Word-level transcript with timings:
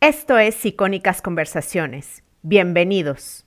Esto 0.00 0.38
es 0.38 0.64
Icónicas 0.64 1.20
Conversaciones. 1.20 2.22
Bienvenidos. 2.42 3.44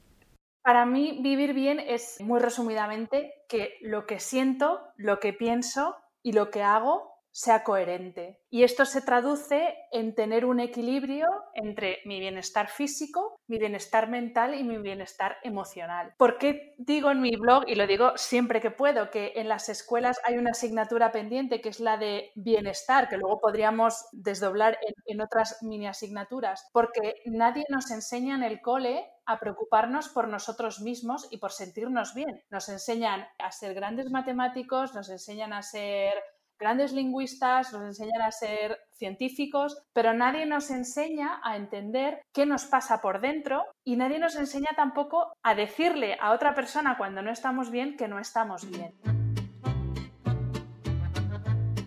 Para 0.61 0.85
mí, 0.85 1.19
vivir 1.21 1.53
bien 1.53 1.79
es, 1.79 2.19
muy 2.19 2.41
resumidamente, 2.41 3.33
que 3.47 3.77
lo 3.79 4.05
que 4.05 4.19
siento, 4.19 4.81
lo 4.97 5.21
que 5.21 5.31
pienso 5.31 5.95
y 6.21 6.33
lo 6.33 6.51
que 6.51 6.61
hago 6.61 7.10
sea 7.31 7.63
coherente. 7.63 8.41
Y 8.49 8.63
esto 8.63 8.85
se 8.85 9.01
traduce 9.01 9.75
en 9.91 10.13
tener 10.13 10.45
un 10.45 10.59
equilibrio 10.59 11.27
entre 11.53 11.99
mi 12.05 12.19
bienestar 12.19 12.67
físico, 12.67 13.39
mi 13.47 13.57
bienestar 13.57 14.09
mental 14.09 14.53
y 14.55 14.63
mi 14.63 14.77
bienestar 14.77 15.37
emocional. 15.43 16.13
¿Por 16.17 16.37
qué 16.37 16.75
digo 16.77 17.09
en 17.11 17.21
mi 17.21 17.35
blog, 17.35 17.63
y 17.67 17.75
lo 17.75 17.87
digo 17.87 18.11
siempre 18.17 18.59
que 18.59 18.71
puedo, 18.71 19.09
que 19.09 19.33
en 19.35 19.47
las 19.47 19.69
escuelas 19.69 20.19
hay 20.25 20.37
una 20.37 20.51
asignatura 20.51 21.11
pendiente 21.11 21.61
que 21.61 21.69
es 21.69 21.79
la 21.79 21.97
de 21.97 22.31
bienestar, 22.35 23.07
que 23.07 23.17
luego 23.17 23.39
podríamos 23.39 24.05
desdoblar 24.11 24.77
en, 24.85 24.93
en 25.05 25.21
otras 25.21 25.57
mini 25.61 25.87
asignaturas? 25.87 26.69
Porque 26.73 27.21
nadie 27.25 27.65
nos 27.69 27.91
enseña 27.91 28.35
en 28.35 28.43
el 28.43 28.61
cole 28.61 29.09
a 29.25 29.39
preocuparnos 29.39 30.09
por 30.09 30.27
nosotros 30.27 30.81
mismos 30.81 31.27
y 31.31 31.37
por 31.37 31.51
sentirnos 31.51 32.13
bien. 32.13 32.43
Nos 32.49 32.67
enseñan 32.67 33.25
a 33.39 33.51
ser 33.51 33.73
grandes 33.73 34.09
matemáticos, 34.09 34.93
nos 34.93 35.09
enseñan 35.09 35.53
a 35.53 35.61
ser 35.61 36.13
grandes 36.61 36.93
lingüistas, 36.93 37.73
nos 37.73 37.81
enseñan 37.81 38.21
a 38.21 38.31
ser 38.31 38.77
científicos, 38.93 39.83
pero 39.93 40.13
nadie 40.13 40.45
nos 40.45 40.69
enseña 40.69 41.41
a 41.43 41.57
entender 41.57 42.21
qué 42.31 42.45
nos 42.45 42.65
pasa 42.65 43.01
por 43.01 43.19
dentro 43.19 43.65
y 43.83 43.95
nadie 43.95 44.19
nos 44.19 44.35
enseña 44.35 44.69
tampoco 44.75 45.33
a 45.41 45.55
decirle 45.55 46.17
a 46.21 46.31
otra 46.31 46.53
persona 46.53 46.97
cuando 46.97 47.23
no 47.23 47.31
estamos 47.31 47.71
bien 47.71 47.97
que 47.97 48.07
no 48.07 48.19
estamos 48.19 48.69
bien. 48.69 49.20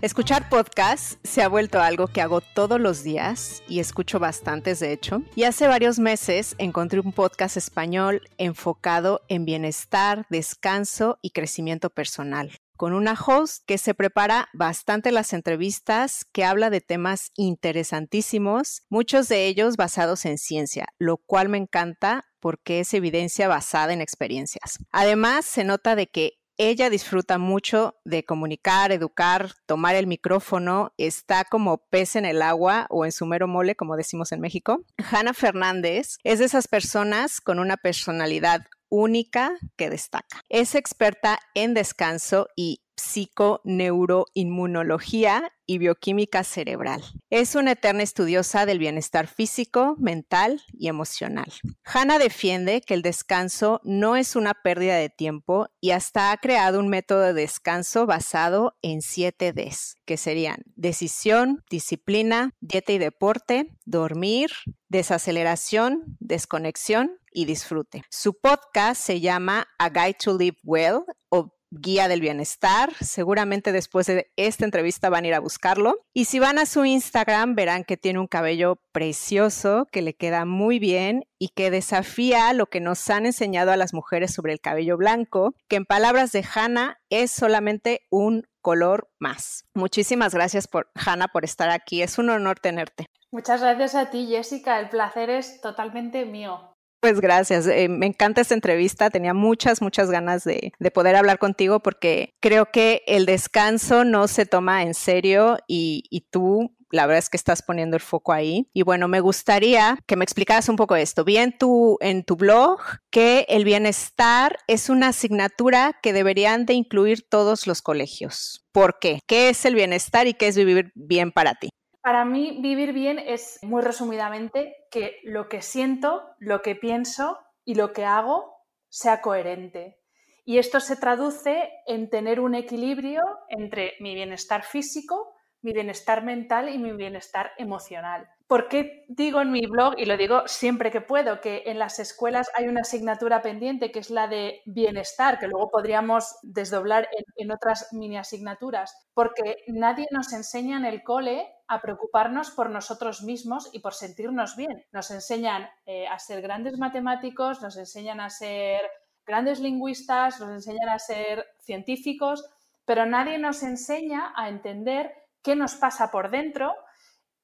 Escuchar 0.00 0.48
podcasts 0.48 1.18
se 1.24 1.42
ha 1.42 1.48
vuelto 1.48 1.80
algo 1.80 2.06
que 2.06 2.20
hago 2.20 2.40
todos 2.40 2.80
los 2.80 3.02
días 3.02 3.64
y 3.66 3.80
escucho 3.80 4.20
bastantes 4.20 4.78
de 4.78 4.92
hecho. 4.92 5.22
Y 5.34 5.42
hace 5.42 5.66
varios 5.66 5.98
meses 5.98 6.54
encontré 6.58 7.00
un 7.00 7.12
podcast 7.12 7.56
español 7.56 8.22
enfocado 8.38 9.22
en 9.28 9.44
bienestar, 9.44 10.24
descanso 10.30 11.18
y 11.20 11.30
crecimiento 11.30 11.90
personal 11.90 12.52
con 12.76 12.92
una 12.92 13.14
host 13.14 13.64
que 13.66 13.76
se 13.76 13.92
prepara 13.92 14.48
bastante 14.52 15.10
las 15.10 15.32
entrevistas, 15.32 16.24
que 16.32 16.44
habla 16.44 16.70
de 16.70 16.80
temas 16.80 17.32
interesantísimos, 17.34 18.82
muchos 18.88 19.26
de 19.26 19.48
ellos 19.48 19.76
basados 19.76 20.24
en 20.24 20.38
ciencia, 20.38 20.86
lo 20.96 21.16
cual 21.16 21.48
me 21.48 21.58
encanta 21.58 22.28
porque 22.38 22.78
es 22.78 22.94
evidencia 22.94 23.48
basada 23.48 23.92
en 23.92 24.00
experiencias. 24.00 24.78
Además, 24.92 25.44
se 25.44 25.64
nota 25.64 25.96
de 25.96 26.06
que 26.06 26.37
ella 26.58 26.90
disfruta 26.90 27.38
mucho 27.38 27.96
de 28.04 28.24
comunicar, 28.24 28.92
educar, 28.92 29.52
tomar 29.64 29.94
el 29.94 30.08
micrófono, 30.08 30.92
está 30.98 31.44
como 31.44 31.78
pez 31.88 32.16
en 32.16 32.24
el 32.24 32.42
agua 32.42 32.86
o 32.90 33.04
en 33.04 33.12
su 33.12 33.26
mero 33.26 33.46
mole, 33.46 33.76
como 33.76 33.96
decimos 33.96 34.32
en 34.32 34.40
México. 34.40 34.84
Hanna 35.10 35.34
Fernández 35.34 36.18
es 36.24 36.40
de 36.40 36.44
esas 36.44 36.66
personas 36.66 37.40
con 37.40 37.60
una 37.60 37.76
personalidad 37.76 38.62
única 38.88 39.52
que 39.76 39.88
destaca. 39.88 40.42
Es 40.48 40.74
experta 40.74 41.38
en 41.54 41.74
descanso 41.74 42.48
y 42.56 42.82
psiconeuroinmunología 42.98 45.52
y 45.66 45.78
bioquímica 45.78 46.44
cerebral. 46.44 47.02
Es 47.28 47.54
una 47.54 47.72
eterna 47.72 48.02
estudiosa 48.02 48.64
del 48.64 48.78
bienestar 48.78 49.26
físico, 49.26 49.96
mental 49.98 50.62
y 50.72 50.88
emocional. 50.88 51.52
Hannah 51.84 52.18
defiende 52.18 52.80
que 52.80 52.94
el 52.94 53.02
descanso 53.02 53.82
no 53.84 54.16
es 54.16 54.34
una 54.34 54.54
pérdida 54.54 54.96
de 54.96 55.10
tiempo 55.10 55.68
y 55.80 55.90
hasta 55.90 56.32
ha 56.32 56.38
creado 56.38 56.80
un 56.80 56.88
método 56.88 57.20
de 57.20 57.34
descanso 57.34 58.06
basado 58.06 58.78
en 58.80 59.02
7 59.02 59.52
Ds, 59.52 59.96
que 60.06 60.16
serían 60.16 60.62
decisión, 60.74 61.62
disciplina, 61.70 62.54
dieta 62.60 62.92
y 62.92 62.98
deporte, 62.98 63.76
dormir, 63.84 64.50
desaceleración, 64.88 66.16
desconexión 66.18 67.18
y 67.30 67.44
disfrute. 67.44 68.04
Su 68.10 68.40
podcast 68.40 69.02
se 69.02 69.20
llama 69.20 69.68
A 69.78 69.90
Guide 69.90 70.16
to 70.24 70.36
Live 70.36 70.56
Well 70.64 71.04
o 71.28 71.57
guía 71.70 72.08
del 72.08 72.20
bienestar. 72.20 72.92
Seguramente 73.00 73.72
después 73.72 74.06
de 74.06 74.30
esta 74.36 74.64
entrevista 74.64 75.10
van 75.10 75.24
a 75.24 75.28
ir 75.28 75.34
a 75.34 75.40
buscarlo. 75.40 75.96
Y 76.12 76.26
si 76.26 76.38
van 76.38 76.58
a 76.58 76.66
su 76.66 76.84
Instagram, 76.84 77.54
verán 77.54 77.84
que 77.84 77.96
tiene 77.96 78.18
un 78.18 78.26
cabello 78.26 78.80
precioso, 78.92 79.86
que 79.90 80.02
le 80.02 80.14
queda 80.14 80.44
muy 80.44 80.78
bien 80.78 81.24
y 81.38 81.48
que 81.48 81.70
desafía 81.70 82.52
lo 82.52 82.66
que 82.66 82.80
nos 82.80 83.08
han 83.10 83.26
enseñado 83.26 83.72
a 83.72 83.76
las 83.76 83.94
mujeres 83.94 84.32
sobre 84.32 84.52
el 84.52 84.60
cabello 84.60 84.96
blanco, 84.96 85.54
que 85.68 85.76
en 85.76 85.84
palabras 85.84 86.32
de 86.32 86.44
Hannah 86.54 86.98
es 87.10 87.30
solamente 87.30 88.02
un 88.10 88.46
color 88.60 89.10
más. 89.18 89.64
Muchísimas 89.74 90.34
gracias 90.34 90.68
por 90.68 90.90
Hannah 90.94 91.28
por 91.28 91.44
estar 91.44 91.70
aquí. 91.70 92.02
Es 92.02 92.18
un 92.18 92.30
honor 92.30 92.58
tenerte. 92.58 93.06
Muchas 93.30 93.60
gracias 93.60 93.94
a 93.94 94.10
ti, 94.10 94.26
Jessica. 94.26 94.80
El 94.80 94.88
placer 94.88 95.30
es 95.30 95.60
totalmente 95.60 96.24
mío. 96.24 96.67
Pues 97.00 97.20
gracias, 97.20 97.68
eh, 97.68 97.88
me 97.88 98.06
encanta 98.06 98.40
esta 98.40 98.54
entrevista, 98.54 99.08
tenía 99.08 99.32
muchas, 99.32 99.80
muchas 99.80 100.10
ganas 100.10 100.42
de, 100.42 100.72
poder 100.92 101.14
hablar 101.14 101.38
contigo 101.38 101.80
porque 101.80 102.34
creo 102.40 102.72
que 102.72 103.04
el 103.06 103.24
descanso 103.24 104.04
no 104.04 104.26
se 104.26 104.46
toma 104.46 104.82
en 104.82 104.94
serio 104.94 105.58
y, 105.68 106.02
tú 106.32 106.74
la 106.90 107.06
verdad 107.06 107.18
es 107.18 107.30
que 107.30 107.36
estás 107.36 107.62
poniendo 107.62 107.96
el 107.96 108.02
foco 108.02 108.32
ahí. 108.32 108.68
Y 108.72 108.82
bueno, 108.82 109.08
me 109.08 109.20
gustaría 109.20 109.98
que 110.06 110.16
me 110.16 110.24
explicaras 110.24 110.70
un 110.70 110.76
poco 110.76 110.96
esto. 110.96 111.22
Vi 111.22 111.36
en 111.36 111.56
tu, 111.56 111.98
en 112.00 112.24
tu 112.24 112.34
blog 112.34 112.80
que 113.10 113.44
el 113.50 113.64
bienestar 113.64 114.58
es 114.66 114.88
una 114.88 115.08
asignatura 115.08 115.98
que 116.02 116.14
deberían 116.14 116.64
de 116.64 116.72
incluir 116.72 117.28
todos 117.28 117.66
los 117.66 117.82
colegios. 117.82 118.64
¿Por 118.72 118.98
qué? 118.98 119.20
¿Qué 119.26 119.50
es 119.50 119.66
el 119.66 119.74
bienestar 119.74 120.26
y 120.26 120.34
qué 120.34 120.48
es 120.48 120.56
vivir 120.56 120.90
bien 120.94 121.30
para 121.30 121.54
ti? 121.54 121.68
Para 122.08 122.24
mí, 122.24 122.56
vivir 122.62 122.94
bien 122.94 123.18
es, 123.18 123.58
muy 123.60 123.82
resumidamente, 123.82 124.74
que 124.90 125.20
lo 125.24 125.46
que 125.46 125.60
siento, 125.60 126.22
lo 126.38 126.62
que 126.62 126.74
pienso 126.74 127.38
y 127.66 127.74
lo 127.74 127.92
que 127.92 128.06
hago 128.06 128.64
sea 128.88 129.20
coherente. 129.20 130.00
Y 130.46 130.56
esto 130.56 130.80
se 130.80 130.96
traduce 130.96 131.70
en 131.86 132.08
tener 132.08 132.40
un 132.40 132.54
equilibrio 132.54 133.20
entre 133.50 133.92
mi 134.00 134.14
bienestar 134.14 134.62
físico, 134.62 135.34
mi 135.60 135.74
bienestar 135.74 136.24
mental 136.24 136.70
y 136.70 136.78
mi 136.78 136.92
bienestar 136.92 137.50
emocional. 137.58 138.26
¿Por 138.48 138.68
qué 138.68 139.04
digo 139.08 139.42
en 139.42 139.52
mi 139.52 139.66
blog, 139.66 139.96
y 139.98 140.06
lo 140.06 140.16
digo 140.16 140.44
siempre 140.46 140.90
que 140.90 141.02
puedo, 141.02 141.42
que 141.42 141.64
en 141.66 141.78
las 141.78 141.98
escuelas 141.98 142.50
hay 142.54 142.66
una 142.66 142.80
asignatura 142.80 143.42
pendiente 143.42 143.92
que 143.92 143.98
es 143.98 144.08
la 144.08 144.26
de 144.26 144.62
bienestar, 144.64 145.38
que 145.38 145.48
luego 145.48 145.70
podríamos 145.70 146.34
desdoblar 146.42 147.10
en, 147.36 147.52
otras 147.52 147.92
mini 147.92 148.16
asignaturas? 148.16 148.96
Porque 149.12 149.58
nadie 149.66 150.06
nos 150.10 150.32
enseña 150.32 150.78
en 150.78 150.86
el 150.86 151.02
cole 151.02 151.46
a 151.66 151.82
preocuparnos 151.82 152.50
por 152.50 152.70
nosotros 152.70 153.22
mismos 153.22 153.68
y 153.74 153.80
por 153.80 153.92
sentirnos 153.92 154.56
bien. 154.56 154.82
Nos 154.92 155.10
enseñan 155.10 155.68
eh, 155.84 156.08
a 156.08 156.18
ser 156.18 156.40
grandes 156.40 156.78
matemáticos, 156.78 157.60
nos 157.60 157.76
enseñan 157.76 158.18
a 158.18 158.30
ser 158.30 158.80
grandes 159.26 159.60
lingüistas, 159.60 160.40
nos 160.40 160.52
enseñan 160.52 160.88
a 160.88 160.98
ser 160.98 161.44
científicos, 161.60 162.48
pero 162.86 163.04
nadie 163.04 163.36
nos 163.36 163.62
enseña 163.62 164.32
a 164.34 164.48
entender 164.48 165.12
qué 165.42 165.54
nos 165.54 165.74
pasa 165.74 166.10
por 166.10 166.30
dentro 166.30 166.74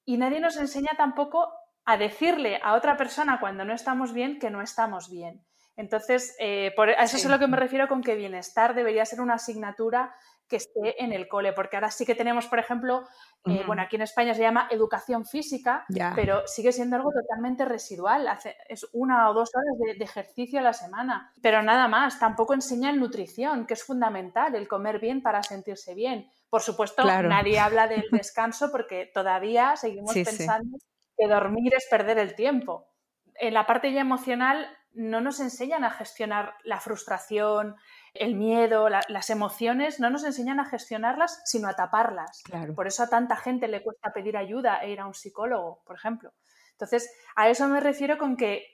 y 0.04 0.16
nadie 0.16 0.41
nos 0.41 0.56
enseña 0.56 0.92
tampoco 0.97 1.53
a 1.84 1.97
decirle 1.97 2.60
a 2.62 2.75
otra 2.75 2.97
persona 2.97 3.41
cuando 3.41 3.65
no 3.65 3.75
estamos 3.75 4.12
bien 4.12 4.38
que 4.38 4.50
no 4.50 4.62
estamos 4.62 5.10
bien. 5.10 5.44
Entonces, 5.76 6.37
eh, 6.38 6.73
por, 6.76 6.90
a 6.90 7.02
eso 7.02 7.17
es 7.17 7.26
a 7.26 7.29
lo 7.29 7.38
que 7.38 7.49
me 7.49 7.56
refiero 7.56 7.88
con 7.88 8.02
que 8.02 8.14
bienestar 8.14 8.75
debería 8.75 9.05
ser 9.05 9.20
una 9.20 9.34
asignatura 9.34 10.14
que 10.49 10.56
esté 10.56 11.02
en 11.02 11.12
el 11.12 11.26
cole, 11.26 11.52
porque 11.52 11.76
ahora 11.76 11.90
sí 11.90 12.05
que 12.05 12.14
tenemos, 12.14 12.46
por 12.46 12.58
ejemplo, 12.58 13.05
eh, 13.46 13.62
bueno, 13.67 13.82
aquí 13.82 13.96
en 13.96 14.02
España 14.02 14.34
se 14.34 14.43
llama 14.43 14.69
educación 14.70 15.25
física, 15.25 15.87
pero 16.14 16.46
sigue 16.46 16.70
siendo 16.70 16.96
algo 16.96 17.11
totalmente 17.12 17.64
residual, 17.64 18.29
es 18.69 18.87
una 18.93 19.31
o 19.31 19.34
dos 19.34 19.50
horas 19.55 19.99
de, 19.99 20.05
ejercicio 20.05 20.58
a 20.61 20.62
la 20.62 20.75
semana, 20.75 21.32
pero 21.40 21.62
nada 21.62 21.88
más, 21.88 22.19
tampoco 22.19 22.52
enseñan 22.52 23.00
nutrición, 23.00 23.67
que 23.67 23.75
es 23.75 23.84
fundamental, 23.84 24.55
el 24.55 24.69
comer 24.69 24.99
bien 24.99 25.23
para 25.23 25.43
sentirse 25.43 25.94
bien. 25.94 26.29
Por 26.55 26.62
supuesto, 26.62 27.03
nadie 27.05 27.59
habla 27.59 27.89
del 27.89 28.05
descanso 28.12 28.71
porque 28.71 29.11
todavía 29.12 29.75
seguimos 29.75 30.15
pensando 30.15 30.79
que 31.19 31.27
dormir 31.27 31.75
es 31.75 31.89
perder 31.91 32.17
el 32.19 32.37
tiempo. 32.37 32.95
En 33.35 33.55
la 33.55 33.67
parte 33.67 33.93
ya 33.93 34.01
emocional 34.01 34.69
no 34.93 35.21
nos 35.21 35.41
enseñan 35.41 35.83
a 35.83 35.91
gestionar 35.91 36.55
la 36.62 36.79
frustración, 36.79 37.75
el 38.12 38.37
miedo, 38.37 38.89
las 38.89 39.31
emociones, 39.31 39.99
no 39.99 40.11
nos 40.11 40.23
enseñan 40.23 40.61
a 40.61 40.67
gestionarlas, 40.67 41.43
sino 41.45 41.67
a 41.69 41.75
taparlas. 41.75 42.45
Por 42.77 42.87
eso 42.87 43.03
a 43.03 43.09
tanta 43.09 43.35
gente 43.35 43.67
le 43.67 43.83
cuesta 43.83 44.12
pedir 44.12 44.37
ayuda 44.37 44.79
e 44.79 44.93
ir 44.93 45.01
a 45.01 45.09
un 45.09 45.15
psicólogo, 45.15 45.83
por 45.85 45.97
ejemplo. 45.97 46.35
Entonces, 46.71 47.12
a 47.35 47.49
eso 47.49 47.67
me 47.67 47.81
refiero 47.81 48.17
con 48.17 48.37
que 48.37 48.74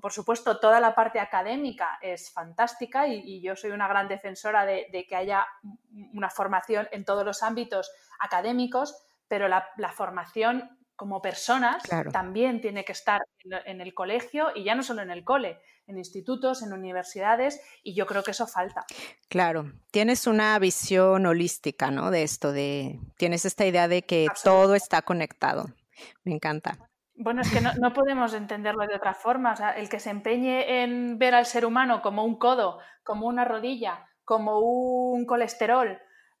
por 0.00 0.12
supuesto, 0.12 0.58
toda 0.58 0.80
la 0.80 0.94
parte 0.94 1.20
académica 1.20 1.98
es 2.00 2.32
fantástica 2.32 3.06
y, 3.06 3.40
yo 3.40 3.56
soy 3.56 3.70
una 3.70 3.88
gran 3.88 4.08
defensora 4.08 4.64
de, 4.64 5.06
que 5.08 5.16
haya 5.16 5.46
una 6.12 6.30
formación 6.30 6.88
en 6.92 7.04
todos 7.04 7.24
los 7.24 7.42
ámbitos 7.42 7.90
académicos, 8.20 8.96
pero 9.28 9.48
la, 9.48 9.66
formación 9.94 10.78
como 10.96 11.20
personas 11.20 11.82
también 12.12 12.60
tiene 12.60 12.84
que 12.84 12.92
estar 12.92 13.22
en 13.44 13.80
el 13.80 13.92
colegio 13.94 14.48
y 14.54 14.64
ya 14.64 14.74
no 14.74 14.82
solo 14.82 15.02
en 15.02 15.10
el 15.10 15.24
cole, 15.24 15.58
en 15.86 15.98
institutos, 15.98 16.62
en 16.62 16.72
universidades, 16.72 17.60
y 17.82 17.94
yo 17.94 18.06
creo 18.06 18.22
que 18.22 18.30
eso 18.30 18.46
falta. 18.46 18.84
Claro, 19.28 19.72
tienes 19.90 20.26
una 20.26 20.58
visión 20.58 21.26
holística, 21.26 21.90
¿no? 21.90 22.10
De 22.10 22.22
esto, 22.22 22.52
de, 22.52 23.00
tienes 23.16 23.44
esta 23.44 23.66
idea 23.66 23.88
de 23.88 24.02
que 24.02 24.28
todo 24.44 24.74
está 24.74 25.02
conectado. 25.02 25.66
Me 26.24 26.32
encanta. 26.32 26.78
Bueno, 27.14 27.42
es 27.42 27.50
que 27.52 27.60
no, 27.60 27.92
podemos 27.92 28.34
entenderlo 28.34 28.86
de 28.86 28.96
otra 28.96 29.14
forma. 29.14 29.52
O 29.52 29.56
sea, 29.56 29.70
el 29.72 29.88
que 29.88 30.00
se 30.00 30.10
empeñe 30.10 30.82
en 30.82 31.18
ver 31.18 31.34
al 31.34 31.46
ser 31.46 31.66
humano 31.66 32.02
como 32.02 32.24
un 32.24 32.38
codo, 32.38 32.78
como 33.02 33.26
una 33.26 33.44
rodilla, 33.44 34.06
como 34.24 34.60
un 34.60 35.26
colesterol, 35.26 35.98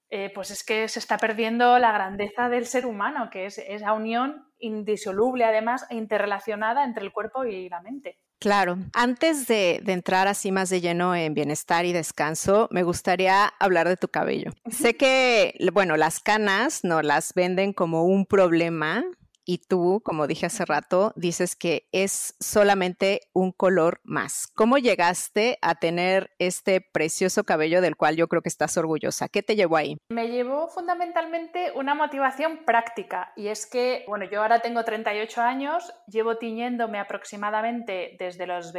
eh, 0.08 0.30
pues 0.34 0.50
es 0.50 0.64
que 0.64 0.88
se 0.88 0.98
está 0.98 1.18
perdiendo 1.18 1.78
la 1.78 1.92
grandeza 1.92 2.48
del 2.48 2.66
ser 2.66 2.86
humano, 2.86 3.30
que 3.30 3.46
es 3.46 3.58
esa 3.58 3.92
unión 3.92 4.46
indisoluble, 4.58 5.44
además, 5.44 5.86
e 5.90 5.96
interrelacionada 5.96 6.84
entre 6.84 7.04
el 7.04 7.12
cuerpo 7.12 7.44
y 7.44 7.68
la 7.68 7.80
mente. 7.80 8.20
Claro. 8.42 8.76
Antes 8.92 9.46
de, 9.46 9.80
entrar 9.86 10.26
así 10.26 10.50
más 10.50 10.68
de 10.68 10.80
lleno 10.80 11.14
en 11.14 11.32
bienestar 11.32 11.84
y 11.84 11.92
descanso, 11.92 12.66
me 12.72 12.82
gustaría 12.82 13.46
hablar 13.60 13.88
de 13.88 13.96
tu 13.96 14.08
cabello. 14.08 14.52
Sé 14.68 14.96
que, 14.96 15.54
bueno, 15.72 15.96
las 15.96 16.18
canas 16.18 16.82
no 16.82 17.02
las 17.02 17.34
venden 17.34 17.72
como 17.72 18.04
un 18.04 18.26
problema, 18.26 19.04
y 19.44 19.58
tú, 19.58 20.00
como 20.04 20.26
dije 20.26 20.46
hace 20.46 20.64
rato, 20.64 21.12
dices 21.16 21.56
que 21.56 21.88
es 21.92 22.36
solamente 22.40 23.20
un 23.32 23.52
color 23.52 24.00
más. 24.04 24.48
¿Cómo 24.54 24.78
llegaste 24.78 25.58
a 25.62 25.74
tener 25.74 26.30
este 26.38 26.80
precioso 26.80 27.44
cabello 27.44 27.80
del 27.80 27.96
cual 27.96 28.16
yo 28.16 28.28
creo 28.28 28.42
que 28.42 28.48
estás 28.48 28.76
orgullosa? 28.76 29.28
¿Qué 29.28 29.42
te 29.42 29.56
llevó 29.56 29.76
ahí? 29.76 29.96
Me 30.10 30.28
llevó 30.28 30.68
fundamentalmente 30.68 31.72
una 31.74 31.94
motivación 31.94 32.64
práctica 32.64 33.32
y 33.36 33.48
es 33.48 33.66
que, 33.66 34.04
bueno, 34.08 34.24
yo 34.30 34.42
ahora 34.42 34.60
tengo 34.60 34.84
38 34.84 35.40
años, 35.40 35.92
llevo 36.06 36.38
tiñéndome 36.38 36.98
aproximadamente 36.98 38.16
desde 38.18 38.46
los 38.46 38.72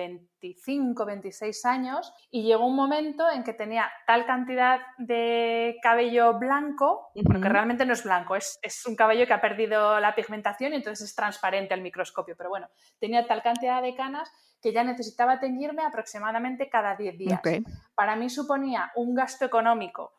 25, 0.44 1.06
26 1.06 1.66
años 1.66 2.14
y 2.30 2.44
llegó 2.44 2.68
un 2.68 2.76
momento 2.76 3.30
en 3.32 3.44
que 3.44 3.54
tenía 3.54 3.90
tal 4.06 4.26
cantidad 4.26 4.82
de 4.98 5.78
cabello 5.82 6.38
blanco, 6.38 7.12
porque 7.26 7.48
realmente 7.48 7.86
no 7.86 7.94
es 7.94 8.04
blanco, 8.04 8.36
es, 8.36 8.60
es 8.62 8.86
un 8.86 8.96
cabello 8.96 9.26
que 9.26 9.34
ha 9.34 9.42
perdido 9.42 10.00
la 10.02 10.14
pigmentación 10.14 10.74
y 10.74 10.78
entonces 10.78 11.10
es 11.10 11.16
transparente 11.16 11.74
al 11.74 11.82
microscopio. 11.82 12.36
Pero 12.38 12.50
bueno, 12.50 12.68
tenía 13.00 13.26
tal 13.26 13.42
cantidad 13.42 13.82
de 13.82 13.96
canas 13.96 14.30
que 14.62 14.74
ya 14.74 14.84
necesitaba 14.84 15.40
teñirme 15.40 15.84
aproximadamente 15.84 16.70
cada 16.70 16.96
10 16.96 17.18
días. 17.18 17.42
Para 17.96 18.16
mí 18.16 18.30
suponía 18.30 18.92
un 18.96 19.16
gasto 19.16 19.46
económico, 19.46 20.14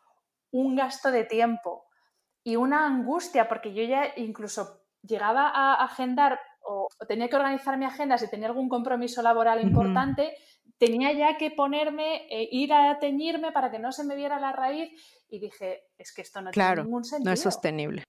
un 0.51 0.75
gasto 0.75 1.11
de 1.11 1.25
tiempo 1.25 1.85
y 2.43 2.57
una 2.57 2.87
angustia, 2.87 3.49
porque 3.49 3.75
yo 3.75 3.83
ya 3.83 4.13
incluso 4.17 4.81
llegaba 5.03 5.49
a 5.49 5.85
agendar 5.85 6.41
o, 6.65 6.89
tenía 7.07 7.29
que 7.29 7.37
organizar 7.37 7.77
mi 7.79 7.85
agenda 7.85 8.19
si 8.19 8.29
tenía 8.29 8.49
algún 8.49 8.69
compromiso 8.69 9.23
laboral 9.23 9.63
importante, 9.63 10.35
tenía 10.79 11.13
ya 11.13 11.37
que 11.37 11.51
ponerme, 11.51 12.27
e 12.31 12.49
ir 12.51 12.73
a 12.73 12.99
teñirme 12.99 13.53
para 13.53 13.71
que 13.71 13.79
no 13.79 13.93
se 13.93 14.05
me 14.05 14.17
viera 14.17 14.41
la 14.41 14.53
raíz 14.53 14.91
y 15.29 15.39
dije, 15.39 15.85
es 15.99 16.13
que 16.15 16.23
esto 16.23 16.41
no 16.41 16.51
tiene 16.51 16.83
ningún 16.83 17.05
sentido. 17.05 17.31
No 17.31 17.35
es 17.35 17.41
sostenible. 17.41 18.05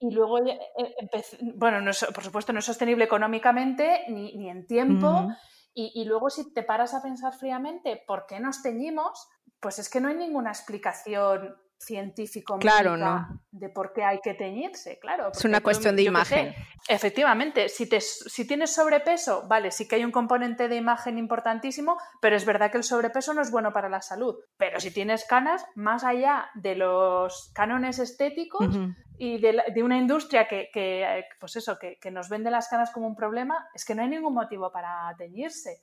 Y 0.00 0.12
luego, 0.12 0.38
eh, 0.38 0.58
empecé, 0.98 1.38
bueno, 1.56 1.80
no 1.80 1.90
por 2.14 2.22
supuesto 2.22 2.52
no 2.52 2.60
es 2.60 2.64
sostenible 2.64 3.04
económicamente 3.04 4.04
ni, 4.08 4.36
ni 4.36 4.48
en 4.48 4.66
tiempo. 4.66 5.28
y, 5.74 5.92
y, 5.94 6.04
luego 6.04 6.30
si 6.30 6.52
te 6.52 6.62
paras 6.62 6.94
a 6.94 7.02
pensar 7.02 7.34
fríamente 7.34 8.02
por 8.06 8.26
qué 8.26 8.38
nos 8.38 8.62
teñimos, 8.62 9.28
pues 9.60 9.78
es 9.78 9.90
que 9.90 10.00
no 10.00 10.08
hay 10.08 10.14
ninguna 10.14 10.50
explicación 10.50 11.56
científico 11.78 12.58
claro, 12.58 12.96
no. 12.96 13.40
de 13.52 13.68
por 13.68 13.92
qué 13.92 14.02
hay 14.02 14.20
que 14.20 14.34
teñirse, 14.34 14.98
claro. 14.98 15.30
Es 15.32 15.44
una 15.44 15.60
cuestión 15.60 15.94
de 15.96 16.02
imagen. 16.02 16.54
efectivamente, 16.88 17.68
si, 17.68 17.88
te, 17.88 18.00
si 18.00 18.46
tienes 18.46 18.74
sobrepeso, 18.74 19.46
vale, 19.46 19.70
sí 19.70 19.86
que 19.86 19.96
hay 19.96 20.04
un 20.04 20.10
componente 20.10 20.68
de 20.68 20.76
imagen 20.76 21.18
importantísimo, 21.18 21.96
pero 22.20 22.36
es 22.36 22.44
verdad 22.44 22.70
que 22.70 22.78
el 22.78 22.84
sobrepeso 22.84 23.32
no 23.32 23.42
es 23.42 23.50
bueno 23.50 23.72
para 23.72 23.88
la 23.88 24.02
salud. 24.02 24.36
Pero 24.56 24.80
si 24.80 24.90
tienes 24.90 25.24
canas, 25.24 25.64
más 25.76 26.04
allá 26.04 26.50
de 26.54 26.74
los 26.74 27.52
cánones 27.54 28.00
estéticos 28.00 28.76
y 29.16 29.38
de, 29.38 29.82
una 29.82 29.98
industria 29.98 30.48
que, 30.48 30.70
que 30.72 31.24
pues 31.38 31.56
eso, 31.56 31.78
que, 31.78 31.98
que 31.98 32.10
nos 32.10 32.28
vende 32.28 32.50
las 32.50 32.68
canas 32.68 32.90
como 32.90 33.06
un 33.06 33.14
problema, 33.14 33.68
es 33.72 33.84
que 33.84 33.94
no 33.94 34.02
hay 34.02 34.08
ningún 34.08 34.34
motivo 34.34 34.72
para 34.72 35.14
teñirse. 35.16 35.80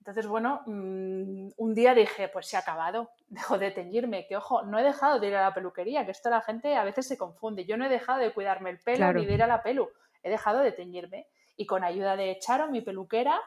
Entonces, 0.00 0.26
bueno, 0.26 0.62
mm, 0.66 1.50
un 1.56 1.74
día 1.74 1.94
dije, 1.94 2.28
pues 2.28 2.46
se 2.46 2.56
ha 2.56 2.60
acabado, 2.60 3.10
dejo 3.28 3.58
de 3.58 3.70
teñirme, 3.70 4.26
que 4.26 4.36
ojo, 4.36 4.62
no 4.62 4.78
he 4.78 4.82
dejado 4.82 5.20
de 5.20 5.28
ir 5.28 5.36
a 5.36 5.42
la 5.42 5.54
peluquería, 5.54 6.04
que 6.04 6.10
esto 6.10 6.30
la 6.30 6.40
gente 6.40 6.74
a 6.74 6.84
veces 6.84 7.06
se 7.06 7.18
confunde. 7.18 7.66
Yo 7.66 7.76
no 7.76 7.84
he 7.84 7.88
dejado 7.88 8.18
de 8.18 8.32
cuidarme 8.32 8.70
el 8.70 8.78
pelo 8.78 9.12
ni 9.12 9.26
de 9.26 9.34
ir 9.34 9.42
a 9.42 9.46
la 9.46 9.62
pelu, 9.62 9.88
he 10.22 10.30
dejado 10.30 10.60
de 10.60 10.72
teñirme. 10.72 11.26
Y 11.56 11.66
con 11.66 11.84
ayuda 11.84 12.16
de 12.16 12.38
Charo, 12.40 12.68
mi 12.68 12.80
peluquera, 12.80 13.38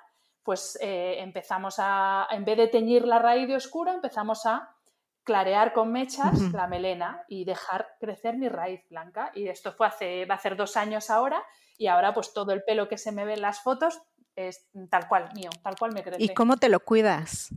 pues 0.44 0.78
eh, 0.82 1.16
empezamos 1.20 1.76
a, 1.80 2.28
en 2.30 2.46
vez 2.46 2.58
de 2.58 2.68
teñir 2.68 3.08
la 3.08 3.18
raíz 3.18 3.48
de 3.48 3.56
oscuro, 3.56 3.92
empezamos 3.92 4.46
a 4.46 4.70
clarear 5.24 5.74
con 5.74 5.92
mechas 5.92 6.40
la 6.54 6.68
melena 6.68 7.24
y 7.28 7.46
dejar 7.46 7.96
crecer 8.00 8.38
mi 8.38 8.50
raíz 8.50 8.88
blanca. 8.90 9.32
Y 9.34 9.48
esto 9.48 9.72
fue 9.72 9.88
hace, 9.88 10.26
va 10.26 10.36
a 10.36 10.40
ser 10.40 10.56
dos 10.56 10.78
años 10.78 11.10
ahora, 11.10 11.44
y 11.78 11.88
ahora 11.88 12.14
pues 12.14 12.34
todo 12.34 12.52
el 12.52 12.64
pelo 12.64 12.88
que 12.88 12.98
se 12.98 13.12
me 13.12 13.26
ve 13.26 13.34
en 13.34 13.42
las 13.42 13.62
fotos 13.62 14.02
es 14.36 14.70
tal 14.90 15.08
cual 15.08 15.30
mío, 15.36 15.50
tal 15.62 15.76
cual 15.78 15.94
me 15.94 16.04
crece. 16.04 16.22
¿Y 16.24 16.34
cómo 16.34 16.58
te 16.58 16.70
lo 16.70 16.80
cuidas? 16.80 17.54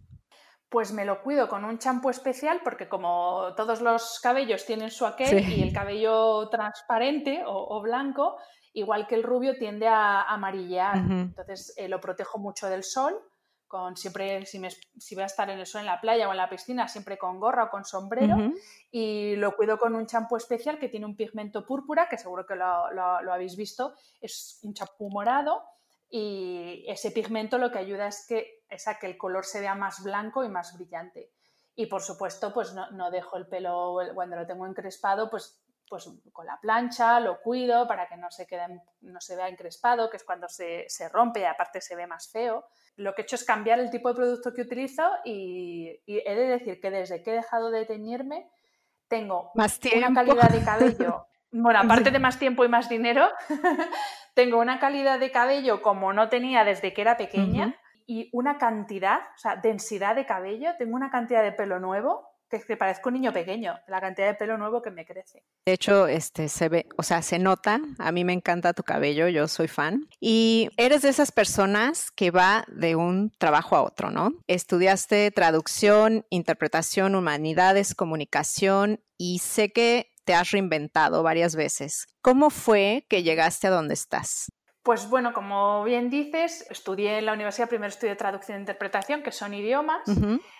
Pues 0.68 0.92
me 0.92 1.04
lo 1.04 1.22
cuido 1.22 1.48
con 1.48 1.64
un 1.64 1.78
champú 1.78 2.10
especial 2.10 2.60
porque 2.64 2.88
como 2.88 3.54
todos 3.56 3.80
los 3.80 4.18
cabellos 4.20 4.66
tienen 4.66 4.90
su 4.90 5.06
aquel 5.06 5.48
y 5.48 5.62
el 5.62 5.72
cabello 5.72 6.48
transparente 6.48 7.42
o, 7.46 7.80
blanco, 7.80 8.36
igual 8.72 9.06
que 9.06 9.14
el 9.14 9.22
rubio 9.22 9.56
tiende 9.58 9.86
a 9.86 10.22
amarillear. 10.22 10.96
Entonces 10.96 11.72
eh, 11.76 11.88
lo 11.88 12.00
protejo 12.00 12.38
mucho 12.38 12.68
del 12.68 12.82
sol, 12.82 13.14
con 13.68 13.96
siempre, 13.96 14.44
si, 14.44 14.58
me, 14.58 14.70
si, 14.70 15.14
voy 15.14 15.22
a 15.22 15.26
estar 15.26 15.48
en 15.50 15.60
el 15.60 15.66
sol, 15.66 15.80
en 15.80 15.86
la 15.86 16.00
playa 16.00 16.28
o 16.28 16.32
en 16.32 16.36
la 16.36 16.50
piscina, 16.50 16.88
siempre 16.88 17.16
con 17.16 17.38
gorra 17.38 17.64
o 17.64 17.70
con 17.70 17.84
sombrero. 17.84 18.36
Y 18.90 19.36
lo 19.36 19.54
cuido 19.54 19.78
con 19.78 19.94
un 19.94 20.06
champú 20.06 20.36
especial 20.36 20.80
que 20.80 20.88
tiene 20.88 21.06
un 21.06 21.16
pigmento 21.16 21.64
púrpura, 21.64 22.08
que 22.08 22.18
seguro 22.18 22.44
que 22.44 22.56
lo, 22.56 22.90
lo 22.90 23.32
habéis 23.32 23.56
visto, 23.56 23.94
es 24.20 24.58
un 24.62 24.74
champú 24.74 25.08
morado 25.10 25.62
y 26.08 26.84
ese 26.88 27.10
pigmento 27.10 27.58
lo 27.58 27.70
que 27.70 27.78
ayuda 27.78 28.06
es, 28.06 28.26
que, 28.28 28.64
es 28.68 28.86
a 28.88 28.98
que 28.98 29.06
el 29.06 29.18
color 29.18 29.44
se 29.44 29.60
vea 29.60 29.74
más 29.74 30.02
blanco 30.02 30.44
y 30.44 30.48
más 30.48 30.76
brillante. 30.76 31.30
Y 31.74 31.86
por 31.86 32.02
supuesto, 32.02 32.54
pues 32.54 32.74
no, 32.74 33.10
dejo 33.10 33.36
el 33.36 33.46
pelo, 33.46 33.98
cuando 34.14 34.36
lo 34.36 34.46
tengo 34.46 34.66
encrespado, 34.66 35.28
pues, 35.28 35.62
pues 35.88 36.08
con 36.32 36.46
la 36.46 36.58
plancha 36.60 37.20
lo 37.20 37.40
cuido 37.40 37.86
para 37.86 38.08
que 38.08 38.16
no 38.16 38.30
se, 38.30 38.46
quede, 38.46 38.82
no 39.02 39.20
se 39.20 39.36
vea 39.36 39.48
encrespado, 39.48 40.08
que 40.08 40.16
es 40.16 40.24
cuando 40.24 40.48
se, 40.48 40.86
rompe 41.12 41.40
y 41.40 41.44
aparte 41.44 41.80
se 41.80 41.96
ve 41.96 42.06
más 42.06 42.30
feo. 42.30 42.64
Lo 42.96 43.14
que 43.14 43.22
he 43.22 43.24
hecho 43.24 43.36
es 43.36 43.44
cambiar 43.44 43.78
el 43.78 43.90
tipo 43.90 44.08
de 44.08 44.14
producto 44.14 44.54
que 44.54 44.62
utilizo 44.62 45.02
y, 45.24 46.00
he 46.06 46.34
de 46.34 46.46
decir 46.46 46.80
que 46.80 46.90
desde 46.90 47.22
que 47.22 47.32
he 47.32 47.34
dejado 47.34 47.70
de 47.70 47.84
teñirme 47.84 48.50
tengo 49.06 49.52
más 49.54 49.78
una 49.94 50.12
calidad 50.12 50.48
de 50.48 50.64
cabello 50.64 51.26
bueno, 51.52 51.80
aparte 51.80 52.10
de 52.10 52.18
más 52.18 52.38
tiempo 52.38 52.64
y 52.64 52.68
más 52.68 52.88
dinero, 52.88 53.28
tengo 54.36 54.58
una 54.58 54.78
calidad 54.78 55.18
de 55.18 55.30
cabello 55.30 55.80
como 55.80 56.12
no 56.12 56.28
tenía 56.28 56.62
desde 56.62 56.92
que 56.92 57.00
era 57.00 57.16
pequeña 57.16 57.74
y 58.06 58.28
una 58.32 58.58
cantidad, 58.58 59.20
o 59.34 59.38
sea, 59.38 59.56
densidad 59.56 60.14
de 60.14 60.26
cabello, 60.26 60.68
tengo 60.78 60.94
una 60.94 61.10
cantidad 61.10 61.42
de 61.42 61.52
pelo 61.52 61.80
nuevo 61.80 62.28
que, 62.50 62.60
que 62.60 62.76
parezco 62.76 63.08
un 63.08 63.14
niño 63.14 63.32
pequeño, 63.32 63.78
la 63.88 63.98
cantidad 63.98 64.26
de 64.26 64.34
pelo 64.34 64.58
nuevo 64.58 64.82
que 64.82 64.90
me 64.90 65.06
crece. 65.06 65.42
De 65.64 65.72
hecho, 65.72 66.06
este 66.06 66.48
se 66.48 66.68
ve, 66.68 66.86
o 66.98 67.02
sea, 67.02 67.22
se 67.22 67.38
nota, 67.38 67.80
a 67.98 68.12
mí 68.12 68.24
me 68.24 68.34
encanta 68.34 68.74
tu 68.74 68.82
cabello, 68.82 69.26
yo 69.28 69.48
soy 69.48 69.68
fan. 69.68 70.06
Y 70.20 70.68
eres 70.76 71.00
de 71.00 71.08
esas 71.08 71.32
personas 71.32 72.10
que 72.10 72.30
va 72.30 72.66
de 72.68 72.94
un 72.94 73.30
trabajo 73.38 73.74
a 73.74 73.82
otro, 73.82 74.10
¿no? 74.10 74.32
Estudiaste 74.48 75.30
traducción, 75.30 76.26
interpretación, 76.28 77.14
humanidades, 77.14 77.94
comunicación 77.94 79.00
y 79.16 79.38
sé 79.38 79.72
que 79.72 80.12
te 80.26 80.34
has 80.34 80.50
reinventado 80.50 81.22
varias 81.22 81.56
veces. 81.56 82.06
¿Cómo 82.20 82.50
fue 82.50 83.06
que 83.08 83.22
llegaste 83.22 83.68
a 83.68 83.70
donde 83.70 83.94
estás? 83.94 84.48
Pues 84.82 85.08
bueno, 85.08 85.32
como 85.32 85.82
bien 85.84 86.10
dices, 86.10 86.66
estudié 86.68 87.18
en 87.18 87.26
la 87.26 87.32
universidad, 87.32 87.68
primero 87.68 87.88
estudié 87.88 88.14
traducción 88.16 88.58
e 88.58 88.60
interpretación, 88.60 89.22
que 89.22 89.32
son 89.32 89.54
idiomas, 89.54 90.02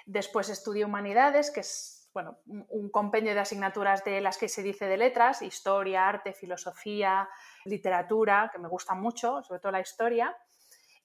después 0.05 0.49
estudié 0.49 0.85
humanidades, 0.85 1.51
que 1.51 1.61
es 1.61 2.11
bueno, 2.13 2.39
un 2.47 2.89
compendio 2.91 3.35
de 3.35 3.41
asignaturas 3.41 4.03
de 4.03 4.21
las 4.21 4.39
que 4.39 4.49
se 4.49 4.63
dice 4.63 4.87
de 4.87 4.97
letras, 4.97 5.43
historia, 5.43 6.09
arte, 6.09 6.33
filosofía, 6.33 7.29
literatura, 7.67 8.49
que 8.51 8.59
me 8.59 8.69
gusta 8.69 8.95
mucho, 8.95 9.43
sobre 9.43 9.61
todo 9.61 9.73
la 9.73 9.81
historia. 9.81 10.35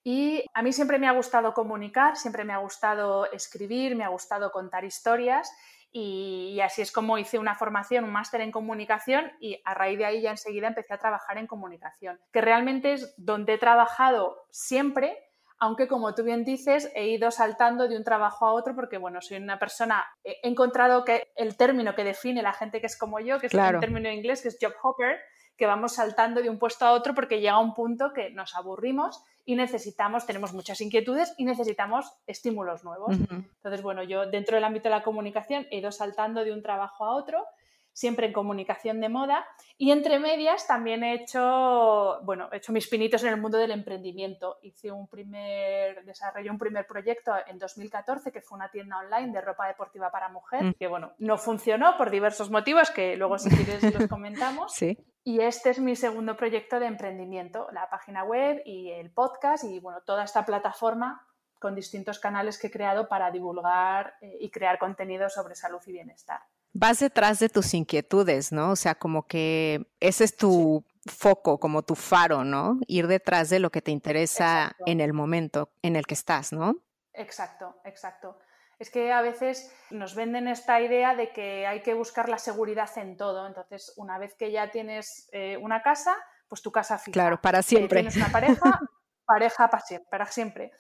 Y 0.04 0.44
a 0.54 0.64
mí 0.64 0.72
siempre 0.72 0.98
me 0.98 1.08
ha 1.08 1.12
gustado 1.12 1.54
comunicar, 1.54 2.16
siempre 2.16 2.44
me 2.44 2.54
ha 2.54 2.58
gustado 2.58 3.30
escribir, 3.32 3.96
me 3.96 4.04
ha 4.04 4.08
gustado 4.08 4.52
contar 4.52 4.86
historias 4.86 5.52
y, 5.92 6.60
así 6.62 6.82
es 6.82 6.92
como 6.92 7.18
hice 7.18 7.38
una 7.38 7.56
formación, 7.56 8.06
un 8.06 8.12
máster 8.12 8.42
en 8.42 8.52
comunicación 8.52 9.32
y 9.40 9.62
a 9.66 9.74
raíz 9.74 9.98
de 9.98 10.06
ahí 10.06 10.22
ya 10.22 10.32
enseguida 10.32 10.68
empecé 10.68 10.94
a 10.94 10.98
trabajar 10.98 11.38
en 11.38 11.48
comunicación, 11.48 12.20
que 12.32 12.42
realmente 12.42 12.94
es 12.94 13.14
donde 13.18 13.54
he 13.54 13.58
trabajado 13.58 14.46
siempre, 14.52 15.18
aunque 15.60 15.88
como 15.88 16.16
tú 16.16 16.24
bien 16.24 16.46
dices, 16.46 16.90
he 16.96 17.08
ido 17.08 17.30
saltando 17.30 17.88
de 17.88 17.98
un 17.98 18.04
trabajo 18.04 18.46
a 18.46 18.54
otro 18.54 18.74
porque, 18.74 18.98
bueno, 18.98 19.22
soy 19.22 19.38
una 19.38 19.60
persona, 19.60 20.06
he 20.24 20.40
encontrado 20.48 21.04
que 21.04 21.32
el 21.36 21.58
término 21.58 21.94
que 21.94 22.04
define 22.04 22.42
la 22.42 22.54
gente 22.54 22.80
que 22.80 22.88
es 22.88 22.98
como 22.98 23.20
yo, 23.20 23.40
que 23.40 23.48
es 23.48 23.54
un 23.54 23.80
término 23.80 24.10
en 24.10 24.16
inglés, 24.16 24.42
que 24.42 24.48
es 24.48 24.58
job 24.60 24.74
hopper, 24.82 25.20
que 25.58 25.66
vamos 25.66 25.94
saltando 25.94 26.42
de 26.42 26.50
un 26.50 26.58
puesto 26.58 26.86
a 26.86 26.94
otro 26.94 27.14
porque 27.14 27.40
llega 27.40 27.60
un 27.60 27.74
punto 27.74 28.14
que 28.14 28.32
nos 28.32 28.56
aburrimos 28.56 29.24
y 29.46 29.56
necesitamos, 29.56 30.26
tenemos 30.26 30.54
muchas 30.54 30.82
inquietudes 30.82 31.34
y 31.38 31.46
necesitamos 31.46 32.12
estímulos 32.28 32.84
nuevos. 32.84 33.16
Entonces, 33.18 33.82
bueno, 33.82 34.04
yo 34.04 34.26
dentro 34.28 34.56
del 34.56 34.64
ámbito 34.64 34.90
de 34.90 34.96
la 34.96 35.04
comunicación 35.04 35.68
he 35.72 35.78
ido 35.80 35.92
saltando 35.92 36.44
de 36.44 36.54
un 36.54 36.62
trabajo 36.62 37.06
a 37.06 37.16
otro 37.16 37.46
siempre 37.94 38.28
en 38.28 38.34
comunicación 38.34 39.00
de 39.02 39.10
moda. 39.10 39.46
Y 39.78 39.92
entre 39.92 40.20
medias 40.20 40.68
también 40.68 41.04
he 41.04 41.14
hecho, 41.14 42.20
bueno, 42.24 42.50
he 42.52 42.58
hecho 42.58 42.72
mis 42.72 42.88
pinitos 42.88 43.24
en 43.24 43.30
el 43.30 43.42
mundo 43.42 43.58
del 43.58 43.72
emprendimiento. 43.72 44.58
Hice 44.62 44.92
un 44.92 45.08
primer, 45.08 46.04
desarrollé 46.06 46.50
un 46.50 46.58
primer 46.58 46.86
proyecto 46.86 47.34
en 47.48 47.58
2014 47.58 48.32
que 48.32 48.42
fue 48.42 48.58
una 48.58 48.70
tienda 48.70 48.98
online 49.00 49.32
de 49.32 49.42
ropa 49.42 49.68
deportiva 49.68 50.12
para 50.12 50.30
mujer, 50.30 50.64
mm. 50.64 50.74
que 50.74 50.88
bueno, 50.88 51.14
no 51.18 51.38
funcionó 51.38 51.98
por 51.98 52.12
diversos 52.12 52.50
motivos 52.50 52.92
que 52.92 53.16
luego 53.16 53.38
si 53.38 53.50
quieres 53.50 53.84
los 53.94 54.08
comentamos. 54.08 54.74
Sí. 54.82 54.98
Y 55.24 55.42
este 55.42 55.70
es 55.70 55.80
mi 55.80 55.96
segundo 55.96 56.36
proyecto 56.36 56.80
de 56.80 56.88
emprendimiento, 56.88 57.68
la 57.72 57.88
página 57.90 58.24
web 58.24 58.64
y 58.66 58.90
el 58.90 59.12
podcast 59.12 59.64
y 59.64 59.80
bueno, 59.80 60.02
toda 60.04 60.24
esta 60.24 60.46
plataforma 60.46 61.28
con 61.60 61.76
distintos 61.76 62.18
canales 62.18 62.58
que 62.58 62.68
he 62.68 62.72
creado 62.72 63.08
para 63.08 63.30
divulgar 63.30 64.16
eh, 64.22 64.38
y 64.40 64.50
crear 64.50 64.80
contenido 64.80 65.30
sobre 65.30 65.54
salud 65.54 65.80
y 65.86 65.92
bienestar 65.92 66.42
vas 66.74 67.00
detrás 67.00 67.40
de 67.40 67.50
tus 67.50 67.74
inquietudes, 67.74 68.52
¿no? 68.52 68.72
O 68.72 68.76
sea, 68.76 68.96
como 68.96 69.28
que 69.28 69.88
ese 70.00 70.24
es 70.24 70.36
tu 70.36 70.86
foco, 71.06 71.60
como 71.60 71.84
tu 71.84 71.96
faro, 71.96 72.44
¿no? 72.44 72.80
Ir 72.88 73.08
detrás 73.08 73.50
de 73.50 73.60
lo 73.60 73.72
que 73.72 73.82
te 73.82 73.92
interesa 73.92 74.76
en 74.86 75.02
el 75.02 75.14
momento 75.14 75.72
en 75.82 75.96
el 75.96 76.06
que 76.06 76.14
estás, 76.14 76.54
¿no? 76.54 76.76
Exacto, 77.14 77.76
exacto. 77.86 78.40
Es 78.80 78.90
que 78.90 79.12
a 79.12 79.22
veces 79.22 79.72
nos 79.92 80.16
venden 80.16 80.48
esta 80.48 80.82
idea 80.82 81.16
de 81.16 81.32
que 81.32 81.68
hay 81.68 81.82
que 81.82 81.94
buscar 81.94 82.30
la 82.30 82.40
seguridad 82.40 82.90
en 82.98 83.16
todo. 83.16 83.46
Entonces, 83.46 83.94
una 83.98 84.18
vez 84.18 84.34
que 84.34 84.52
ya 84.52 84.72
tienes 84.72 85.30
eh, 85.34 85.58
una 85.58 85.84
casa, 85.84 86.16
pues 86.48 86.62
tu 86.62 86.72
casa 86.72 86.98
fija. 86.98 87.14
Claro, 87.14 87.40
para 87.40 87.62
siempre. 87.62 88.00
tienes 88.00 88.16
una 88.16 88.32
pareja, 88.32 88.80
pareja 89.26 89.70
para 89.70 89.84
siempre, 89.84 90.10
para 90.10 90.26
siempre 90.26 90.72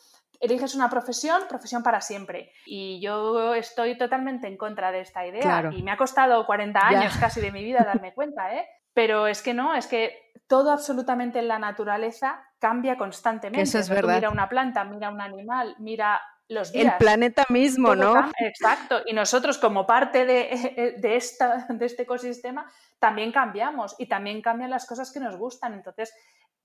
eliges 0.41 0.75
una 0.75 0.89
profesión, 0.89 1.43
profesión 1.47 1.83
para 1.83 2.01
siempre. 2.01 2.51
Y 2.65 2.99
yo 2.99 3.53
estoy 3.53 3.97
totalmente 3.97 4.47
en 4.47 4.57
contra 4.57 4.91
de 4.91 5.01
esta 5.01 5.25
idea. 5.25 5.69
Y 5.71 5.83
me 5.83 5.91
ha 5.91 5.97
costado 5.97 6.45
40 6.45 6.79
años 6.79 7.15
casi 7.17 7.39
de 7.39 7.51
mi 7.51 7.63
vida 7.63 7.83
darme 7.85 8.13
cuenta, 8.13 8.53
¿eh? 8.55 8.67
Pero 8.93 9.27
es 9.27 9.41
que 9.41 9.53
no, 9.53 9.73
es 9.73 9.87
que 9.87 10.33
todo 10.47 10.71
absolutamente 10.71 11.39
en 11.39 11.47
la 11.47 11.59
naturaleza 11.59 12.43
cambia 12.59 12.97
constantemente. 12.97 13.61
Eso 13.61 13.79
es 13.79 13.87
verdad. 13.87 14.15
Mira 14.15 14.29
una 14.29 14.49
planta, 14.49 14.83
mira 14.83 15.09
un 15.09 15.21
animal, 15.21 15.75
mira 15.79 16.19
los 16.49 16.73
días. 16.73 16.93
El 16.93 16.97
planeta 16.97 17.45
mismo, 17.47 17.95
¿no? 17.95 18.29
Exacto. 18.39 19.01
Y 19.05 19.13
nosotros, 19.13 19.57
como 19.59 19.87
parte 19.87 20.25
de, 20.25 20.95
de, 20.97 21.15
esta, 21.15 21.67
de 21.69 21.85
este 21.85 22.03
ecosistema, 22.03 22.69
también 22.99 23.31
cambiamos 23.31 23.95
y 23.97 24.07
también 24.07 24.41
cambian 24.41 24.71
las 24.71 24.85
cosas 24.85 25.11
que 25.13 25.21
nos 25.21 25.37
gustan. 25.37 25.73
Entonces, 25.73 26.13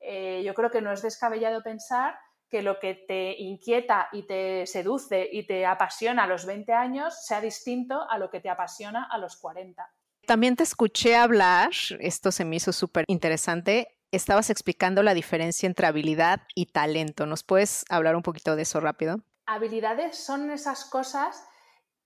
eh, 0.01 0.43
yo 0.45 0.55
creo 0.55 0.71
que 0.71 0.83
no 0.83 0.93
es 0.93 1.03
descabellado 1.03 1.63
pensar 1.63 2.19
que 2.51 2.63
lo 2.63 2.79
que 2.79 2.95
te 2.95 3.37
inquieta 3.39 4.09
y 4.13 4.23
te 4.23 4.67
seduce 4.67 5.29
y 5.31 5.47
te 5.47 5.67
apasiona 5.67 6.25
a 6.25 6.27
los 6.27 6.47
20 6.47 6.73
años 6.73 7.27
sea 7.27 7.41
distinto 7.41 8.09
a 8.09 8.19
lo 8.19 8.31
que 8.31 8.41
te 8.41 8.49
apasiona 8.49 9.09
a 9.11 9.19
los 9.19 9.37
40. 9.37 9.89
También 10.27 10.57
te 10.57 10.63
escuché 10.63 11.17
hablar, 11.17 11.71
esto 12.01 12.33
se 12.33 12.45
me 12.45 12.57
hizo 12.57 12.73
súper 12.73 13.05
interesante, 13.09 13.97
estabas 14.11 14.51
explicando 14.51 15.03
la 15.03 15.15
diferencia 15.15 15.67
entre 15.67 15.87
habilidad 15.87 16.43
y 16.55 16.67
talento. 16.67 17.27
¿Nos 17.27 17.43
puedes 17.43 17.85
hablar 17.89 18.17
un 18.17 18.23
poquito 18.23 18.57
de 18.57 18.63
eso 18.63 18.81
rápido? 18.81 19.21
Habilidades 19.47 20.17
son 20.17 20.51
esas 20.51 20.85
cosas 20.85 21.47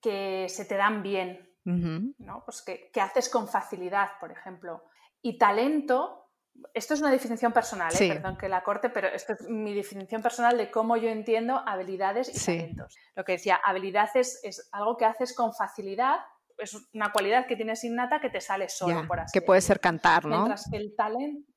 que 0.02 0.47
se 0.49 0.64
te 0.64 0.76
dan 0.76 1.02
bien, 1.02 1.49
¿no? 1.64 2.42
Pues 2.44 2.62
que, 2.62 2.90
que 2.92 3.00
haces 3.00 3.28
con 3.28 3.49
facilidad, 3.49 4.09
por 4.18 4.32
ejemplo. 4.32 4.85
Y 5.23 5.38
talento 5.38 6.19
esto 6.75 6.95
es 6.95 7.00
una 7.00 7.11
definición 7.11 7.52
personal, 7.52 7.93
¿eh? 7.99 8.09
perdón 8.09 8.37
que 8.37 8.49
la 8.49 8.62
corte, 8.62 8.90
pero 8.90 9.09
esto 9.09 9.33
es 9.33 9.49
mi 9.49 9.75
definición 9.75 10.23
personal 10.23 10.57
de 10.57 10.71
cómo 10.71 10.97
yo 10.97 11.09
entiendo 11.09 11.62
habilidades 11.67 12.29
y 12.29 12.45
talentos. 12.45 12.97
Lo 13.14 13.25
que 13.25 13.33
decía, 13.33 13.61
habilidad 13.64 14.09
es, 14.14 14.69
algo 14.73 14.97
que 14.97 15.05
haces 15.05 15.35
con 15.35 15.52
facilidad, 15.52 16.19
es 16.59 16.76
una 16.93 17.12
cualidad 17.12 17.47
que 17.47 17.57
tienes 17.57 17.83
innata 17.85 18.21
que 18.21 18.31
te 18.31 18.40
sale 18.40 18.69
solo, 18.69 19.07
por 19.07 19.21
así 19.21 19.38
Que 19.38 19.45
puede 19.45 19.61
ser 19.61 19.81
cantar, 19.81 20.25
¿no? 20.25 20.37
Mientras 20.37 20.69
que 20.71 20.76
el 20.76 20.95
talento... 20.97 21.50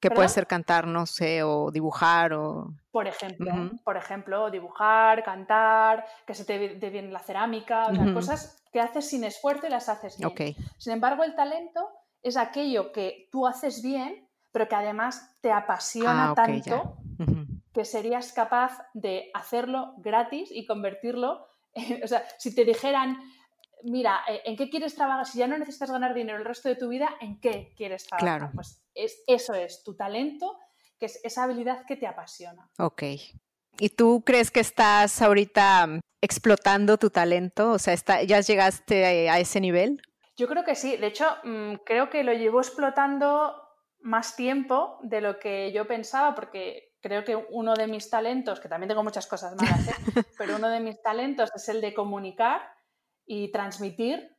Que 0.00 0.12
puede 0.12 0.28
ser 0.28 0.46
cantar, 0.46 0.86
no 0.86 1.06
sé, 1.06 1.42
o 1.42 1.72
dibujar 1.72 2.32
o... 2.32 2.72
Por 2.92 3.08
ejemplo, 3.08 3.52
por 3.82 3.96
ejemplo, 3.96 4.48
dibujar, 4.48 5.24
cantar, 5.24 6.06
que 6.24 6.34
se 6.34 6.44
te 6.44 6.76
dé 6.76 6.90
bien 6.90 7.12
la 7.12 7.18
cerámica, 7.18 7.88
cosas 8.14 8.62
que 8.72 8.80
haces 8.80 9.08
sin 9.08 9.24
esfuerzo 9.24 9.66
y 9.66 9.70
las 9.70 9.88
haces 9.88 10.16
bien. 10.16 10.54
Sin 10.76 10.92
embargo, 10.92 11.24
el 11.24 11.34
talento 11.34 11.97
es 12.22 12.36
aquello 12.36 12.92
que 12.92 13.28
tú 13.30 13.46
haces 13.46 13.82
bien, 13.82 14.28
pero 14.52 14.68
que 14.68 14.74
además 14.74 15.36
te 15.40 15.52
apasiona 15.52 16.30
ah, 16.30 16.34
tanto 16.34 16.98
que 17.72 17.84
serías 17.84 18.32
capaz 18.32 18.78
de 18.92 19.30
hacerlo 19.34 19.94
gratis 19.98 20.50
y 20.52 20.66
convertirlo. 20.66 21.46
En, 21.74 22.02
o 22.02 22.08
sea, 22.08 22.24
si 22.38 22.54
te 22.54 22.64
dijeran, 22.64 23.18
mira, 23.84 24.22
eh, 24.28 24.40
¿en 24.46 24.56
qué 24.56 24.68
quieres 24.68 24.96
trabajar? 24.96 25.26
Si 25.26 25.38
ya 25.38 25.46
no 25.46 25.56
necesitas 25.56 25.90
ganar 25.92 26.12
dinero 26.12 26.38
el 26.38 26.44
resto 26.44 26.68
de 26.68 26.74
tu 26.74 26.88
vida, 26.88 27.08
¿en 27.20 27.38
qué 27.40 27.72
quieres 27.76 28.06
trabajar? 28.06 28.38
Claro. 28.38 28.52
Pues 28.54 28.82
es, 28.94 29.22
eso 29.28 29.54
es 29.54 29.84
tu 29.84 29.94
talento, 29.94 30.58
que 30.98 31.06
es 31.06 31.20
esa 31.22 31.44
habilidad 31.44 31.84
que 31.86 31.96
te 31.96 32.08
apasiona. 32.08 32.68
Ok. 32.78 33.02
¿Y 33.78 33.90
tú 33.90 34.24
crees 34.24 34.50
que 34.50 34.60
estás 34.60 35.22
ahorita 35.22 36.00
explotando 36.20 36.96
tu 36.96 37.10
talento? 37.10 37.70
O 37.70 37.78
sea, 37.78 37.94
¿ya 38.24 38.40
llegaste 38.40 39.30
a 39.30 39.38
ese 39.38 39.60
nivel? 39.60 40.02
Yo 40.38 40.46
creo 40.46 40.64
que 40.64 40.76
sí. 40.76 40.96
De 40.96 41.08
hecho, 41.08 41.26
mm, 41.42 41.74
creo 41.84 42.08
que 42.08 42.22
lo 42.22 42.32
llevo 42.32 42.60
explotando 42.60 43.60
más 44.00 44.36
tiempo 44.36 45.00
de 45.02 45.20
lo 45.20 45.40
que 45.40 45.72
yo 45.72 45.86
pensaba, 45.88 46.36
porque 46.36 46.94
creo 47.00 47.24
que 47.24 47.34
uno 47.34 47.74
de 47.74 47.88
mis 47.88 48.08
talentos, 48.08 48.60
que 48.60 48.68
también 48.68 48.88
tengo 48.88 49.02
muchas 49.02 49.26
cosas 49.26 49.56
malas, 49.56 49.88
¿eh? 49.88 49.92
pero 50.38 50.56
uno 50.56 50.68
de 50.68 50.78
mis 50.78 51.02
talentos 51.02 51.50
es 51.54 51.68
el 51.68 51.80
de 51.80 51.92
comunicar 51.92 52.62
y 53.26 53.50
transmitir. 53.50 54.36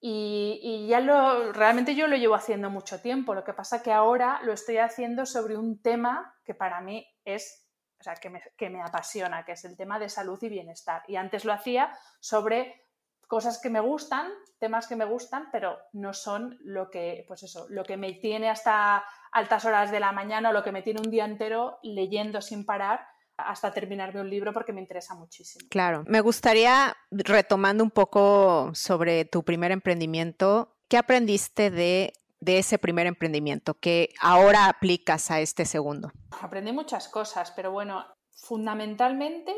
Y, 0.00 0.86
ya 0.88 1.00
lo, 1.00 1.52
realmente 1.52 1.94
yo 1.94 2.08
lo 2.08 2.16
llevo 2.16 2.34
haciendo 2.34 2.68
mucho 2.68 3.00
tiempo. 3.00 3.34
Lo 3.34 3.44
que 3.44 3.52
pasa 3.52 3.82
que 3.82 3.92
ahora 3.92 4.40
lo 4.42 4.52
estoy 4.52 4.78
haciendo 4.78 5.24
sobre 5.24 5.56
un 5.56 5.80
tema 5.80 6.36
que 6.44 6.54
para 6.54 6.80
mí 6.80 7.06
es, 7.24 7.68
o 8.00 8.02
sea, 8.02 8.14
que 8.14 8.30
me, 8.30 8.42
que 8.56 8.70
me 8.70 8.82
apasiona, 8.82 9.44
que 9.44 9.52
es 9.52 9.64
el 9.64 9.76
tema 9.76 10.00
de 10.00 10.08
salud 10.08 10.38
y 10.42 10.48
bienestar. 10.48 11.02
Y 11.06 11.14
antes 11.14 11.44
lo 11.44 11.52
hacía 11.52 11.96
sobre 12.20 12.87
cosas 13.28 13.60
que 13.60 13.70
me 13.70 13.80
gustan, 13.80 14.26
temas 14.58 14.88
que 14.88 14.96
me 14.96 15.04
gustan, 15.04 15.48
pero 15.52 15.78
no 15.92 16.14
son 16.14 16.58
lo 16.64 16.90
que, 16.90 17.24
pues 17.28 17.44
eso, 17.44 17.66
lo 17.68 17.84
que 17.84 17.96
me 17.96 18.14
tiene 18.14 18.48
hasta 18.48 19.04
altas 19.30 19.64
horas 19.66 19.92
de 19.92 20.00
la 20.00 20.12
mañana 20.12 20.48
o 20.48 20.52
lo 20.52 20.64
que 20.64 20.72
me 20.72 20.82
tiene 20.82 21.00
un 21.00 21.10
día 21.10 21.26
entero 21.26 21.78
leyendo 21.82 22.40
sin 22.40 22.64
parar 22.64 23.06
hasta 23.36 23.72
terminarme 23.72 24.20
un 24.20 24.30
libro 24.30 24.52
porque 24.52 24.72
me 24.72 24.80
interesa 24.80 25.14
muchísimo. 25.14 25.68
Claro, 25.70 26.04
me 26.08 26.20
gustaría, 26.20 26.96
retomando 27.10 27.84
un 27.84 27.90
poco 27.90 28.70
sobre 28.74 29.26
tu 29.26 29.44
primer 29.44 29.70
emprendimiento, 29.70 30.76
¿qué 30.88 30.96
aprendiste 30.96 31.70
de, 31.70 32.14
de 32.40 32.58
ese 32.58 32.78
primer 32.78 33.06
emprendimiento 33.06 33.74
que 33.74 34.08
ahora 34.20 34.66
aplicas 34.68 35.30
a 35.30 35.40
este 35.40 35.66
segundo? 35.66 36.10
Aprendí 36.40 36.72
muchas 36.72 37.08
cosas, 37.08 37.52
pero 37.52 37.70
bueno, 37.70 38.04
fundamentalmente 38.32 39.54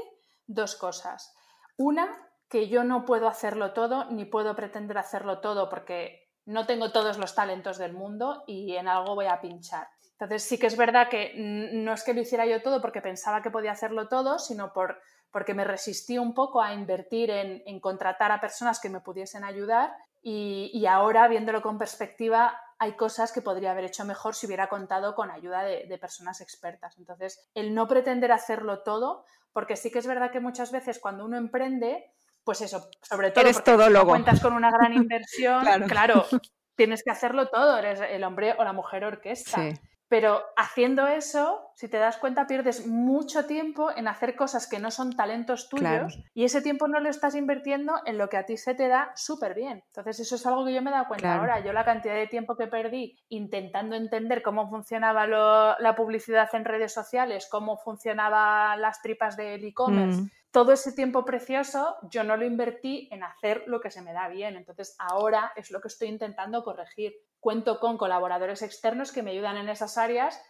dos 0.46 0.74
cosas. 0.74 1.34
Una, 1.78 2.29
que 2.50 2.68
yo 2.68 2.84
no 2.84 3.06
puedo 3.06 3.28
hacerlo 3.28 3.72
todo 3.72 4.06
ni 4.10 4.24
puedo 4.24 4.54
pretender 4.56 4.98
hacerlo 4.98 5.38
todo 5.38 5.70
porque 5.70 6.28
no 6.44 6.66
tengo 6.66 6.90
todos 6.90 7.16
los 7.16 7.34
talentos 7.34 7.78
del 7.78 7.92
mundo 7.92 8.42
y 8.46 8.74
en 8.74 8.88
algo 8.88 9.14
voy 9.14 9.26
a 9.26 9.40
pinchar. 9.40 9.88
Entonces 10.12 10.42
sí 10.42 10.58
que 10.58 10.66
es 10.66 10.76
verdad 10.76 11.08
que 11.08 11.32
no 11.36 11.94
es 11.94 12.02
que 12.02 12.12
lo 12.12 12.20
hiciera 12.20 12.44
yo 12.44 12.60
todo 12.60 12.82
porque 12.82 13.00
pensaba 13.00 13.40
que 13.40 13.50
podía 13.50 13.70
hacerlo 13.70 14.08
todo, 14.08 14.38
sino 14.38 14.72
por, 14.72 15.00
porque 15.30 15.54
me 15.54 15.64
resistí 15.64 16.18
un 16.18 16.34
poco 16.34 16.60
a 16.60 16.74
invertir 16.74 17.30
en, 17.30 17.80
contratar 17.80 18.32
a 18.32 18.40
personas 18.40 18.80
que 18.80 18.90
me 18.90 19.00
pudiesen 19.00 19.44
ayudar 19.44 19.94
y, 20.22 20.84
ahora, 20.84 21.28
viéndolo 21.28 21.62
con 21.62 21.78
perspectiva, 21.78 22.60
hay 22.78 22.92
cosas 22.92 23.32
que 23.32 23.40
podría 23.40 23.70
haber 23.70 23.84
hecho 23.84 24.04
mejor 24.04 24.34
si 24.34 24.46
hubiera 24.46 24.68
contado 24.68 25.14
con 25.14 25.30
ayuda 25.30 25.62
de, 25.62 25.86
de 25.86 25.98
personas 25.98 26.42
expertas. 26.42 26.98
Entonces, 26.98 27.48
el 27.54 27.74
no 27.74 27.88
pretender 27.88 28.30
hacerlo 28.30 28.82
todo, 28.82 29.24
porque 29.54 29.76
sí 29.76 29.90
que 29.90 30.00
es 30.00 30.06
verdad 30.06 30.30
que 30.30 30.40
muchas 30.40 30.72
veces 30.72 30.98
cuando 30.98 31.24
uno 31.24 31.38
emprende, 31.38 32.12
pues 32.44 32.60
eso, 32.62 32.88
sobre 33.02 33.30
todo 33.30 33.44
eres 33.44 33.60
cuentas 33.60 34.40
con 34.40 34.54
una 34.54 34.70
gran 34.70 34.92
inversión, 34.94 35.64
claro. 35.86 36.26
tienes 36.74 37.02
que 37.02 37.10
hacerlo 37.10 37.48
todo, 37.48 37.78
eres 37.78 38.00
el 38.00 38.24
hombre 38.24 38.54
o 38.58 38.64
la 38.64 38.72
mujer 38.72 39.04
orquesta. 39.04 39.62
Pero 40.10 40.42
haciendo 40.56 41.06
eso, 41.06 41.70
si 41.76 41.86
te 41.86 41.96
das 41.96 42.16
cuenta, 42.16 42.48
pierdes 42.48 42.84
mucho 42.84 43.46
tiempo 43.46 43.92
en 43.96 44.08
hacer 44.08 44.34
cosas 44.34 44.66
que 44.68 44.80
no 44.80 44.90
son 44.90 45.14
talentos 45.14 45.68
tuyos 45.68 46.18
y 46.34 46.42
ese 46.42 46.62
tiempo 46.62 46.88
no 46.88 46.98
lo 46.98 47.08
estás 47.08 47.36
invirtiendo 47.36 47.94
en 48.04 48.18
lo 48.18 48.28
que 48.28 48.36
a 48.36 48.44
ti 48.44 48.56
se 48.56 48.74
te 48.74 48.88
da 48.88 49.12
súper 49.14 49.54
bien. 49.54 49.84
Entonces, 49.86 50.18
eso 50.18 50.34
es 50.34 50.44
algo 50.44 50.64
que 50.64 50.74
yo 50.74 50.82
me 50.82 50.90
he 50.90 50.94
dado 50.94 51.06
cuenta 51.06 51.36
ahora. 51.36 51.60
Yo 51.60 51.72
la 51.72 51.84
cantidad 51.84 52.16
de 52.16 52.26
tiempo 52.26 52.56
que 52.56 52.66
perdí 52.66 53.20
intentando 53.28 53.94
entender 53.94 54.42
cómo 54.42 54.68
funcionaba 54.68 55.28
la 55.28 55.94
publicidad 55.94 56.52
en 56.54 56.64
redes 56.64 56.92
sociales, 56.92 57.46
cómo 57.48 57.76
funcionaban 57.76 58.80
las 58.80 59.00
tripas 59.02 59.36
del 59.36 59.64
e-commerce. 59.64 60.22
Mm. 60.22 60.30
Todo 60.50 60.72
ese 60.72 60.92
tiempo 60.92 61.24
precioso 61.24 61.96
yo 62.10 62.24
no 62.24 62.36
lo 62.36 62.44
invertí 62.44 63.08
en 63.12 63.22
hacer 63.22 63.64
lo 63.66 63.80
que 63.80 63.90
se 63.90 64.02
me 64.02 64.12
da 64.12 64.28
bien. 64.28 64.56
Entonces 64.56 64.96
ahora 64.98 65.52
es 65.56 65.70
lo 65.70 65.80
que 65.80 65.88
estoy 65.88 66.08
intentando 66.08 66.64
corregir 66.64 67.14
cuento 67.38 67.80
con 67.80 67.96
colaboradores 67.96 68.62
externos 68.62 69.12
que 69.12 69.22
me 69.22 69.30
ayudan 69.30 69.56
en 69.56 69.68
esas 69.68 69.96
áreas. 69.98 70.40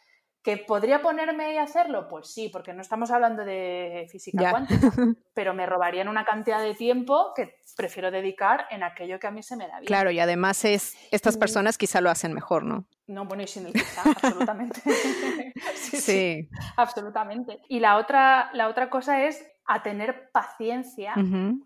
¿Que 0.43 0.57
podría 0.57 1.03
ponerme 1.03 1.53
y 1.53 1.59
hacerlo? 1.59 2.09
Pues 2.09 2.33
sí, 2.33 2.49
porque 2.49 2.73
no 2.73 2.81
estamos 2.81 3.11
hablando 3.11 3.45
de 3.45 4.09
física 4.11 4.51
cuántica, 4.51 4.91
pero 5.35 5.53
me 5.53 5.67
robarían 5.67 6.09
una 6.09 6.25
cantidad 6.25 6.63
de 6.63 6.75
tiempo 6.75 7.35
que 7.37 7.57
prefiero 7.77 8.11
dedicar 8.11 8.67
en 8.71 8.83
aquello 8.83 9.21
que 9.21 9.27
a 9.27 9.31
mí 9.31 9.43
se 9.43 9.57
me 9.57 9.69
da 9.69 9.81
bien. 9.81 9.87
Claro, 9.87 10.11
y 10.11 10.19
además 10.19 10.65
es, 10.65 10.97
estas 11.11 11.37
mm. 11.37 11.41
personas 11.41 11.77
quizá 11.77 12.01
lo 12.01 12.09
hacen 12.09 12.33
mejor, 12.33 12.65
¿no? 12.65 12.87
No, 13.07 13.27
bueno, 13.27 13.43
y 13.43 13.49
sin 13.49 13.67
el 13.67 13.75
quizá, 13.75 14.03
absolutamente. 14.03 14.81
sí, 15.75 15.97
sí. 15.99 16.49
absolutamente. 16.77 17.61
Y 17.69 17.81
la 17.81 17.99
otra, 17.99 18.51
la 18.55 18.69
otra 18.69 18.89
cosa 18.89 19.25
es 19.25 19.45
a 19.71 19.85
tener 19.85 20.33
paciencia, 20.33 21.15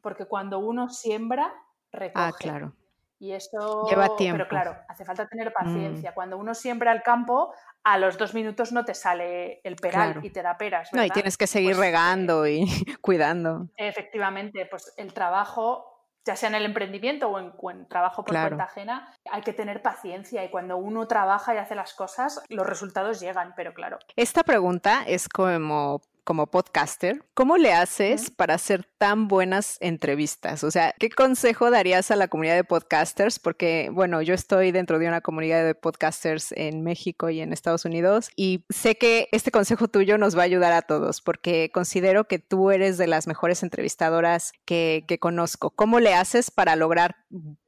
porque 0.03 0.27
cuando 0.27 0.59
uno 0.59 0.91
siembra, 0.91 1.51
recoge. 1.91 2.13
Ah, 2.15 2.33
claro. 2.39 2.75
Y 3.19 3.33
eso 3.33 3.87
lleva 3.89 4.15
tiempo. 4.17 4.37
Pero 4.37 4.49
claro, 4.49 4.77
hace 4.91 5.07
falta 5.07 5.27
tener 5.27 5.55
paciencia. 5.55 6.11
Mm. 6.11 6.15
Cuando 6.15 6.37
uno 6.37 6.55
siembra 6.55 6.93
el 6.93 7.03
campo, 7.03 7.55
a 7.83 7.97
los 7.97 8.19
dos 8.19 8.35
minutos 8.35 8.73
no 8.73 8.85
te 8.85 8.93
sale 8.93 9.63
el 9.65 9.77
peral 9.77 10.21
y 10.23 10.29
te 10.29 10.43
da 10.43 10.59
peras. 10.59 10.93
No, 10.93 11.03
y 11.03 11.09
tienes 11.09 11.39
que 11.39 11.47
seguir 11.47 11.77
pues, 11.77 11.79
regando 11.79 12.47
y 12.47 12.67
cuidando. 13.01 13.69
Efectivamente, 13.79 14.67
pues 14.67 14.93
el 14.99 15.15
trabajo 15.15 15.91
ya 16.27 16.37
sea 16.37 16.51
en 16.51 16.57
el 16.57 16.67
emprendimiento 16.67 17.29
o 17.29 17.71
en, 17.71 17.89
trabajo 17.89 18.25
por 18.25 18.35
cuenta 18.35 18.65
ajena, 18.65 19.15
hay 19.31 19.43
que 19.43 19.53
tener 19.53 19.83
paciencia 19.83 20.45
y 20.45 20.51
cuando 20.51 20.77
uno 20.77 21.07
trabaja 21.07 21.55
y 21.55 21.59
hace 21.59 21.75
las 21.75 21.93
cosas, 21.95 22.43
los 22.49 22.67
resultados 22.67 23.21
llegan, 23.21 23.53
pero 23.57 23.75
claro. 23.75 23.99
Esta 24.17 24.43
pregunta 24.43 25.05
es 25.07 25.29
como 25.29 26.01
como 26.25 26.47
podcaster, 26.47 27.25
¿cómo 27.35 27.57
le 27.57 27.73
haces 27.73 28.31
para 28.31 28.54
hacer 28.54 28.88
tan 28.99 29.28
buenas 29.28 29.76
entrevistas? 29.81 30.64
O 30.64 30.71
sea, 30.71 30.95
¿qué 30.99 31.11
consejo 31.11 31.71
darías 31.71 32.11
a 32.11 32.16
la 32.16 32.28
comunidad 32.28 32.57
de 32.57 32.64
podcasters? 32.64 33.38
Porque, 33.38 33.90
bueno, 33.93 34.23
yo 34.23 34.35
estoy 34.35 34.73
dentro 34.73 34.99
de 34.99 35.07
una 35.07 35.21
comunidad 35.21 35.64
de 35.64 35.75
podcasters 35.75 36.52
en 36.52 36.83
México 36.83 37.31
y 37.31 37.40
en 37.40 37.52
Estados 37.52 37.85
Unidos 37.85 38.31
y 38.37 38.64
sé 38.71 38.97
que 38.97 39.28
este 39.33 39.50
consejo 39.50 39.88
tuyo 39.88 40.19
nos 40.19 40.37
va 40.37 40.43
a 40.43 40.47
ayudar 40.47 40.73
a 40.73 40.83
todos 40.83 41.21
porque 41.21 41.71
considero 41.73 42.25
que 42.25 42.38
tú 42.38 42.71
eres 42.71 42.99
de 42.99 43.07
las 43.07 43.26
mejores 43.26 43.62
entrevistadoras 43.62 44.52
que, 44.64 45.04
que 45.07 45.19
conozco. 45.19 45.71
¿Cómo 45.71 46.00
le 46.00 46.14
haces 46.14 46.50
para 46.50 46.75
lograr 46.76 47.16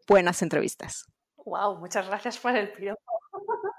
buenas 0.08 0.42
entrevistas? 0.42 1.06
Wow, 1.44 1.78
muchas 1.78 2.06
gracias 2.08 2.38
por 2.38 2.56
el 2.56 2.72
piropo. 2.72 3.02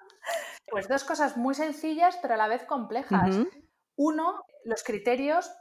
Pues 0.69 0.89
dos 0.89 1.05
cosas 1.05 1.37
muy 1.37 1.55
sencillas, 1.55 2.19
pero 2.21 2.33
a 2.33 2.37
la 2.37 2.49
vez 2.49 2.63
complejas. 2.63 3.37
Uno, 3.97 4.45
los 4.63 4.83
criterios 4.83 5.51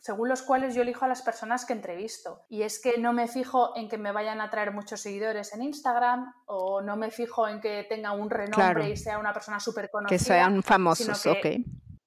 según 0.00 0.30
los 0.30 0.42
cuales 0.42 0.74
yo 0.74 0.82
elijo 0.82 1.04
a 1.04 1.08
las 1.08 1.22
personas 1.22 1.66
que 1.66 1.74
entrevisto. 1.74 2.46
Y 2.48 2.62
es 2.62 2.80
que 2.80 2.98
no 2.98 3.12
me 3.12 3.28
fijo 3.28 3.76
en 3.76 3.88
que 3.88 3.98
me 3.98 4.12
vayan 4.12 4.40
a 4.40 4.50
traer 4.50 4.72
muchos 4.72 5.00
seguidores 5.00 5.52
en 5.54 5.62
Instagram 5.62 6.32
o 6.46 6.80
no 6.80 6.96
me 6.96 7.10
fijo 7.10 7.46
en 7.46 7.60
que 7.60 7.84
tenga 7.88 8.12
un 8.12 8.30
renombre 8.30 8.90
y 8.90 8.96
sea 8.96 9.18
una 9.18 9.32
persona 9.32 9.60
súper 9.60 9.90
conocida. 9.90 10.18
Que 10.18 10.24
sean 10.24 10.62
famosos, 10.62 11.26
ok. 11.26 11.46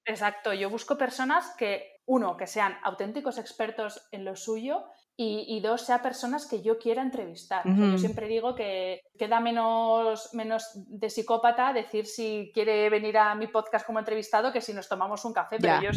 Exacto, 0.06 0.52
yo 0.52 0.68
busco 0.68 0.98
personas 0.98 1.54
que, 1.56 2.02
uno, 2.04 2.36
que 2.36 2.46
sean 2.46 2.76
auténticos 2.82 3.38
expertos 3.38 4.06
en 4.10 4.24
lo 4.24 4.36
suyo 4.36 4.84
y, 5.16 5.60
dos, 5.60 5.82
sea 5.82 6.02
personas 6.02 6.46
que 6.46 6.60
yo 6.60 6.78
quiera 6.78 7.00
entrevistar. 7.00 7.62
yo 7.64 7.98
siempre 7.98 8.26
digo 8.26 8.54
que 8.54 9.00
queda 9.16 9.38
menos, 9.38 10.34
menos 10.34 10.70
de 10.74 11.08
psicópata 11.08 11.72
decir 11.72 12.06
si 12.06 12.50
quiere 12.52 12.90
venir 12.90 13.16
a 13.18 13.34
mi 13.36 13.46
podcast 13.46 13.86
como 13.86 14.00
entrevistado 14.00 14.52
que 14.52 14.60
si 14.60 14.72
nos 14.72 14.88
tomamos 14.88 15.24
un 15.24 15.32
café, 15.32 15.58
pero 15.60 15.82
yo 15.82 15.90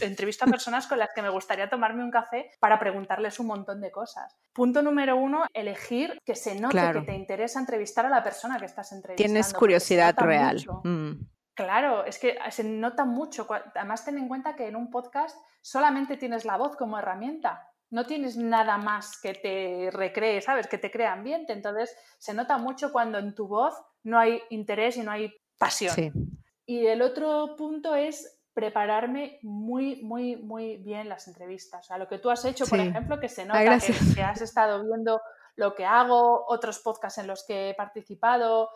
entrevisto 0.00 0.44
a 0.44 0.48
personas 0.48 0.86
con 0.86 0.98
las 0.98 1.10
que 1.12 1.22
me 1.22 1.28
gustaría 1.28 1.68
tomarme 1.68 2.04
un 2.04 2.10
café 2.10 2.50
para 2.60 2.78
preguntarles 2.78 3.40
un 3.40 3.48
montón 3.48 3.80
de 3.80 3.90
cosas. 3.90 4.36
Punto 4.52 4.80
número 4.80 5.16
uno, 5.16 5.44
elegir 5.52 6.18
que 6.24 6.36
se 6.36 6.60
note 6.60 6.78
que 6.92 7.00
te 7.00 7.14
interesa 7.14 7.58
entrevistar 7.58 8.06
a 8.06 8.10
la 8.10 8.22
persona 8.22 8.58
que 8.58 8.66
estás 8.66 8.92
entrevistando. 8.92 9.32
Tienes 9.32 9.52
curiosidad 9.52 10.14
real. 10.18 10.64
Mm. 10.84 11.12
Claro, 11.54 12.04
es 12.06 12.18
que 12.18 12.38
se 12.50 12.64
nota 12.64 13.04
mucho. 13.04 13.46
Además, 13.74 14.04
ten 14.04 14.18
en 14.18 14.28
cuenta 14.28 14.56
que 14.56 14.68
en 14.68 14.76
un 14.76 14.90
podcast 14.90 15.36
solamente 15.60 16.16
tienes 16.16 16.44
la 16.44 16.56
voz 16.56 16.76
como 16.76 16.98
herramienta 16.98 17.71
no 17.92 18.06
tienes 18.06 18.38
nada 18.38 18.78
más 18.78 19.20
que 19.20 19.34
te 19.34 19.90
recree, 19.92 20.40
¿sabes? 20.40 20.66
Que 20.66 20.78
te 20.78 20.90
crea 20.90 21.12
ambiente. 21.12 21.52
Entonces, 21.52 21.94
se 22.18 22.32
nota 22.32 22.56
mucho 22.56 22.90
cuando 22.90 23.18
en 23.18 23.34
tu 23.34 23.46
voz 23.46 23.74
no 24.02 24.18
hay 24.18 24.40
interés 24.48 24.96
y 24.96 25.02
no 25.02 25.10
hay 25.10 25.30
pasión. 25.58 25.94
Y 26.64 26.86
el 26.86 27.02
otro 27.02 27.54
punto 27.54 27.94
es 27.94 28.40
prepararme 28.54 29.38
muy, 29.42 30.02
muy, 30.02 30.36
muy 30.36 30.78
bien 30.78 31.10
las 31.10 31.28
entrevistas. 31.28 31.84
O 31.84 31.86
sea, 31.88 31.98
lo 31.98 32.08
que 32.08 32.18
tú 32.18 32.30
has 32.30 32.42
hecho, 32.46 32.64
por 32.66 32.80
ejemplo, 32.80 33.20
que 33.20 33.28
se 33.28 33.44
nota 33.44 33.78
que, 34.14 34.22
has 34.22 34.40
estado 34.40 34.82
viendo 34.82 35.20
lo 35.56 35.74
que 35.74 35.84
hago, 35.84 36.46
otros 36.48 36.78
podcasts 36.78 37.18
en 37.18 37.26
los 37.26 37.44
que 37.46 37.70
he 37.70 37.74
participado, 37.74 38.70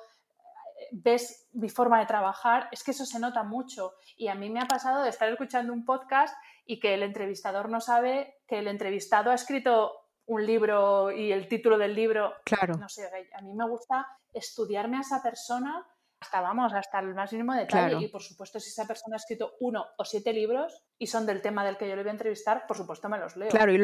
ves 0.92 1.48
mi 1.54 1.70
forma 1.70 2.00
de 2.00 2.06
trabajar, 2.06 2.68
es 2.70 2.84
que 2.84 2.90
eso 2.90 3.06
se 3.06 3.18
nota 3.18 3.44
mucho. 3.44 3.94
Y 4.18 4.28
a 4.28 4.34
mí 4.34 4.50
me 4.50 4.60
ha 4.60 4.68
pasado 4.68 5.02
de 5.02 5.08
estar 5.08 5.26
escuchando 5.30 5.72
un 5.72 5.86
podcast 5.86 6.36
y 6.66 6.80
que 6.80 6.94
el 6.94 7.02
entrevistador 7.02 7.68
no 7.68 7.80
sabe 7.80 8.40
que 8.46 8.58
el 8.58 8.68
entrevistado 8.68 9.30
ha 9.30 9.34
escrito 9.34 9.92
un 10.26 10.44
libro 10.44 11.12
y 11.12 11.32
el 11.32 11.48
título 11.48 11.78
del 11.78 11.94
libro. 11.94 12.34
Claro. 12.44 12.74
No 12.74 12.88
sé, 12.88 13.06
a 13.06 13.42
mí 13.42 13.54
me 13.54 13.68
gusta 13.68 14.06
estudiarme 14.32 14.98
a 14.98 15.00
esa 15.00 15.22
persona 15.22 15.86
hasta, 16.20 16.40
vamos, 16.40 16.72
hasta 16.72 16.98
el 16.98 17.14
más 17.14 17.32
mínimo 17.32 17.54
detalle. 17.54 18.04
Y 18.04 18.08
por 18.08 18.22
supuesto, 18.22 18.58
si 18.58 18.70
esa 18.70 18.86
persona 18.86 19.16
ha 19.16 19.18
escrito 19.18 19.54
uno 19.60 19.84
o 19.96 20.04
siete 20.04 20.32
libros 20.32 20.82
y 20.98 21.06
son 21.06 21.26
del 21.26 21.40
tema 21.40 21.64
del 21.64 21.76
que 21.76 21.88
yo 21.88 21.94
le 21.94 22.02
voy 22.02 22.08
a 22.08 22.12
entrevistar, 22.12 22.66
por 22.66 22.76
supuesto 22.76 23.08
me 23.08 23.18
los 23.18 23.36
leo. 23.36 23.48
Claro, 23.50 23.72
y, 23.72 23.78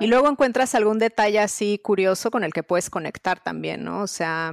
y 0.00 0.06
luego 0.06 0.28
encuentras 0.28 0.74
algún 0.74 0.98
detalle 0.98 1.40
así 1.40 1.78
curioso 1.78 2.30
con 2.30 2.44
el 2.44 2.52
que 2.52 2.62
puedes 2.62 2.88
conectar 2.88 3.40
también, 3.40 3.84
¿no? 3.84 4.02
O 4.02 4.06
sea, 4.06 4.52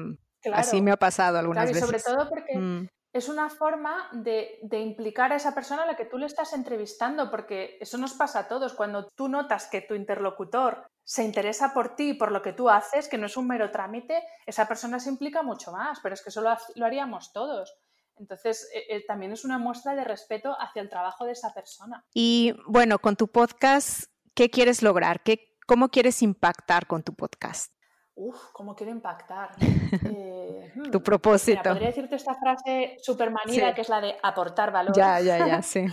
así 0.51 0.81
me 0.81 0.91
ha 0.91 0.97
pasado 0.97 1.37
algunas 1.37 1.67
veces. 1.67 1.85
Sobre 1.85 2.01
todo 2.01 2.27
porque 2.27 2.57
mm 2.57 2.87
es 3.13 3.27
una 3.27 3.49
forma 3.49 4.09
de, 4.13 4.59
implicar 4.71 5.33
a 5.33 5.35
esa 5.35 5.53
persona 5.53 5.83
a 5.83 5.85
la 5.85 5.95
que 5.95 6.05
tú 6.05 6.17
le 6.17 6.25
estás 6.25 6.53
entrevistando, 6.53 7.29
porque 7.29 7.77
eso 7.81 7.97
nos 7.97 8.13
pasa 8.13 8.39
a 8.39 8.47
todos. 8.47 8.73
Cuando 8.73 9.07
tú 9.07 9.27
notas 9.27 9.67
que 9.67 9.81
tu 9.81 9.95
interlocutor 9.95 10.87
se 11.03 11.23
interesa 11.23 11.73
por 11.73 11.95
ti, 11.95 12.13
por 12.13 12.31
lo 12.31 12.41
que 12.41 12.53
tú 12.53 12.69
haces, 12.69 13.09
que 13.09 13.17
no 13.17 13.25
es 13.25 13.35
un 13.35 13.47
mero 13.47 13.69
trámite, 13.69 14.23
esa 14.45 14.67
persona 14.67 14.99
se 14.99 15.09
implica 15.09 15.43
mucho 15.43 15.71
más, 15.73 15.99
pero 16.01 16.13
es 16.13 16.21
que 16.21 16.29
eso 16.29 16.41
lo, 16.41 16.85
haríamos 16.85 17.33
todos. 17.33 17.75
Entonces, 18.17 18.69
e, 18.73 18.95
e, 18.95 19.01
también 19.01 19.33
es 19.33 19.43
una 19.43 19.57
muestra 19.57 19.93
de 19.93 20.05
respeto 20.05 20.55
hacia 20.59 20.81
el 20.81 20.89
trabajo 20.89 21.25
de 21.25 21.33
esa 21.33 21.53
persona. 21.53 22.05
Y 22.13 22.55
bueno, 22.65 22.99
con 22.99 23.17
tu 23.17 23.27
podcast, 23.27 24.05
¿qué 24.35 24.49
quieres 24.49 24.83
lograr? 24.83 25.21
¿Qué, 25.23 25.57
¿Cómo 25.67 25.89
quieres 25.89 26.21
impactar 26.21 26.87
con 26.87 27.03
tu 27.03 27.13
podcast? 27.13 27.73
Uf, 28.15 28.51
¿cómo 28.53 28.75
quiero 28.75 28.91
impactar? 28.91 29.51
Eh, 30.03 30.71
tu 30.89 30.99
hmm, 30.99 31.03
propósito. 31.03 31.63
podría 31.63 31.89
decirte 31.89 32.15
esta 32.15 32.33
frase 32.33 32.95
súper 33.01 33.29
manida 33.29 33.73
que 33.73 33.81
es 33.81 33.89
la 33.89 33.99
de 33.99 34.15
aportar 34.23 34.71
valor. 34.71 34.95
Ya, 34.95 35.19
ya, 35.19 35.45
ya, 35.45 35.61
sí. 35.61 35.85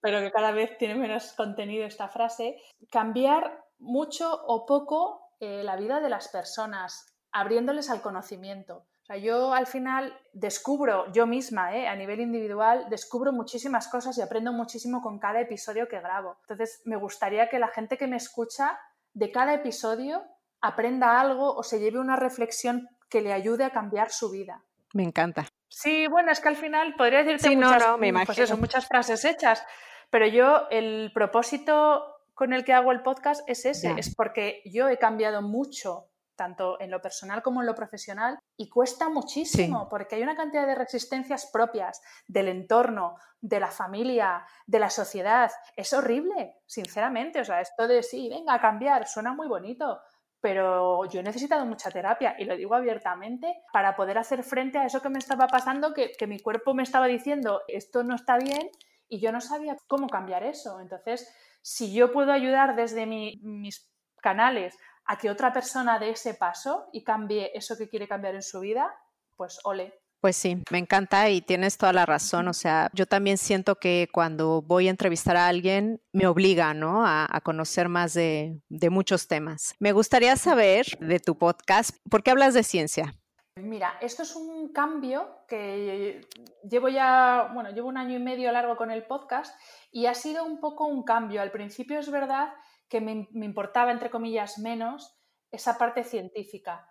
Pero 0.00 0.20
que 0.20 0.30
cada 0.30 0.50
vez 0.50 0.76
tiene 0.76 0.94
menos 0.94 1.32
contenido 1.32 1.86
esta 1.86 2.08
frase. 2.08 2.60
Cambiar 2.90 3.64
mucho 3.78 4.30
o 4.46 4.66
poco 4.66 5.32
eh, 5.40 5.62
la 5.64 5.76
vida 5.76 6.00
de 6.00 6.10
las 6.10 6.28
personas, 6.28 7.06
abriéndoles 7.32 7.88
al 7.88 8.02
conocimiento. 8.02 8.86
O 9.02 9.04
sea, 9.06 9.16
yo 9.16 9.54
al 9.54 9.66
final 9.66 10.14
descubro, 10.34 11.10
yo 11.12 11.26
misma, 11.26 11.74
eh, 11.74 11.88
a 11.88 11.96
nivel 11.96 12.20
individual, 12.20 12.86
descubro 12.90 13.32
muchísimas 13.32 13.88
cosas 13.88 14.18
y 14.18 14.22
aprendo 14.22 14.52
muchísimo 14.52 15.00
con 15.00 15.18
cada 15.18 15.40
episodio 15.40 15.88
que 15.88 16.00
grabo. 16.00 16.36
Entonces, 16.42 16.82
me 16.84 16.96
gustaría 16.96 17.48
que 17.48 17.58
la 17.58 17.68
gente 17.68 17.96
que 17.96 18.06
me 18.06 18.16
escucha 18.16 18.78
de 19.14 19.32
cada 19.32 19.54
episodio 19.54 20.22
aprenda 20.60 21.20
algo 21.20 21.54
o 21.54 21.62
se 21.62 21.80
lleve 21.80 21.98
una 21.98 22.16
reflexión 22.16 22.88
que 23.08 23.20
le 23.20 23.32
ayude 23.32 23.64
a 23.64 23.70
cambiar 23.70 24.10
su 24.10 24.30
vida. 24.30 24.64
Me 24.94 25.02
encanta. 25.02 25.46
Sí, 25.68 26.06
bueno, 26.06 26.30
es 26.30 26.40
que 26.40 26.48
al 26.48 26.56
final 26.56 26.94
podría 26.96 27.22
decirte 27.24 27.54
muchas, 27.56 27.84
pues 28.26 28.58
muchas 28.58 28.86
frases 28.86 29.24
hechas, 29.24 29.62
pero 30.10 30.26
yo 30.26 30.66
el 30.70 31.10
propósito 31.12 32.22
con 32.34 32.52
el 32.52 32.64
que 32.64 32.72
hago 32.72 32.92
el 32.92 33.02
podcast 33.02 33.46
es 33.48 33.66
ese, 33.66 33.94
es 33.98 34.14
porque 34.14 34.62
yo 34.64 34.88
he 34.88 34.96
cambiado 34.96 35.42
mucho 35.42 36.08
tanto 36.38 36.80
en 36.80 36.90
lo 36.90 37.02
personal 37.02 37.42
como 37.42 37.60
en 37.60 37.66
lo 37.66 37.74
profesional, 37.74 38.38
y 38.56 38.70
cuesta 38.70 39.10
muchísimo, 39.10 39.88
porque 39.90 40.14
hay 40.14 40.22
una 40.22 40.36
cantidad 40.36 40.66
de 40.66 40.76
resistencias 40.76 41.50
propias 41.52 42.00
del 42.28 42.48
entorno, 42.48 43.16
de 43.40 43.60
la 43.60 43.72
familia, 43.72 44.46
de 44.64 44.78
la 44.78 44.88
sociedad. 44.88 45.50
Es 45.76 45.92
horrible, 45.92 46.54
sinceramente. 46.64 47.40
O 47.40 47.44
sea, 47.44 47.60
esto 47.60 47.88
de 47.88 48.04
sí, 48.04 48.28
venga 48.28 48.54
a 48.54 48.60
cambiar, 48.60 49.08
suena 49.08 49.34
muy 49.34 49.48
bonito, 49.48 50.00
pero 50.40 51.04
yo 51.06 51.20
he 51.20 51.22
necesitado 51.22 51.66
mucha 51.66 51.90
terapia 51.90 52.36
y 52.38 52.44
lo 52.44 52.56
digo 52.56 52.74
abiertamente 52.74 53.62
para 53.72 53.96
poder 53.96 54.18
hacer 54.18 54.44
frente 54.44 54.78
a 54.78 54.86
eso 54.86 55.02
que 55.02 55.08
me 55.08 55.18
estaba 55.18 55.48
pasando, 55.48 55.92
que, 55.92 56.14
mi 56.26 56.38
cuerpo 56.38 56.74
me 56.74 56.82
estaba 56.82 57.06
diciendo 57.06 57.62
esto 57.66 58.04
no 58.04 58.14
está 58.14 58.38
bien 58.38 58.70
y 59.08 59.20
yo 59.20 59.32
no 59.32 59.40
sabía 59.40 59.76
cómo 59.86 60.08
cambiar 60.08 60.44
eso. 60.44 60.80
Entonces, 60.80 61.28
si 61.62 61.92
yo 61.92 62.12
puedo 62.12 62.32
ayudar 62.32 62.76
desde 62.76 63.06
mis 63.06 63.90
canales 64.20 64.76
a 65.06 65.16
que 65.16 65.30
otra 65.30 65.52
persona 65.52 65.98
dé 65.98 66.10
ese 66.10 66.34
paso 66.34 66.88
y 66.92 67.02
cambie 67.02 67.50
eso 67.54 67.76
que 67.76 67.88
quiere 67.88 68.06
cambiar 68.06 68.34
en 68.34 68.42
su 68.42 68.60
vida, 68.60 68.94
pues 69.36 69.58
ole. 69.64 69.97
Pues 70.20 70.36
sí, 70.36 70.60
me 70.72 70.78
encanta 70.78 71.30
y 71.30 71.40
tienes 71.40 71.78
toda 71.78 71.92
la 71.92 72.04
razón. 72.04 72.48
O 72.48 72.52
sea, 72.52 72.90
yo 72.92 73.06
también 73.06 73.38
siento 73.38 73.76
que 73.76 74.08
cuando 74.12 74.62
voy 74.62 74.88
a 74.88 74.90
entrevistar 74.90 75.36
a 75.36 75.46
alguien 75.46 76.02
me 76.12 76.26
obliga, 76.26 76.74
¿no? 76.74 77.06
A, 77.06 77.28
conocer 77.44 77.88
más 77.88 78.14
de, 78.14 78.60
muchos 78.90 79.28
temas. 79.28 79.76
Me 79.78 79.92
gustaría 79.92 80.34
saber 80.36 80.86
de 80.98 81.20
tu 81.20 81.38
podcast, 81.38 81.96
¿por 82.10 82.22
qué 82.22 82.32
hablas 82.32 82.52
de 82.52 82.64
ciencia? 82.64 83.14
Mira, 83.56 83.96
esto 84.00 84.22
es 84.22 84.34
un 84.34 84.72
cambio 84.72 85.44
que 85.48 86.20
llevo 86.68 86.88
ya, 86.88 87.50
bueno, 87.54 87.70
llevo 87.70 87.88
un 87.88 87.96
año 87.96 88.16
y 88.16 88.22
medio 88.22 88.50
largo 88.52 88.76
con 88.76 88.90
el 88.90 89.06
podcast 89.06 89.58
y 89.92 90.06
ha 90.06 90.14
sido 90.14 90.44
un 90.44 90.60
poco 90.60 90.86
un 90.86 91.04
cambio. 91.04 91.40
Al 91.40 91.52
principio 91.52 91.98
es 92.00 92.10
verdad 92.10 92.52
que 92.88 93.00
me, 93.00 93.28
me 93.30 93.46
importaba, 93.46 93.92
entre 93.92 94.10
comillas, 94.10 94.58
menos 94.58 95.16
esa 95.50 95.78
parte 95.78 96.02
científica 96.02 96.88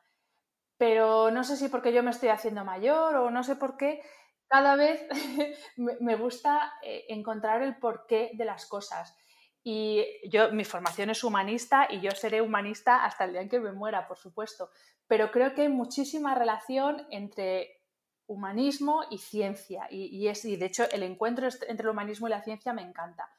pero 0.77 1.31
no 1.31 1.43
sé 1.43 1.57
si 1.57 1.69
porque 1.69 1.93
yo 1.93 2.03
me 2.03 2.11
estoy 2.11 2.29
haciendo 2.29 2.63
mayor 2.63 3.15
o 3.15 3.31
no 3.31 3.43
sé 3.43 3.55
por 3.55 3.77
qué, 3.77 4.01
cada 4.47 4.75
vez 4.75 5.07
me 5.77 6.15
gusta 6.15 6.73
eh, 6.83 7.05
encontrar 7.09 7.61
el 7.61 7.77
porqué 7.77 8.31
de 8.33 8.45
las 8.45 8.65
cosas. 8.65 9.15
Y 9.63 10.05
yo, 10.29 10.51
mi 10.53 10.63
formación 10.63 11.09
es 11.09 11.23
humanista 11.23 11.87
y 11.89 11.99
yo 11.99 12.11
seré 12.11 12.41
humanista 12.41 13.03
hasta 13.03 13.25
el 13.25 13.33
día 13.33 13.41
en 13.41 13.49
que 13.49 13.59
me 13.59 13.73
muera, 13.73 14.07
por 14.07 14.17
supuesto. 14.17 14.69
Pero 15.07 15.29
creo 15.29 15.53
que 15.53 15.63
hay 15.63 15.69
muchísima 15.69 16.35
relación 16.35 17.05
entre 17.11 17.81
humanismo 18.27 19.03
y 19.09 19.17
ciencia. 19.17 19.87
Y, 19.89 20.27
es, 20.27 20.45
y 20.45 20.55
de 20.55 20.67
hecho, 20.67 20.89
el 20.91 21.03
encuentro 21.03 21.47
entre 21.67 21.83
el 21.83 21.89
humanismo 21.89 22.27
y 22.27 22.31
la 22.31 22.43
ciencia 22.43 22.71
me 22.71 22.81
encanta. 22.81 23.29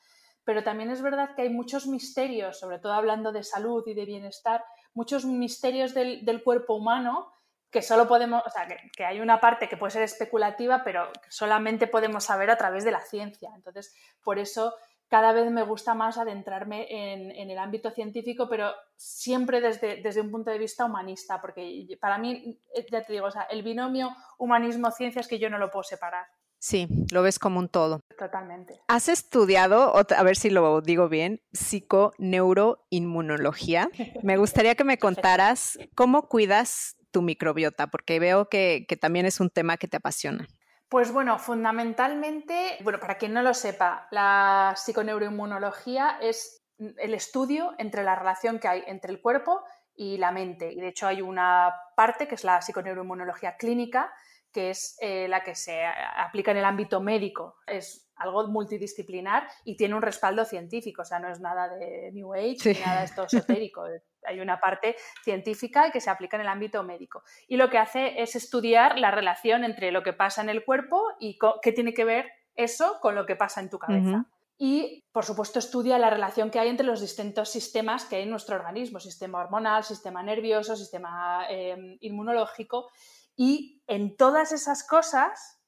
Pero 0.44 0.62
también 0.62 0.90
es 0.90 1.00
verdad 1.00 1.34
que 1.34 1.42
hay 1.42 1.50
muchos 1.50 1.86
misterios, 1.86 2.58
sobre 2.58 2.78
todo 2.78 2.92
hablando 2.92 3.32
de 3.32 3.42
salud 3.42 3.82
y 3.86 3.94
de 3.94 4.04
bienestar, 4.04 4.64
muchos 4.94 5.24
misterios 5.24 5.94
del, 5.94 6.42
cuerpo 6.42 6.74
humano 6.74 7.32
que 7.70 7.82
solo 7.82 8.08
podemos, 8.08 8.42
o 8.46 8.50
sea, 8.50 8.66
que, 8.96 9.04
hay 9.04 9.20
una 9.20 9.40
parte 9.40 9.68
que 9.68 9.76
puede 9.76 9.90
ser 9.90 10.02
especulativa, 10.02 10.82
pero 10.84 11.12
que 11.12 11.30
solamente 11.30 11.86
podemos 11.86 12.24
saber 12.24 12.50
a 12.50 12.56
través 12.56 12.84
de 12.84 12.92
la 12.92 13.00
ciencia. 13.00 13.50
Entonces, 13.54 13.94
por 14.22 14.38
eso 14.38 14.74
cada 15.08 15.32
vez 15.32 15.50
me 15.50 15.62
gusta 15.62 15.94
más 15.94 16.18
adentrarme 16.18 16.86
en, 16.88 17.50
el 17.50 17.58
ámbito 17.58 17.90
científico, 17.90 18.48
pero 18.48 18.72
siempre 18.96 19.60
desde, 19.60 20.02
desde, 20.02 20.20
un 20.20 20.30
punto 20.30 20.50
de 20.50 20.58
vista 20.58 20.84
humanista, 20.84 21.40
porque 21.40 21.86
para 22.00 22.18
mí, 22.18 22.58
eh, 22.74 22.86
ya 22.90 23.02
te 23.02 23.14
digo, 23.14 23.26
o 23.26 23.30
sea, 23.30 23.42
el 23.42 23.62
binomio 23.62 24.14
humanismo-ciencia 24.38 25.20
es 25.20 25.28
que 25.28 25.38
yo 25.38 25.48
no 25.48 25.58
lo 25.58 25.70
puedo 25.70 25.82
separar. 25.82 26.26
Sí, 26.58 26.88
lo 27.12 27.22
ves 27.22 27.38
como 27.38 27.60
un 27.60 27.68
todo. 27.68 28.00
Totalmente. 28.18 28.80
¿Has 28.88 29.08
estudiado, 29.08 29.94
a 29.96 30.22
ver 30.22 30.36
si 30.36 30.50
lo 30.50 30.80
digo 30.80 31.08
bien, 31.08 31.40
psiconeuroinmunología? 31.52 33.88
Me 34.22 34.36
gustaría 34.36 34.74
que 34.74 34.84
me 34.84 34.98
contaras 34.98 35.78
cómo 35.94 36.28
cuidas 36.28 36.96
tu 37.10 37.22
microbiota, 37.22 37.86
porque 37.86 38.20
veo 38.20 38.48
que, 38.48 38.86
también 39.00 39.26
es 39.26 39.40
un 39.40 39.50
tema 39.50 39.76
que 39.76 39.88
te 39.88 39.96
apasiona. 39.96 40.46
Pues 40.88 41.12
bueno, 41.12 41.38
fundamentalmente, 41.38 42.78
bueno, 42.82 42.98
para 42.98 43.18
quien 43.18 43.34
no 43.34 43.42
lo 43.42 43.54
sepa, 43.54 44.08
la 44.10 44.74
psiconeuroinmunología 44.76 46.18
es 46.20 46.62
el 46.78 47.14
estudio 47.14 47.74
entre 47.78 48.04
la 48.04 48.14
relación 48.14 48.58
que 48.58 48.68
hay 48.68 48.84
entre 48.86 49.12
el 49.12 49.20
cuerpo 49.20 49.62
y 49.94 50.16
la 50.16 50.32
mente. 50.32 50.72
Y 50.72 50.80
de 50.80 50.88
hecho 50.88 51.06
hay 51.06 51.20
una 51.20 51.74
parte 51.96 52.28
que 52.28 52.36
es 52.36 52.44
la 52.44 52.62
psiconeuroinmunología 52.62 53.56
clínica, 53.56 54.12
que 54.52 54.70
es 54.70 54.96
eh, 55.00 55.28
la 55.28 55.42
que 55.42 55.54
se 55.54 55.84
aplica 55.84 56.50
en 56.50 56.58
el 56.58 56.64
ámbito 56.64 57.00
médico. 57.00 57.56
Es 57.66 58.08
algo 58.16 58.46
multidisciplinar 58.48 59.48
y 59.64 59.76
tiene 59.76 59.94
un 59.94 60.02
respaldo 60.02 60.44
científico, 60.44 61.02
o 61.02 61.04
sea, 61.04 61.18
no 61.18 61.30
es 61.30 61.40
nada 61.40 61.68
de 61.68 62.10
New 62.12 62.34
Age 62.34 62.72
ni 62.72 62.80
nada 62.80 63.00
de 63.00 63.04
esto 63.04 63.24
esotérico. 63.24 63.84
Hay 64.24 64.40
una 64.40 64.60
parte 64.60 64.96
científica 65.22 65.90
que 65.90 66.00
se 66.00 66.10
aplica 66.10 66.36
en 66.36 66.42
el 66.42 66.48
ámbito 66.48 66.82
médico. 66.82 67.22
Y 67.46 67.56
lo 67.56 67.70
que 67.70 67.78
hace 67.78 68.20
es 68.20 68.34
estudiar 68.34 68.98
la 68.98 69.10
relación 69.10 69.64
entre 69.64 69.92
lo 69.92 70.02
que 70.02 70.12
pasa 70.12 70.42
en 70.42 70.48
el 70.48 70.64
cuerpo 70.64 71.02
y 71.20 71.38
qué 71.62 71.72
tiene 71.72 71.94
que 71.94 72.04
ver 72.04 72.30
eso 72.56 72.98
con 73.00 73.14
lo 73.14 73.24
que 73.24 73.36
pasa 73.36 73.60
en 73.60 73.70
tu 73.70 73.78
cabeza. 73.78 74.26
Y, 74.60 75.04
por 75.12 75.24
supuesto, 75.24 75.60
estudia 75.60 75.98
la 75.98 76.10
relación 76.10 76.50
que 76.50 76.58
hay 76.58 76.68
entre 76.68 76.84
los 76.84 77.00
distintos 77.00 77.48
sistemas 77.48 78.04
que 78.06 78.16
hay 78.16 78.22
en 78.24 78.30
nuestro 78.30 78.56
organismo, 78.56 78.98
sistema 78.98 79.38
hormonal, 79.38 79.84
sistema 79.84 80.20
nervioso, 80.24 80.74
sistema 80.74 81.46
eh, 81.48 81.96
inmunológico. 82.00 82.90
Y 83.38 83.80
en 83.86 84.16
todas 84.16 84.50
esas 84.50 84.82
cosas 84.82 85.60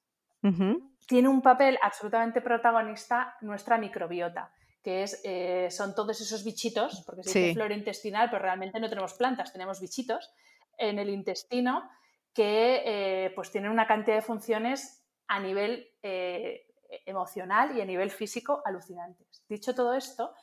tiene 1.07 1.29
un 1.29 1.41
papel 1.41 1.79
absolutamente 1.81 2.41
protagonista 2.41 3.37
nuestra 3.39 3.77
microbiota, 3.77 4.53
que 4.83 5.03
es, 5.03 5.21
eh, 5.23 5.69
son 5.71 5.95
todos 5.95 6.19
esos 6.19 6.43
bichitos, 6.43 7.01
porque 7.05 7.23
se 7.23 7.39
dice 7.39 7.53
flora 7.53 7.73
intestinal, 7.73 8.29
pero 8.29 8.41
realmente 8.41 8.77
no 8.77 8.89
tenemos 8.89 9.13
plantas, 9.13 9.53
tenemos 9.53 9.79
bichitos 9.79 10.33
en 10.77 10.99
el 10.99 11.09
intestino 11.09 11.89
que 12.33 12.83
eh, 12.85 13.31
pues 13.35 13.51
tienen 13.51 13.71
una 13.71 13.87
cantidad 13.87 14.17
de 14.17 14.21
funciones 14.21 15.05
a 15.27 15.39
nivel 15.39 15.87
eh, 16.03 16.65
emocional 17.05 17.77
y 17.77 17.79
a 17.79 17.85
nivel 17.85 18.11
físico 18.11 18.61
alucinantes. 18.65 19.45
Dicho 19.47 19.73
todo 19.73 19.93
esto, 19.93 20.33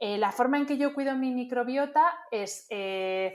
la 0.00 0.32
forma 0.32 0.58
en 0.58 0.66
que 0.66 0.76
yo 0.76 0.92
cuido 0.92 1.14
mi 1.14 1.32
microbiota 1.32 2.18
es 2.30 2.68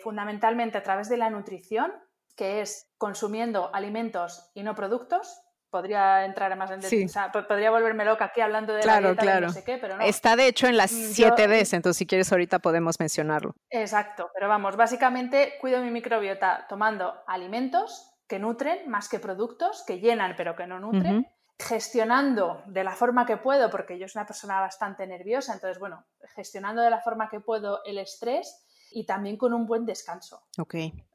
fundamentalmente 0.02 0.78
a 0.78 0.84
través 0.84 1.10
de 1.10 1.18
la 1.18 1.30
nutrición, 1.30 1.92
que 2.36 2.62
es 2.62 2.90
consumiendo 2.98 3.74
alimentos 3.74 4.52
y 4.54 4.64
no 4.64 4.76
productos. 4.76 5.40
Podría 5.70 6.24
entrar 6.26 6.56
más 6.56 6.70
en 6.70 6.82
detalle, 6.82 7.32
podría 7.48 7.72
volverme 7.72 8.06
loca 8.06 8.26
aquí 8.26 8.42
hablando 8.42 8.74
de 8.74 8.86
la 8.86 9.02
dieta 9.02 9.40
no 9.40 9.50
sé 9.50 9.64
qué, 9.64 9.80
pero 9.80 9.98
no. 9.98 10.04
Está 10.04 10.36
de 10.36 10.46
hecho 10.46 10.68
en 10.68 10.78
las 10.78 10.92
7 10.92 11.48
mm, 11.48 11.76
entonces 11.76 11.98
si 11.98 12.06
quieres 12.06 12.32
ahorita 12.32 12.60
podemos 12.60 13.00
mencionarlo. 13.00 13.56
Exacto, 13.72 14.30
pero 14.36 14.48
vamos, 14.48 14.76
básicamente 14.76 15.56
cuido 15.60 15.82
mi 15.82 15.90
microbiota 15.90 16.68
tomando 16.70 17.16
alimentos 17.26 18.14
que 18.28 18.38
nutren 18.38 18.88
más 18.88 19.10
que 19.10 19.20
productos, 19.20 19.84
que 19.86 20.00
llenan 20.00 20.36
pero 20.38 20.56
que 20.56 20.68
no 20.68 20.80
nutren. 20.80 21.28
gestionando 21.58 22.62
de 22.66 22.84
la 22.84 22.96
forma 22.96 23.26
que 23.26 23.38
puedo, 23.38 23.70
porque 23.70 23.98
yo 23.98 24.08
soy 24.08 24.20
una 24.20 24.28
persona 24.28 24.60
bastante 24.60 25.08
nerviosa, 25.08 25.54
entonces, 25.54 25.80
bueno, 25.80 26.06
gestionando 26.36 26.82
de 26.82 26.90
la 26.90 27.00
forma 27.00 27.30
que 27.30 27.40
puedo 27.40 27.84
el 27.86 27.98
estrés 27.98 28.63
y 28.94 29.06
también 29.06 29.38
con 29.38 29.54
un 29.54 29.66
buen 29.66 29.86
descanso. 29.86 30.44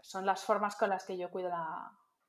Son 0.00 0.26
las 0.26 0.42
formas 0.42 0.76
con 0.76 0.90
las 0.90 1.04
que 1.04 1.16
yo 1.16 1.30
cuido 1.30 1.50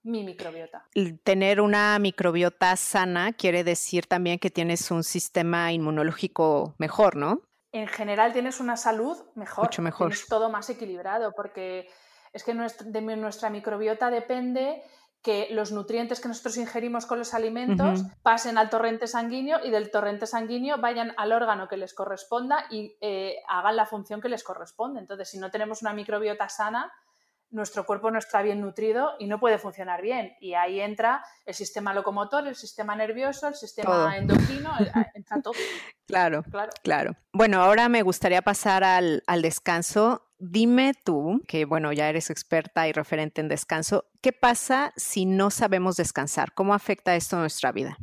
mi 0.03 0.23
microbiota. 0.23 0.85
Tener 1.23 1.59
una 1.59 1.97
microbiota 1.99 2.75
sana 2.75 3.33
quiere 3.33 3.63
decir 3.63 4.05
también 4.05 4.39
que 4.39 4.49
tienes 4.49 4.91
un 4.91 5.03
sistema 5.03 5.71
inmunológico 5.73 6.75
mejor, 6.77 7.15
¿no? 7.15 7.41
En 7.71 7.87
general 7.87 8.33
tienes 8.33 8.59
una 8.59 8.77
salud 8.77 9.17
mejor. 9.35 9.65
Mucho 9.65 9.81
mejor. 9.81 10.09
Tienes 10.09 10.27
todo 10.27 10.49
más 10.49 10.69
equilibrado 10.69 11.33
porque 11.35 11.89
es 12.33 12.43
que 12.43 12.53
de 12.53 13.01
nuestra 13.17 13.49
microbiota 13.49 14.09
depende 14.09 14.83
que 15.21 15.47
los 15.51 15.71
nutrientes 15.71 16.21
que 16.21 16.29
nosotros 16.29 16.57
ingerimos 16.57 17.05
con 17.05 17.19
los 17.19 17.33
alimentos 17.33 18.03
pasen 18.23 18.57
al 18.57 18.69
torrente 18.69 19.05
sanguíneo 19.05 19.59
y 19.63 19.69
del 19.69 19.91
torrente 19.91 20.25
sanguíneo 20.25 20.77
vayan 20.77 21.13
al 21.17 21.33
órgano 21.33 21.67
que 21.67 21.75
les 21.75 21.93
corresponda 21.93 22.65
y 22.69 22.95
eh, 23.01 23.37
hagan 23.47 23.75
la 23.75 23.85
función 23.85 24.21
que 24.21 24.29
les 24.29 24.43
corresponde. 24.43 25.01
Entonces, 25.01 25.29
si 25.29 25.37
no 25.37 25.51
tenemos 25.51 25.81
una 25.81 25.93
microbiota 25.93 26.47
sana, 26.47 26.91
nuestro 27.51 27.85
cuerpo 27.85 28.11
no 28.11 28.19
está 28.19 28.41
bien 28.41 28.61
nutrido 28.61 29.13
y 29.19 29.27
no 29.27 29.39
puede 29.39 29.57
funcionar 29.57 30.01
bien. 30.01 30.35
Y 30.39 30.53
ahí 30.53 30.79
entra 30.79 31.23
el 31.45 31.53
sistema 31.53 31.93
locomotor, 31.93 32.47
el 32.47 32.55
sistema 32.55 32.95
nervioso, 32.95 33.47
el 33.47 33.55
sistema 33.55 34.17
endocrino, 34.17 34.71
entra 35.13 35.41
todo. 35.41 35.53
Claro, 36.09 36.41
claro, 36.41 36.71
claro. 36.81 37.15
Bueno, 37.33 37.61
ahora 37.61 37.87
me 37.87 38.01
gustaría 38.01 38.41
pasar 38.41 38.83
al, 38.83 39.21
al 39.27 39.43
descanso. 39.43 40.27
Dime 40.39 40.95
tú, 40.95 41.43
que 41.47 41.65
bueno, 41.65 41.93
ya 41.93 42.09
eres 42.09 42.31
experta 42.31 42.87
y 42.87 42.93
referente 42.93 43.41
en 43.41 43.47
descanso, 43.47 44.05
¿qué 44.19 44.33
pasa 44.33 44.91
si 44.95 45.27
no 45.27 45.51
sabemos 45.51 45.97
descansar? 45.97 46.53
¿Cómo 46.55 46.73
afecta 46.73 47.15
esto 47.15 47.37
a 47.37 47.41
nuestra 47.41 47.71
vida? 47.71 47.95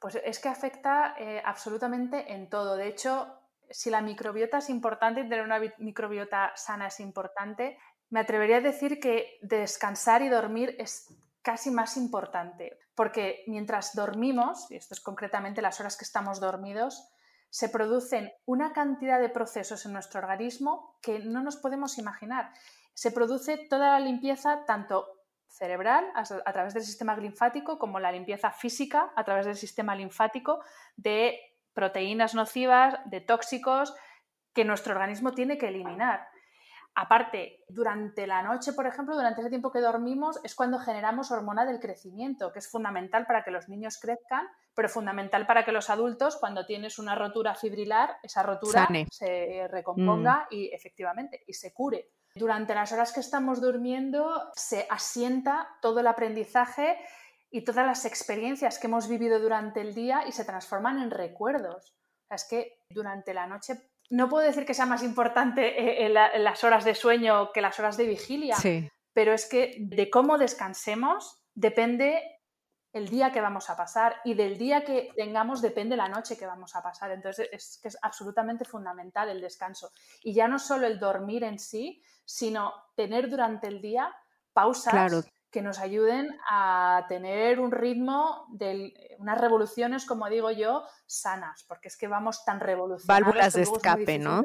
pues 0.00 0.16
es 0.24 0.38
que 0.38 0.48
afecta 0.48 1.14
eh, 1.18 1.42
absolutamente 1.44 2.32
en 2.32 2.48
todo. 2.48 2.76
De 2.76 2.88
hecho, 2.88 3.26
si 3.70 3.90
la 3.90 4.00
microbiota 4.00 4.58
es 4.58 4.70
importante, 4.70 5.22
tener 5.22 5.42
una 5.42 5.60
microbiota 5.78 6.52
sana 6.54 6.88
es 6.88 7.00
importante, 7.00 7.78
me 8.14 8.20
atrevería 8.20 8.58
a 8.58 8.60
decir 8.60 9.00
que 9.00 9.40
descansar 9.42 10.22
y 10.22 10.28
dormir 10.28 10.76
es 10.78 11.12
casi 11.42 11.72
más 11.72 11.96
importante, 11.96 12.78
porque 12.94 13.42
mientras 13.48 13.96
dormimos, 13.96 14.70
y 14.70 14.76
esto 14.76 14.94
es 14.94 15.00
concretamente 15.00 15.60
las 15.60 15.80
horas 15.80 15.96
que 15.96 16.04
estamos 16.04 16.38
dormidos, 16.38 17.10
se 17.50 17.68
producen 17.68 18.32
una 18.46 18.72
cantidad 18.72 19.18
de 19.18 19.30
procesos 19.30 19.84
en 19.84 19.94
nuestro 19.94 20.20
organismo 20.20 20.96
que 21.02 21.18
no 21.18 21.42
nos 21.42 21.56
podemos 21.56 21.98
imaginar. 21.98 22.52
Se 22.94 23.10
produce 23.10 23.58
toda 23.68 23.98
la 23.98 23.98
limpieza, 23.98 24.64
tanto 24.64 25.08
cerebral 25.48 26.04
a, 26.14 26.52
través 26.52 26.72
del 26.72 26.84
sistema 26.84 27.16
linfático 27.16 27.80
como 27.80 27.98
la 27.98 28.12
limpieza 28.12 28.52
física 28.52 29.12
a 29.16 29.24
través 29.24 29.44
del 29.44 29.56
sistema 29.56 29.96
linfático 29.96 30.60
de 30.96 31.36
proteínas 31.72 32.36
nocivas, 32.36 32.94
de 33.06 33.20
tóxicos 33.20 33.92
que 34.52 34.64
nuestro 34.64 34.92
organismo 34.92 35.32
tiene 35.32 35.58
que 35.58 35.66
eliminar. 35.66 36.28
Aparte, 36.96 37.64
durante 37.68 38.26
la 38.26 38.42
noche, 38.42 38.72
por 38.72 38.86
ejemplo, 38.86 39.16
durante 39.16 39.40
ese 39.40 39.50
tiempo 39.50 39.72
que 39.72 39.80
dormimos, 39.80 40.38
es 40.44 40.54
cuando 40.54 40.78
generamos 40.78 41.32
hormona 41.32 41.66
del 41.66 41.80
crecimiento, 41.80 42.52
que 42.52 42.60
es 42.60 42.70
fundamental 42.70 43.26
para 43.26 43.42
que 43.42 43.50
los 43.50 43.68
niños 43.68 43.98
crezcan, 44.00 44.46
pero 44.74 44.88
fundamental 44.88 45.44
para 45.46 45.64
que 45.64 45.72
los 45.72 45.90
adultos, 45.90 46.36
cuando 46.36 46.66
tienes 46.66 47.00
una 47.00 47.16
rotura 47.16 47.56
fibrilar, 47.56 48.18
esa 48.22 48.44
rotura 48.44 48.88
se 49.10 49.66
recomponga 49.68 50.46
mm. 50.50 50.54
y 50.54 50.72
efectivamente, 50.72 51.42
y 51.46 51.54
se 51.54 51.72
cure. 51.72 52.10
Durante 52.36 52.74
las 52.74 52.92
horas 52.92 53.12
que 53.12 53.20
estamos 53.20 53.60
durmiendo 53.60 54.50
se 54.54 54.86
asienta 54.88 55.68
todo 55.80 56.00
el 56.00 56.06
aprendizaje 56.06 56.98
y 57.50 57.62
todas 57.62 57.86
las 57.86 58.04
experiencias 58.04 58.78
que 58.78 58.88
hemos 58.88 59.08
vivido 59.08 59.38
durante 59.38 59.80
el 59.80 59.94
día 59.94 60.26
y 60.26 60.32
se 60.32 60.44
transforman 60.44 61.00
en 61.00 61.10
recuerdos. 61.10 61.94
es 62.30 62.44
que 62.44 62.80
durante 62.88 63.32
la 63.32 63.46
noche 63.46 63.93
no 64.10 64.28
puedo 64.28 64.46
decir 64.46 64.66
que 64.66 64.74
sea 64.74 64.86
más 64.86 65.02
importante 65.02 66.04
eh, 66.04 66.08
las 66.08 66.64
horas 66.64 66.84
de 66.84 66.94
sueño 66.94 67.52
que 67.52 67.60
las 67.60 67.78
horas 67.78 67.96
de 67.96 68.06
vigilia, 68.06 68.56
pero 69.12 69.32
es 69.32 69.46
que 69.48 69.76
de 69.78 70.10
cómo 70.10 70.38
descansemos 70.38 71.40
depende 71.54 72.22
el 72.92 73.08
día 73.08 73.32
que 73.32 73.40
vamos 73.40 73.70
a 73.70 73.76
pasar 73.76 74.16
y 74.24 74.34
del 74.34 74.56
día 74.56 74.84
que 74.84 75.10
tengamos 75.16 75.60
depende 75.60 75.96
la 75.96 76.08
noche 76.08 76.36
que 76.36 76.46
vamos 76.46 76.76
a 76.76 76.82
pasar. 76.82 77.10
Entonces 77.10 77.48
es 77.50 77.78
que 77.82 77.88
es 77.88 77.98
absolutamente 78.00 78.64
fundamental 78.64 79.28
el 79.28 79.40
descanso. 79.40 79.90
Y 80.22 80.32
ya 80.32 80.46
no 80.46 80.60
solo 80.60 80.86
el 80.86 81.00
dormir 81.00 81.42
en 81.42 81.58
sí, 81.58 82.00
sino 82.24 82.72
tener 82.94 83.28
durante 83.28 83.66
el 83.66 83.82
día 83.82 84.14
pausas 84.52 85.26
que 85.54 85.62
nos 85.62 85.78
ayuden 85.78 86.36
a 86.50 87.06
tener 87.08 87.60
un 87.60 87.70
ritmo 87.70 88.44
de 88.50 88.92
unas 89.20 89.40
revoluciones, 89.40 90.04
como 90.04 90.28
digo 90.28 90.50
yo, 90.50 90.82
sanas, 91.06 91.64
porque 91.68 91.86
es 91.86 91.96
que 91.96 92.08
vamos 92.08 92.44
tan 92.44 92.58
revolucionados. 92.58 93.06
Válvulas 93.06 93.54
de 93.54 93.62
escape, 93.62 94.18
¿no? 94.18 94.42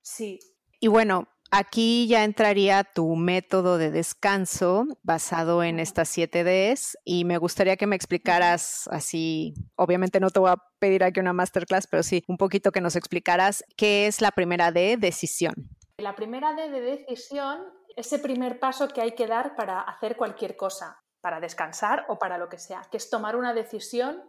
Sí. 0.00 0.38
Y 0.78 0.86
bueno, 0.86 1.26
aquí 1.50 2.06
ya 2.06 2.22
entraría 2.22 2.84
tu 2.84 3.16
método 3.16 3.78
de 3.78 3.90
descanso 3.90 4.86
basado 5.02 5.64
en 5.64 5.80
estas 5.80 6.08
7 6.08 6.44
Ds 6.44 6.96
y 7.04 7.24
me 7.24 7.38
gustaría 7.38 7.76
que 7.76 7.88
me 7.88 7.96
explicaras 7.96 8.86
así, 8.92 9.54
obviamente 9.74 10.20
no 10.20 10.30
te 10.30 10.38
voy 10.38 10.50
a 10.50 10.62
pedir 10.78 11.02
aquí 11.02 11.18
una 11.18 11.32
masterclass, 11.32 11.88
pero 11.88 12.04
sí 12.04 12.22
un 12.28 12.36
poquito 12.36 12.70
que 12.70 12.80
nos 12.80 12.94
explicaras 12.94 13.64
qué 13.76 14.06
es 14.06 14.20
la 14.20 14.30
primera 14.30 14.70
D, 14.70 14.98
decisión. 14.98 15.54
La 15.98 16.14
primera 16.14 16.54
D 16.54 16.70
de 16.70 16.80
decisión 16.80 17.79
ese 17.96 18.18
primer 18.18 18.58
paso 18.58 18.88
que 18.88 19.00
hay 19.00 19.12
que 19.12 19.26
dar 19.26 19.56
para 19.56 19.80
hacer 19.80 20.16
cualquier 20.16 20.56
cosa, 20.56 21.02
para 21.20 21.40
descansar 21.40 22.06
o 22.08 22.18
para 22.18 22.38
lo 22.38 22.48
que 22.48 22.58
sea, 22.58 22.82
que 22.90 22.96
es 22.96 23.10
tomar 23.10 23.36
una 23.36 23.54
decisión 23.54 24.22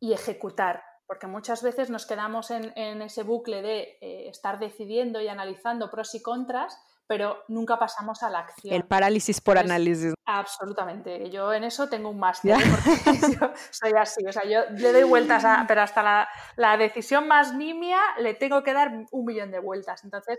y 0.00 0.12
ejecutar. 0.12 0.82
Porque 1.06 1.26
muchas 1.26 1.62
veces 1.62 1.88
nos 1.88 2.04
quedamos 2.04 2.50
en, 2.50 3.02
ese 3.02 3.22
bucle 3.22 3.62
de 3.62 3.96
eh, 4.02 4.28
estar 4.28 4.58
decidiendo 4.58 5.22
y 5.22 5.28
analizando 5.28 5.90
pros 5.90 6.14
y 6.14 6.20
contras, 6.20 6.78
pero 7.06 7.42
nunca 7.48 7.78
pasamos 7.78 8.22
a 8.22 8.28
la 8.28 8.40
acción. 8.40 8.74
El 8.74 8.84
parálisis 8.84 9.40
por 9.40 9.56
análisis. 9.56 10.12
Absolutamente. 10.26 11.30
Yo 11.30 11.54
en 11.54 11.64
eso 11.64 11.88
tengo 11.88 12.10
un 12.10 12.18
máster, 12.18 12.52
¿eh? 12.52 12.64
porque 12.70 13.18
yo 13.40 13.52
soy 13.70 13.92
así. 13.98 14.26
O 14.26 14.32
sea, 14.32 14.44
yo 14.44 14.68
le 14.76 14.92
doy 14.92 15.04
vueltas, 15.04 15.42
a, 15.46 15.64
pero 15.66 15.80
hasta 15.80 16.02
la, 16.02 16.28
la, 16.56 16.76
decisión 16.76 17.26
más 17.26 17.54
nimia 17.54 17.98
le 18.18 18.34
tengo 18.34 18.62
que 18.62 18.74
dar 18.74 18.92
un 19.10 19.24
millón 19.24 19.50
de 19.50 19.58
vueltas. 19.58 20.04
Entonces, 20.04 20.38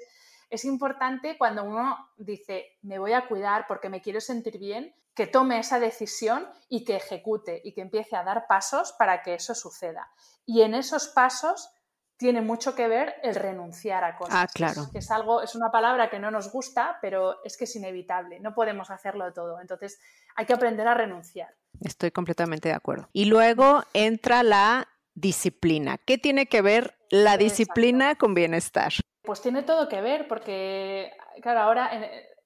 es 0.49 0.65
importante 0.65 1.37
cuando 1.37 1.63
uno 1.63 1.97
dice, 2.17 2.77
me 2.81 2.99
voy 2.99 3.13
a 3.13 3.27
cuidar 3.27 3.65
porque 3.67 3.89
me 3.89 4.01
quiero 4.01 4.21
sentir 4.21 4.57
bien, 4.57 4.95
que 5.13 5.27
tome 5.27 5.59
esa 5.59 5.79
decisión 5.79 6.47
y 6.69 6.85
que 6.85 6.95
ejecute 6.95 7.61
y 7.63 7.73
que 7.73 7.81
empiece 7.81 8.15
a 8.15 8.23
dar 8.23 8.47
pasos 8.47 8.93
para 8.97 9.21
que 9.21 9.33
eso 9.33 9.53
suceda. 9.53 10.09
Y 10.45 10.61
en 10.61 10.73
esos 10.73 11.07
pasos 11.09 11.69
tiene 12.15 12.41
mucho 12.41 12.75
que 12.75 12.87
ver 12.87 13.15
el 13.23 13.35
renunciar 13.35 14.03
a 14.03 14.17
cosas. 14.17 14.35
Ah, 14.35 14.47
claro. 14.53 14.83
Es, 14.93 15.05
es 15.05 15.11
algo, 15.11 15.41
es 15.41 15.55
una 15.55 15.71
palabra 15.71 16.09
que 16.09 16.19
no 16.19 16.31
nos 16.31 16.51
gusta, 16.51 16.97
pero 17.01 17.43
es 17.43 17.57
que 17.57 17.65
es 17.65 17.75
inevitable. 17.75 18.39
No 18.39 18.53
podemos 18.53 18.89
hacerlo 18.91 19.31
todo. 19.33 19.59
Entonces 19.61 19.99
hay 20.35 20.45
que 20.45 20.53
aprender 20.53 20.87
a 20.87 20.93
renunciar. 20.93 21.53
Estoy 21.81 22.11
completamente 22.11 22.69
de 22.69 22.75
acuerdo. 22.75 23.09
Y 23.13 23.25
luego 23.25 23.83
entra 23.93 24.43
la 24.43 24.87
disciplina. 25.15 25.97
¿Qué 25.97 26.17
tiene 26.17 26.47
que 26.47 26.61
ver 26.61 26.97
la 27.09 27.37
disciplina 27.37 28.15
con 28.15 28.33
bienestar? 28.33 28.93
Pues 29.29 29.43
tiene 29.43 29.61
todo 29.61 29.87
que 29.87 30.01
ver, 30.01 30.27
porque, 30.27 31.11
claro, 31.43 31.59
ahora 31.59 31.91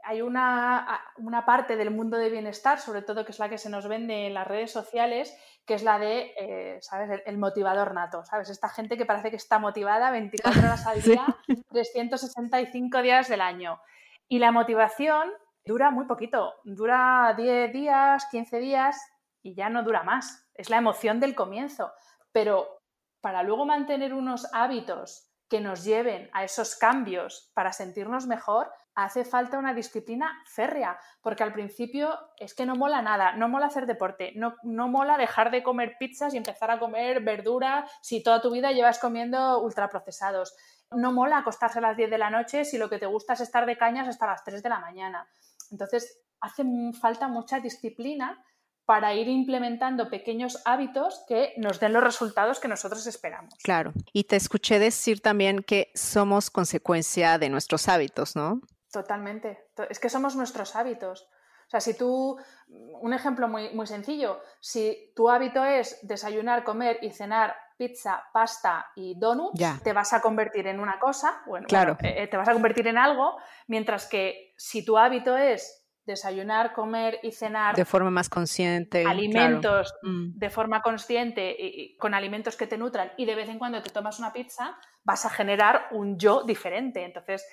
hay 0.03 0.21
una, 0.21 0.99
parte 1.45 1.77
del 1.77 1.91
mundo 1.91 2.17
de 2.17 2.29
bienestar, 2.29 2.77
sobre 2.77 3.01
todo 3.01 3.23
que 3.23 3.31
es 3.31 3.39
la 3.39 3.47
que 3.47 3.57
se 3.57 3.69
nos 3.69 3.87
vende 3.87 4.27
en 4.27 4.33
las 4.33 4.45
redes 4.45 4.73
sociales, 4.73 5.33
que 5.65 5.75
es 5.75 5.83
la 5.83 5.97
de, 5.97 6.33
eh, 6.37 6.79
¿sabes?, 6.81 7.21
el, 7.25 7.37
motivador 7.37 7.93
nato, 7.93 8.25
¿sabes? 8.25 8.49
Esta 8.49 8.67
gente 8.67 8.97
que 8.97 9.05
parece 9.05 9.29
que 9.29 9.37
está 9.37 9.59
motivada 9.59 10.11
24 10.11 10.59
horas 10.59 10.85
al 10.85 11.01
día, 11.03 11.25
365 11.69 13.01
días 13.01 13.29
del 13.29 13.39
año. 13.39 13.79
Y 14.27 14.39
la 14.39 14.51
motivación 14.51 15.31
dura 15.63 15.89
muy 15.89 16.03
poquito, 16.03 16.53
dura 16.65 17.33
10 17.37 17.71
días, 17.71 18.27
15 18.29 18.59
días 18.59 19.01
y 19.41 19.55
ya 19.55 19.69
no 19.69 19.83
dura 19.83 20.03
más. 20.03 20.49
Es 20.53 20.69
la 20.69 20.79
emoción 20.79 21.21
del 21.21 21.33
comienzo. 21.33 21.93
Pero 22.33 22.81
para 23.21 23.41
luego 23.41 23.65
mantener 23.65 24.13
unos 24.13 24.53
hábitos 24.53 25.29
que 25.53 25.61
nos 25.61 25.83
lleven 25.83 26.31
a 26.33 26.43
esos 26.43 26.75
cambios 26.75 27.51
para 27.53 27.73
sentirnos 27.73 28.25
mejor, 28.25 28.71
hace 28.95 29.23
falta 29.23 29.59
una 29.59 29.75
disciplina 29.75 30.41
férrea, 30.47 30.97
porque 31.21 31.43
al 31.43 31.53
principio 31.53 32.17
es 32.39 32.55
que 32.55 32.65
no 32.65 32.75
mola 32.75 33.03
nada, 33.03 33.33
no 33.33 33.49
mola 33.49 33.67
hacer 33.67 33.85
deporte, 33.85 34.31
no, 34.35 34.55
no 34.63 34.87
mola 34.87 35.15
dejar 35.15 35.51
de 35.51 35.61
comer 35.61 35.97
pizzas 35.99 36.33
y 36.33 36.37
empezar 36.37 36.71
a 36.71 36.79
comer 36.79 37.21
verdura 37.21 37.87
si 38.01 38.23
toda 38.23 38.41
tu 38.41 38.49
vida 38.49 38.71
llevas 38.71 38.97
comiendo 38.97 39.61
ultraprocesados. 39.61 40.55
No 40.89 41.11
mola 41.11 41.37
acostarse 41.37 41.77
a 41.77 41.83
las 41.83 41.97
10 41.97 42.09
de 42.09 42.17
la 42.17 42.31
noche 42.31 42.65
si 42.65 42.79
lo 42.79 42.89
que 42.89 42.97
te 42.97 43.05
gusta 43.05 43.33
es 43.33 43.41
estar 43.41 43.67
de 43.67 43.77
cañas 43.77 44.07
hasta 44.07 44.25
las 44.25 44.43
3 44.43 44.63
de 44.63 44.69
la 44.69 44.79
mañana. 44.79 45.27
Entonces, 45.69 46.19
hace 46.41 46.63
falta 46.99 47.27
mucha 47.27 47.59
disciplina 47.59 48.43
para 48.85 49.13
ir 49.13 49.27
implementando 49.27 50.09
pequeños 50.09 50.61
hábitos 50.65 51.23
que 51.27 51.53
nos 51.57 51.79
den 51.79 51.93
los 51.93 52.03
resultados 52.03 52.59
que 52.59 52.67
nosotros 52.67 53.07
esperamos. 53.07 53.53
Claro. 53.63 53.93
Y 54.11 54.25
te 54.25 54.35
escuché 54.35 54.79
decir 54.79 55.21
también 55.21 55.63
que 55.63 55.91
somos 55.95 56.49
consecuencia 56.49 57.37
de 57.37 57.49
nuestros 57.49 57.87
hábitos, 57.87 58.35
¿no? 58.35 58.61
Totalmente. 58.91 59.69
Es 59.89 59.99
que 59.99 60.09
somos 60.09 60.35
nuestros 60.35 60.75
hábitos. 60.75 61.27
O 61.67 61.69
sea, 61.69 61.79
si 61.79 61.95
tú, 61.95 62.37
un 62.67 63.13
ejemplo 63.13 63.47
muy, 63.47 63.73
muy 63.73 63.87
sencillo, 63.87 64.41
si 64.59 65.11
tu 65.15 65.29
hábito 65.29 65.63
es 65.63 65.97
desayunar, 66.03 66.63
comer 66.63 66.99
y 67.01 67.11
cenar 67.11 67.55
pizza, 67.77 68.23
pasta 68.31 68.87
y 68.95 69.15
donuts, 69.17 69.59
te 69.83 69.93
vas 69.93 70.13
a 70.13 70.21
convertir 70.21 70.67
en 70.67 70.79
una 70.79 70.99
cosa, 70.99 71.41
bueno, 71.47 71.65
claro. 71.67 71.97
Eh, 72.01 72.27
te 72.27 72.37
vas 72.37 72.47
a 72.47 72.53
convertir 72.53 72.87
en 72.87 72.97
algo, 72.97 73.37
mientras 73.67 74.07
que 74.07 74.53
si 74.57 74.85
tu 74.85 74.97
hábito 74.97 75.35
es 75.35 75.82
desayunar, 76.05 76.73
comer 76.73 77.19
y 77.23 77.31
cenar 77.31 77.75
de 77.75 77.85
forma 77.85 78.11
más 78.11 78.29
consciente, 78.29 79.05
alimentos 79.05 79.93
mm. 80.01 80.37
de 80.37 80.49
forma 80.49 80.81
consciente 80.81 81.55
y, 81.57 81.97
con 81.97 82.13
alimentos 82.13 82.55
que 82.55 82.67
te 82.67 82.77
nutran 82.77 83.11
y 83.17 83.25
de 83.25 83.35
vez 83.35 83.49
en 83.49 83.59
cuando 83.59 83.81
te 83.81 83.89
tomas 83.89 84.19
una 84.19 84.33
pizza, 84.33 84.77
vas 85.03 85.25
a 85.25 85.29
generar 85.29 85.87
un 85.91 86.17
yo 86.17 86.43
diferente. 86.43 87.03
Entonces, 87.03 87.45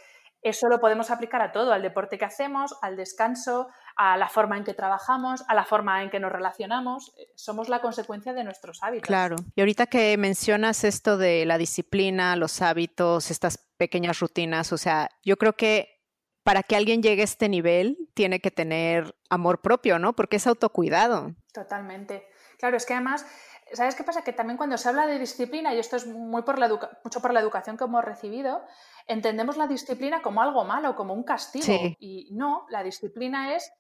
eso 0.43 0.69
lo 0.69 0.81
podemos 0.81 1.11
aplicar 1.11 1.43
a 1.43 1.53
todo, 1.53 1.73
al 1.73 1.83
deporte 1.83 2.17
que 2.17 2.25
hacemos, 2.25 2.75
al 2.81 2.97
descanso, 2.97 3.69
a 3.95 4.17
la 4.17 4.29
forma 4.29 4.57
en 4.57 4.65
que 4.65 4.73
trabajamos, 4.73 5.45
a 5.49 5.55
la 5.55 5.65
forma 5.65 6.03
en 6.03 6.11
que 6.11 6.19
nos 6.19 6.33
relacionamos. 6.33 7.15
Somos 7.35 7.69
la 7.69 7.81
consecuencia 7.81 8.33
de 8.33 8.45
nuestros 8.45 8.83
hábitos. 8.83 9.07
Claro. 9.07 9.37
Y 9.55 9.61
ahorita 9.61 9.87
que 9.87 10.17
mencionas 10.17 10.85
esto 10.85 11.19
de 11.19 11.45
la 11.45 11.59
disciplina, 11.59 12.37
los 12.37 12.63
hábitos, 12.63 13.31
estas 13.31 13.59
pequeñas 13.77 14.19
rutinas, 14.21 14.73
o 14.73 14.79
sea, 14.79 15.11
yo 15.23 15.37
creo 15.37 15.53
que 15.53 16.00
para 16.43 16.63
que 16.63 16.77
alguien 16.77 17.03
llegue 17.03 17.23
a 17.23 17.25
este 17.25 17.49
nivel, 17.49 17.99
tiene 18.15 18.41
que 18.41 18.51
tener 18.51 19.15
amor 19.29 19.61
propio, 19.61 19.99
¿no? 19.99 20.15
Porque 20.15 20.37
es 20.37 20.47
autocuidado. 20.47 21.35
Totalmente. 21.53 22.27
Claro, 22.59 22.77
es 22.77 22.87
que 22.87 22.95
además, 22.95 23.27
¿sabes 23.73 23.95
qué 23.95 24.05
pasa? 24.05 24.23
Que 24.23 24.33
también 24.33 24.57
cuando 24.57 24.79
se 24.79 24.89
habla 24.89 25.07
de 25.07 25.19
disciplina, 25.19 25.75
y 25.75 25.79
esto 25.79 25.97
es 25.97 26.07
muy 26.07 26.43
por 26.43 26.59
la 26.59 26.69
mucho 27.05 27.21
por 27.21 27.33
la 27.33 27.41
educación 27.41 27.77
que 27.77 27.85
hemos 27.85 28.05
recibido, 28.05 28.63
entendemos 29.07 29.57
la 29.57 29.67
disciplina 29.67 30.23
como 30.23 30.43
algo 30.43 30.65
malo, 30.65 30.97
como 30.97 31.15
un 31.15 31.25
castigo. 31.25 31.95
Y 31.99 32.31
no, 32.33 32.67
la 32.71 32.83
disciplina 32.83 33.55
es 33.55 33.73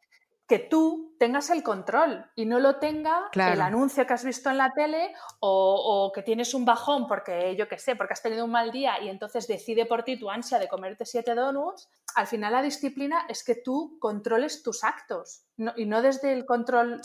que 0.51 0.59
tú 0.59 1.15
tengas 1.17 1.49
el 1.51 1.63
control 1.63 2.27
y 2.35 2.45
no 2.45 2.59
lo 2.59 2.81
tenga 2.81 3.31
el 3.33 3.61
anuncio 3.61 4.05
que 4.05 4.15
has 4.15 4.25
visto 4.25 4.51
en 4.51 4.59
la 4.59 4.73
tele 4.73 5.13
o, 5.39 6.11
que 6.13 6.23
tienes 6.23 6.55
un 6.55 6.65
bajón 6.65 7.07
porque 7.07 7.55
yo 7.55 7.69
qué 7.69 7.79
sé, 7.79 7.95
porque 7.95 8.15
has 8.15 8.23
tenido 8.23 8.47
un 8.47 8.51
mal 8.51 8.73
día 8.73 9.01
y 9.01 9.09
entonces 9.09 9.47
decide 9.47 9.87
por 9.87 10.03
ti 10.03 10.19
tu 10.19 10.29
ansia 10.29 10.59
de 10.59 10.67
comerte 10.67 11.07
siete 11.07 11.37
donuts. 11.37 11.89
Al 12.17 12.27
final 12.27 12.53
la 12.53 12.63
disciplina 12.63 13.27
es 13.29 13.45
que 13.45 13.55
tú 13.55 13.97
controles 14.01 14.65
tus 14.65 14.83
actos 14.83 15.45
y 15.77 15.87
no 15.87 16.03
desde 16.03 16.33
el 16.33 16.45
control 16.45 17.01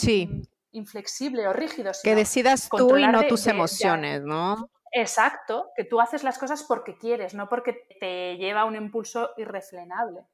inflexible 0.71 1.47
o 1.47 1.53
rígido. 1.53 1.91
que 2.01 2.15
decidas 2.15 2.67
tú 2.67 2.97
y 2.97 3.07
no 3.07 3.27
tus 3.27 3.45
emociones, 3.45 4.23
¿no? 4.23 4.71
Exacto, 4.91 5.69
que 5.75 5.83
tú 5.83 6.01
haces 6.01 6.23
las 6.23 6.39
cosas 6.39 6.63
porque 6.63 6.97
quieres, 6.97 7.35
no 7.35 7.47
porque 7.47 7.85
te 7.99 8.37
lleva 8.37 8.65
un 8.65 8.75
impulso 8.75 9.29
irrefrenable. 9.37 10.25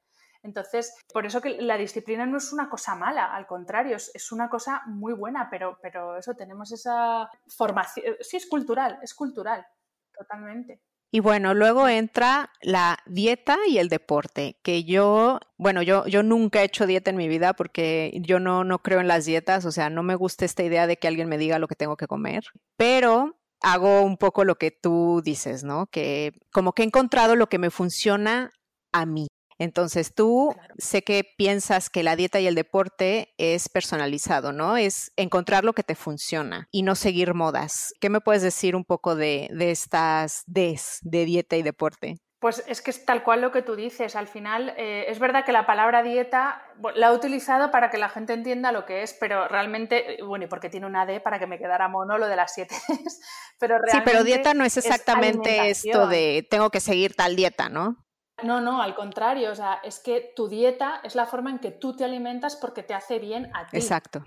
Entonces, 0.42 0.94
por 1.12 1.24
eso 1.24 1.40
que 1.40 1.60
la 1.60 1.76
disciplina 1.76 2.26
no 2.26 2.38
es 2.38 2.52
una 2.52 2.68
cosa 2.68 2.94
mala, 2.94 3.34
al 3.34 3.46
contrario, 3.46 3.96
es, 3.96 4.32
una 4.32 4.48
cosa 4.48 4.82
muy 4.86 5.12
buena, 5.12 5.48
pero, 5.50 5.78
pero 5.80 6.16
eso, 6.16 6.34
tenemos 6.34 6.72
esa 6.72 7.28
formación, 7.46 8.16
sí 8.20 8.36
es 8.36 8.46
cultural, 8.46 8.98
es 9.02 9.14
cultural, 9.14 9.64
totalmente. 10.12 10.80
Y 11.14 11.20
bueno, 11.20 11.52
luego 11.52 11.88
entra 11.88 12.50
la 12.62 12.98
dieta 13.04 13.58
y 13.68 13.76
el 13.76 13.90
deporte, 13.90 14.58
que 14.62 14.84
yo, 14.84 15.38
bueno, 15.58 15.82
yo, 15.82 16.06
yo 16.06 16.22
nunca 16.22 16.62
he 16.62 16.64
hecho 16.64 16.86
dieta 16.86 17.10
en 17.10 17.18
mi 17.18 17.28
vida 17.28 17.52
porque 17.52 18.18
yo 18.22 18.40
no, 18.40 18.64
no 18.64 18.78
creo 18.78 18.98
en 18.98 19.08
las 19.08 19.26
dietas, 19.26 19.66
o 19.66 19.72
sea, 19.72 19.90
no 19.90 20.02
me 20.02 20.14
gusta 20.14 20.46
esta 20.46 20.62
idea 20.62 20.86
de 20.86 20.96
que 20.96 21.08
alguien 21.08 21.28
me 21.28 21.36
diga 21.36 21.58
lo 21.58 21.68
que 21.68 21.76
tengo 21.76 21.98
que 21.98 22.06
comer, 22.06 22.44
pero 22.78 23.38
hago 23.60 24.02
un 24.02 24.16
poco 24.16 24.44
lo 24.44 24.56
que 24.56 24.70
tú 24.70 25.20
dices, 25.22 25.64
¿no? 25.64 25.86
Que 25.86 26.32
como 26.50 26.72
que 26.72 26.82
he 26.82 26.86
encontrado 26.86 27.36
lo 27.36 27.48
que 27.48 27.58
me 27.58 27.70
funciona 27.70 28.50
a 28.90 29.04
mí. 29.04 29.28
Entonces 29.62 30.12
tú 30.12 30.54
sé 30.76 31.02
que 31.02 31.22
piensas 31.36 31.88
que 31.88 32.02
la 32.02 32.16
dieta 32.16 32.40
y 32.40 32.48
el 32.48 32.56
deporte 32.56 33.32
es 33.38 33.68
personalizado, 33.68 34.52
¿no? 34.52 34.76
Es 34.76 35.12
encontrar 35.16 35.62
lo 35.62 35.72
que 35.72 35.84
te 35.84 35.94
funciona 35.94 36.66
y 36.72 36.82
no 36.82 36.96
seguir 36.96 37.32
modas. 37.34 37.94
¿Qué 38.00 38.10
me 38.10 38.20
puedes 38.20 38.42
decir 38.42 38.74
un 38.74 38.84
poco 38.84 39.14
de, 39.14 39.48
estas 39.60 40.42
Ds 40.46 40.98
de 41.02 41.24
dieta 41.24 41.56
y 41.56 41.62
deporte? 41.62 42.16
Pues 42.40 42.64
es 42.66 42.82
que 42.82 42.90
es 42.90 43.04
tal 43.04 43.22
cual 43.22 43.40
lo 43.40 43.52
que 43.52 43.62
tú 43.62 43.76
dices. 43.76 44.16
Al 44.16 44.26
final, 44.26 44.74
eh, 44.76 45.04
es 45.06 45.20
verdad 45.20 45.44
que 45.44 45.52
la 45.52 45.64
palabra 45.64 46.02
dieta 46.02 46.64
la 46.96 47.06
he 47.06 47.14
utilizado 47.14 47.70
para 47.70 47.88
que 47.88 47.98
la 47.98 48.08
gente 48.08 48.32
entienda 48.32 48.72
lo 48.72 48.84
que 48.84 49.04
es, 49.04 49.14
pero 49.14 49.46
realmente, 49.46 50.14
eh, 50.14 50.24
bueno, 50.24 50.46
y 50.46 50.48
porque 50.48 50.68
tiene 50.68 50.86
una 50.86 51.06
D 51.06 51.20
para 51.20 51.38
que 51.38 51.46
me 51.46 51.58
quedara 51.58 51.86
mono 51.86 52.18
lo 52.18 52.26
de 52.26 52.34
las 52.34 52.52
siete 52.52 52.74
pero 53.60 53.78
Sí, 53.86 53.98
pero 54.04 54.24
dieta 54.24 54.54
no 54.54 54.64
es 54.64 54.76
exactamente 54.76 55.70
esto 55.70 56.08
de 56.08 56.44
tengo 56.50 56.70
que 56.70 56.80
seguir 56.80 57.14
tal 57.14 57.36
dieta, 57.36 57.68
¿no? 57.68 58.04
No, 58.42 58.60
no, 58.60 58.82
al 58.82 58.94
contrario, 58.94 59.52
o 59.52 59.54
sea, 59.54 59.80
es 59.84 60.00
que 60.00 60.32
tu 60.34 60.48
dieta 60.48 61.00
es 61.04 61.14
la 61.14 61.26
forma 61.26 61.50
en 61.50 61.58
que 61.58 61.70
tú 61.70 61.94
te 61.94 62.04
alimentas 62.04 62.56
porque 62.56 62.82
te 62.82 62.94
hace 62.94 63.18
bien 63.18 63.50
a 63.54 63.66
ti. 63.66 63.76
Exacto. 63.76 64.22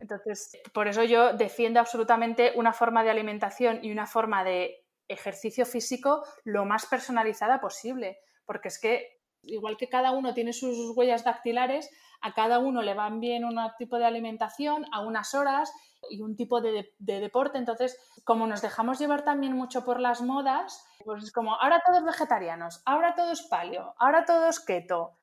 Entonces, 0.00 0.50
por 0.72 0.88
eso 0.88 1.02
yo 1.04 1.32
defiendo 1.32 1.80
absolutamente 1.80 2.52
una 2.56 2.72
forma 2.72 3.02
de 3.04 3.10
alimentación 3.10 3.80
y 3.82 3.90
una 3.92 4.06
forma 4.06 4.44
de 4.44 4.84
ejercicio 5.06 5.64
físico 5.64 6.24
lo 6.44 6.64
más 6.64 6.86
personalizada 6.86 7.60
posible, 7.60 8.18
porque 8.44 8.68
es 8.68 8.78
que 8.78 9.17
igual 9.42 9.76
que 9.76 9.88
cada 9.88 10.12
uno 10.12 10.34
tiene 10.34 10.52
sus 10.52 10.96
huellas 10.96 11.24
dactilares, 11.24 11.90
a 12.20 12.32
cada 12.34 12.58
uno 12.58 12.82
le 12.82 12.94
van 12.94 13.20
bien 13.20 13.44
un 13.44 13.58
tipo 13.78 13.98
de 13.98 14.06
alimentación 14.06 14.86
a 14.92 15.00
unas 15.00 15.34
horas 15.34 15.72
y 16.10 16.22
un 16.22 16.36
tipo 16.36 16.60
de, 16.60 16.92
deporte. 16.98 17.58
Entonces, 17.58 17.98
como 18.24 18.46
nos 18.46 18.62
dejamos 18.62 18.98
llevar 18.98 19.24
también 19.24 19.52
mucho 19.52 19.84
por 19.84 20.00
las 20.00 20.20
modas, 20.20 20.84
pues 21.04 21.24
es 21.24 21.32
como, 21.32 21.54
ahora 21.54 21.82
todos 21.84 22.04
vegetarianos, 22.04 22.82
ahora 22.84 23.14
todos 23.14 23.42
paleo, 23.42 23.94
ahora 23.98 24.24
todos 24.24 24.60
keto. 24.60 25.18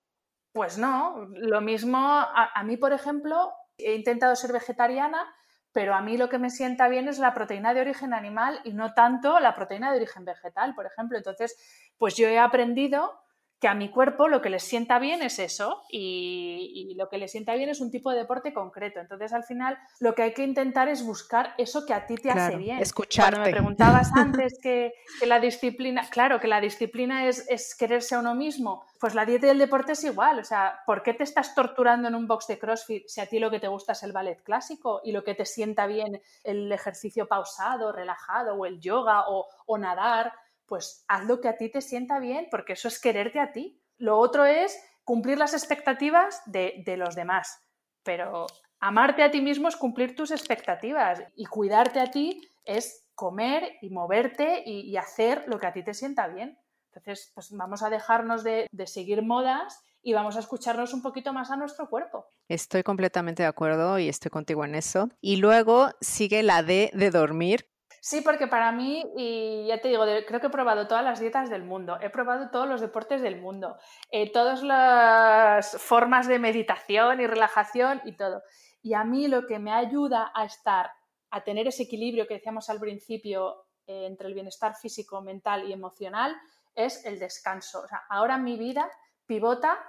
Pues 0.51 0.77
no, 0.77 1.27
lo 1.31 1.59
mismo, 1.59 1.97
a, 1.99 2.63
mí, 2.63 2.77
por 2.77 2.93
ejemplo, 2.93 3.51
he 3.77 3.95
intentado 3.95 4.35
ser 4.37 4.53
vegetariana, 4.53 5.35
pero 5.73 5.93
a 5.93 6.01
mí 6.01 6.15
lo 6.15 6.29
que 6.29 6.39
me 6.39 6.49
sienta 6.49 6.87
bien 6.87 7.09
es 7.09 7.19
la 7.19 7.33
proteína 7.33 7.73
de 7.73 7.81
origen 7.81 8.13
animal 8.13 8.61
y 8.63 8.71
no 8.71 8.93
tanto 8.93 9.41
la 9.41 9.53
proteína 9.53 9.91
de 9.91 9.97
origen 9.97 10.23
vegetal, 10.23 10.73
por 10.73 10.85
ejemplo. 10.85 11.17
Entonces, 11.17 11.57
pues 11.97 12.15
yo 12.15 12.29
he 12.29 12.39
aprendido 12.39 13.19
que 13.59 13.67
a 13.67 13.73
mi 13.73 13.89
cuerpo 13.89 14.27
lo 14.27 14.41
que 14.41 14.49
le 14.49 14.59
sienta 14.59 14.99
bien 14.99 15.21
es 15.21 15.39
eso 15.39 15.83
y, 15.89 16.93
lo 16.97 17.09
que 17.09 17.17
le 17.17 17.27
sienta 17.27 17.55
bien 17.55 17.69
es 17.69 17.81
un 17.81 17.91
tipo 17.91 18.11
de 18.11 18.19
deporte 18.19 18.53
concreto. 18.53 18.99
Entonces, 18.99 19.33
al 19.33 19.43
final, 19.43 19.77
lo 19.99 20.15
que 20.15 20.23
hay 20.23 20.33
que 20.33 20.43
intentar 20.43 20.87
es 20.87 21.05
buscar 21.05 21.53
eso 21.57 21.85
que 21.85 21.93
a 21.93 22.05
ti 22.05 22.15
te 22.15 22.31
hace 22.31 22.55
bien. 22.55 22.79
Escucharte. 22.79 23.31
Cuando 23.31 23.45
me 23.45 23.51
preguntabas 23.51 24.11
antes 24.15 24.59
que, 24.61 24.93
la 25.25 25.39
disciplina, 25.39 26.07
claro, 26.09 26.39
que 26.39 26.47
la 26.47 26.61
disciplina 26.61 27.27
es, 27.27 27.45
es, 27.49 27.75
quererse 27.75 28.15
a 28.15 28.19
uno 28.19 28.35
mismo, 28.35 28.85
pues 28.99 29.13
la 29.13 29.25
dieta 29.25 29.47
y 29.47 29.49
el 29.49 29.59
deporte 29.59 29.93
es 29.93 30.03
igual. 30.03 30.39
O 30.39 30.43
sea, 30.43 30.79
¿por 30.85 31.03
qué 31.03 31.13
te 31.13 31.23
estás 31.23 31.55
torturando 31.55 32.07
en 32.07 32.15
un 32.15 32.27
box 32.27 32.47
de 32.47 32.59
CrossFit 32.59 33.07
si 33.07 33.21
a 33.21 33.27
ti 33.27 33.39
lo 33.39 33.51
que 33.51 33.59
te 33.59 33.67
gusta 33.67 33.93
es 33.93 34.03
el 34.03 34.13
ballet 34.13 34.41
clásico 34.43 35.01
y 35.03 35.11
lo 35.11 35.23
que 35.23 35.35
te 35.35 35.45
sienta 35.45 35.85
bien 35.87 36.21
el 36.43 36.71
ejercicio 36.71 37.27
pausado, 37.27 37.91
relajado 37.91 38.55
o 38.55 38.65
el 38.65 38.79
yoga 38.79 39.27
o, 39.27 39.47
o 39.65 39.77
nadar? 39.77 40.33
Pues 40.65 41.05
haz 41.07 41.25
lo 41.25 41.41
que 41.41 41.47
a 41.47 41.57
ti 41.57 41.69
te 41.69 41.81
sienta 41.81 42.19
bien, 42.19 42.47
porque 42.49 42.73
eso 42.73 42.87
es 42.87 42.99
quererte 42.99 43.39
a 43.39 43.51
ti. 43.51 43.81
Lo 43.97 44.17
otro 44.17 44.45
es 44.45 44.77
cumplir 45.03 45.37
las 45.37 45.53
expectativas 45.53 46.41
de, 46.45 46.83
los 46.97 47.15
demás, 47.15 47.61
pero 48.03 48.47
amarte 48.79 49.23
a 49.23 49.31
ti 49.31 49.41
mismo 49.41 49.67
es 49.67 49.75
cumplir 49.75 50.15
tus 50.15 50.31
expectativas 50.31 51.23
y 51.35 51.45
cuidarte 51.45 51.99
a 51.99 52.11
ti 52.11 52.41
es 52.65 53.07
comer 53.13 53.77
y 53.81 53.89
moverte 53.91 54.63
y, 54.65 54.97
hacer 54.97 55.45
lo 55.47 55.59
que 55.59 55.67
a 55.67 55.73
ti 55.73 55.83
te 55.83 55.93
sienta 55.93 56.27
bien. 56.27 56.59
Entonces, 56.87 57.31
pues 57.33 57.51
vamos 57.51 57.83
a 57.83 57.89
dejarnos 57.89 58.43
de, 58.43 58.67
de 58.71 58.87
seguir 58.87 59.21
modas 59.21 59.81
y 60.01 60.13
vamos 60.13 60.35
a 60.35 60.39
escucharnos 60.39 60.93
un 60.93 61.01
poquito 61.01 61.33
más 61.33 61.51
a 61.51 61.57
nuestro 61.57 61.89
cuerpo. 61.89 62.27
Estoy 62.47 62.83
completamente 62.83 63.43
de 63.43 63.49
acuerdo 63.49 63.99
y 63.99 64.07
estoy 64.07 64.29
contigo 64.29 64.63
en 64.65 64.75
eso. 64.75 65.09
Y 65.19 65.37
luego 65.37 65.89
sigue 65.99 66.43
la 66.43 66.63
D 66.63 66.91
de 66.93 67.09
dormir, 67.09 67.67
Sí, 68.05 68.21
porque 68.21 68.45
para 68.45 68.71
mí, 68.71 69.03
y 69.17 69.65
ya 69.65 69.81
te 69.81 69.87
digo, 69.87 70.03
creo 70.27 70.39
que 70.39 70.45
he 70.45 70.51
probado 70.51 70.87
todas 70.87 71.03
las 71.03 71.19
dietas 71.19 71.49
del 71.49 71.63
mundo, 71.63 71.97
he 72.01 72.11
probado 72.11 72.51
todos 72.51 72.69
los 72.69 72.79
deportes 72.79 73.19
del 73.23 73.41
mundo, 73.41 73.79
eh, 74.11 74.31
todas 74.31 74.61
las 74.61 75.75
formas 75.81 76.27
de 76.27 76.37
meditación 76.37 77.19
y 77.19 77.25
relajación 77.25 78.03
y 78.05 78.15
todo. 78.15 78.43
Y 78.83 78.93
a 78.93 79.03
mí 79.03 79.27
lo 79.27 79.47
que 79.47 79.57
me 79.57 79.73
ayuda 79.73 80.31
a 80.35 80.45
estar, 80.45 80.91
a 81.31 81.43
tener 81.43 81.67
ese 81.67 81.81
equilibrio 81.81 82.27
que 82.27 82.35
decíamos 82.35 82.69
al 82.69 82.79
principio 82.79 83.65
eh, 83.87 84.05
entre 84.05 84.27
el 84.27 84.35
bienestar 84.35 84.75
físico, 84.75 85.23
mental 85.23 85.67
y 85.67 85.73
emocional, 85.73 86.35
es 86.75 87.03
el 87.07 87.17
descanso. 87.17 87.81
O 87.85 87.87
sea, 87.87 88.03
ahora 88.07 88.37
mi 88.37 88.55
vida 88.55 88.87
pivota 89.25 89.79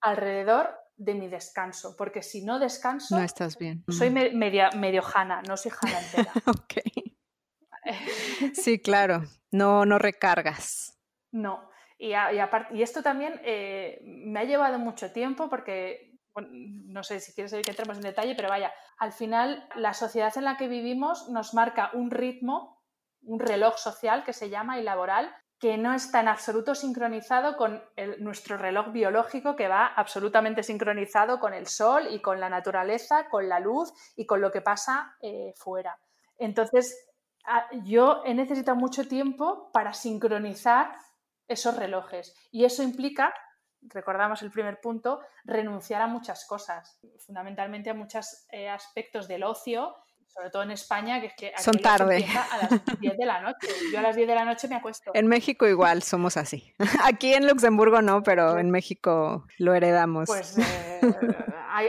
alrededor 0.00 0.74
de 0.96 1.12
mi 1.12 1.28
descanso, 1.28 1.94
porque 1.98 2.22
si 2.22 2.42
no 2.46 2.58
descanso, 2.58 3.18
no 3.18 3.22
estás 3.22 3.58
bien. 3.58 3.84
Soy 3.90 4.08
media, 4.08 4.70
medio 4.74 5.02
jana, 5.02 5.42
no 5.42 5.58
soy 5.58 5.70
jana 5.70 6.00
entera. 6.16 6.32
ok. 6.46 7.07
Sí, 8.54 8.80
claro, 8.80 9.22
no, 9.50 9.84
no 9.84 9.98
recargas. 9.98 10.98
No, 11.32 11.68
y, 11.98 12.12
y, 12.12 12.82
esto 12.82 13.02
también 13.02 13.40
eh, 13.44 14.00
me 14.04 14.40
ha 14.40 14.44
llevado 14.44 14.78
mucho 14.78 15.12
tiempo 15.12 15.48
porque, 15.48 16.16
no 16.36 17.02
sé 17.02 17.20
si 17.20 17.32
quieres 17.34 17.52
que 17.52 17.70
entremos 17.70 17.96
en 17.96 18.04
detalle, 18.04 18.34
pero 18.36 18.48
vaya, 18.48 18.72
al 18.98 19.12
final 19.12 19.68
la 19.74 19.94
sociedad 19.94 20.32
en 20.36 20.44
la 20.44 20.56
que 20.56 20.68
vivimos 20.68 21.28
nos 21.28 21.54
marca 21.54 21.90
un 21.94 22.10
ritmo, 22.10 22.82
un 23.22 23.40
reloj 23.40 23.76
social 23.76 24.24
que 24.24 24.32
se 24.32 24.48
llama 24.48 24.78
y 24.78 24.84
laboral, 24.84 25.34
que 25.58 25.76
no 25.76 25.92
está 25.92 26.20
en 26.20 26.28
absoluto 26.28 26.76
sincronizado 26.76 27.56
con 27.56 27.82
nuestro 28.20 28.56
reloj 28.56 28.92
biológico, 28.92 29.56
que 29.56 29.66
va 29.66 29.86
absolutamente 29.86 30.62
sincronizado 30.62 31.40
con 31.40 31.52
el 31.52 31.66
sol 31.66 32.06
y 32.10 32.20
con 32.20 32.38
la 32.38 32.48
naturaleza, 32.48 33.28
con 33.28 33.48
la 33.48 33.58
luz 33.58 33.92
y 34.14 34.24
con 34.24 34.40
lo 34.40 34.52
que 34.52 34.60
pasa 34.60 35.16
eh, 35.20 35.52
fuera. 35.56 35.98
Entonces, 36.38 37.07
yo 37.84 38.22
he 38.24 38.34
necesitado 38.34 38.76
mucho 38.76 39.06
tiempo 39.06 39.70
para 39.72 39.92
sincronizar 39.92 40.96
esos 41.46 41.76
relojes 41.76 42.34
y 42.50 42.64
eso 42.64 42.82
implica, 42.82 43.34
recordamos 43.80 44.42
el 44.42 44.50
primer 44.50 44.80
punto, 44.80 45.20
renunciar 45.44 46.02
a 46.02 46.06
muchas 46.06 46.46
cosas, 46.46 47.00
fundamentalmente 47.24 47.90
a 47.90 47.94
muchos 47.94 48.46
eh, 48.50 48.68
aspectos 48.68 49.28
del 49.28 49.44
ocio 49.44 49.94
sobre 50.28 50.50
todo 50.50 50.62
en 50.62 50.70
España, 50.70 51.20
que 51.20 51.26
es 51.26 51.34
que 51.34 51.52
Son 51.58 51.78
tarde. 51.78 52.26
a 52.52 52.58
las 52.58 52.70
10 53.00 53.16
de 53.16 53.26
la 53.26 53.40
noche. 53.40 53.68
Yo 53.92 53.98
a 53.98 54.02
las 54.02 54.14
10 54.14 54.28
de 54.28 54.34
la 54.34 54.44
noche 54.44 54.68
me 54.68 54.76
acuesto. 54.76 55.10
En 55.14 55.26
México 55.26 55.66
igual 55.66 56.02
somos 56.02 56.36
así. 56.36 56.72
Aquí 57.04 57.34
en 57.34 57.46
Luxemburgo 57.46 58.02
no, 58.02 58.22
pero 58.22 58.58
en 58.58 58.70
México 58.70 59.46
lo 59.58 59.74
heredamos. 59.74 60.26
Pues 60.26 60.58
eh, 60.58 61.00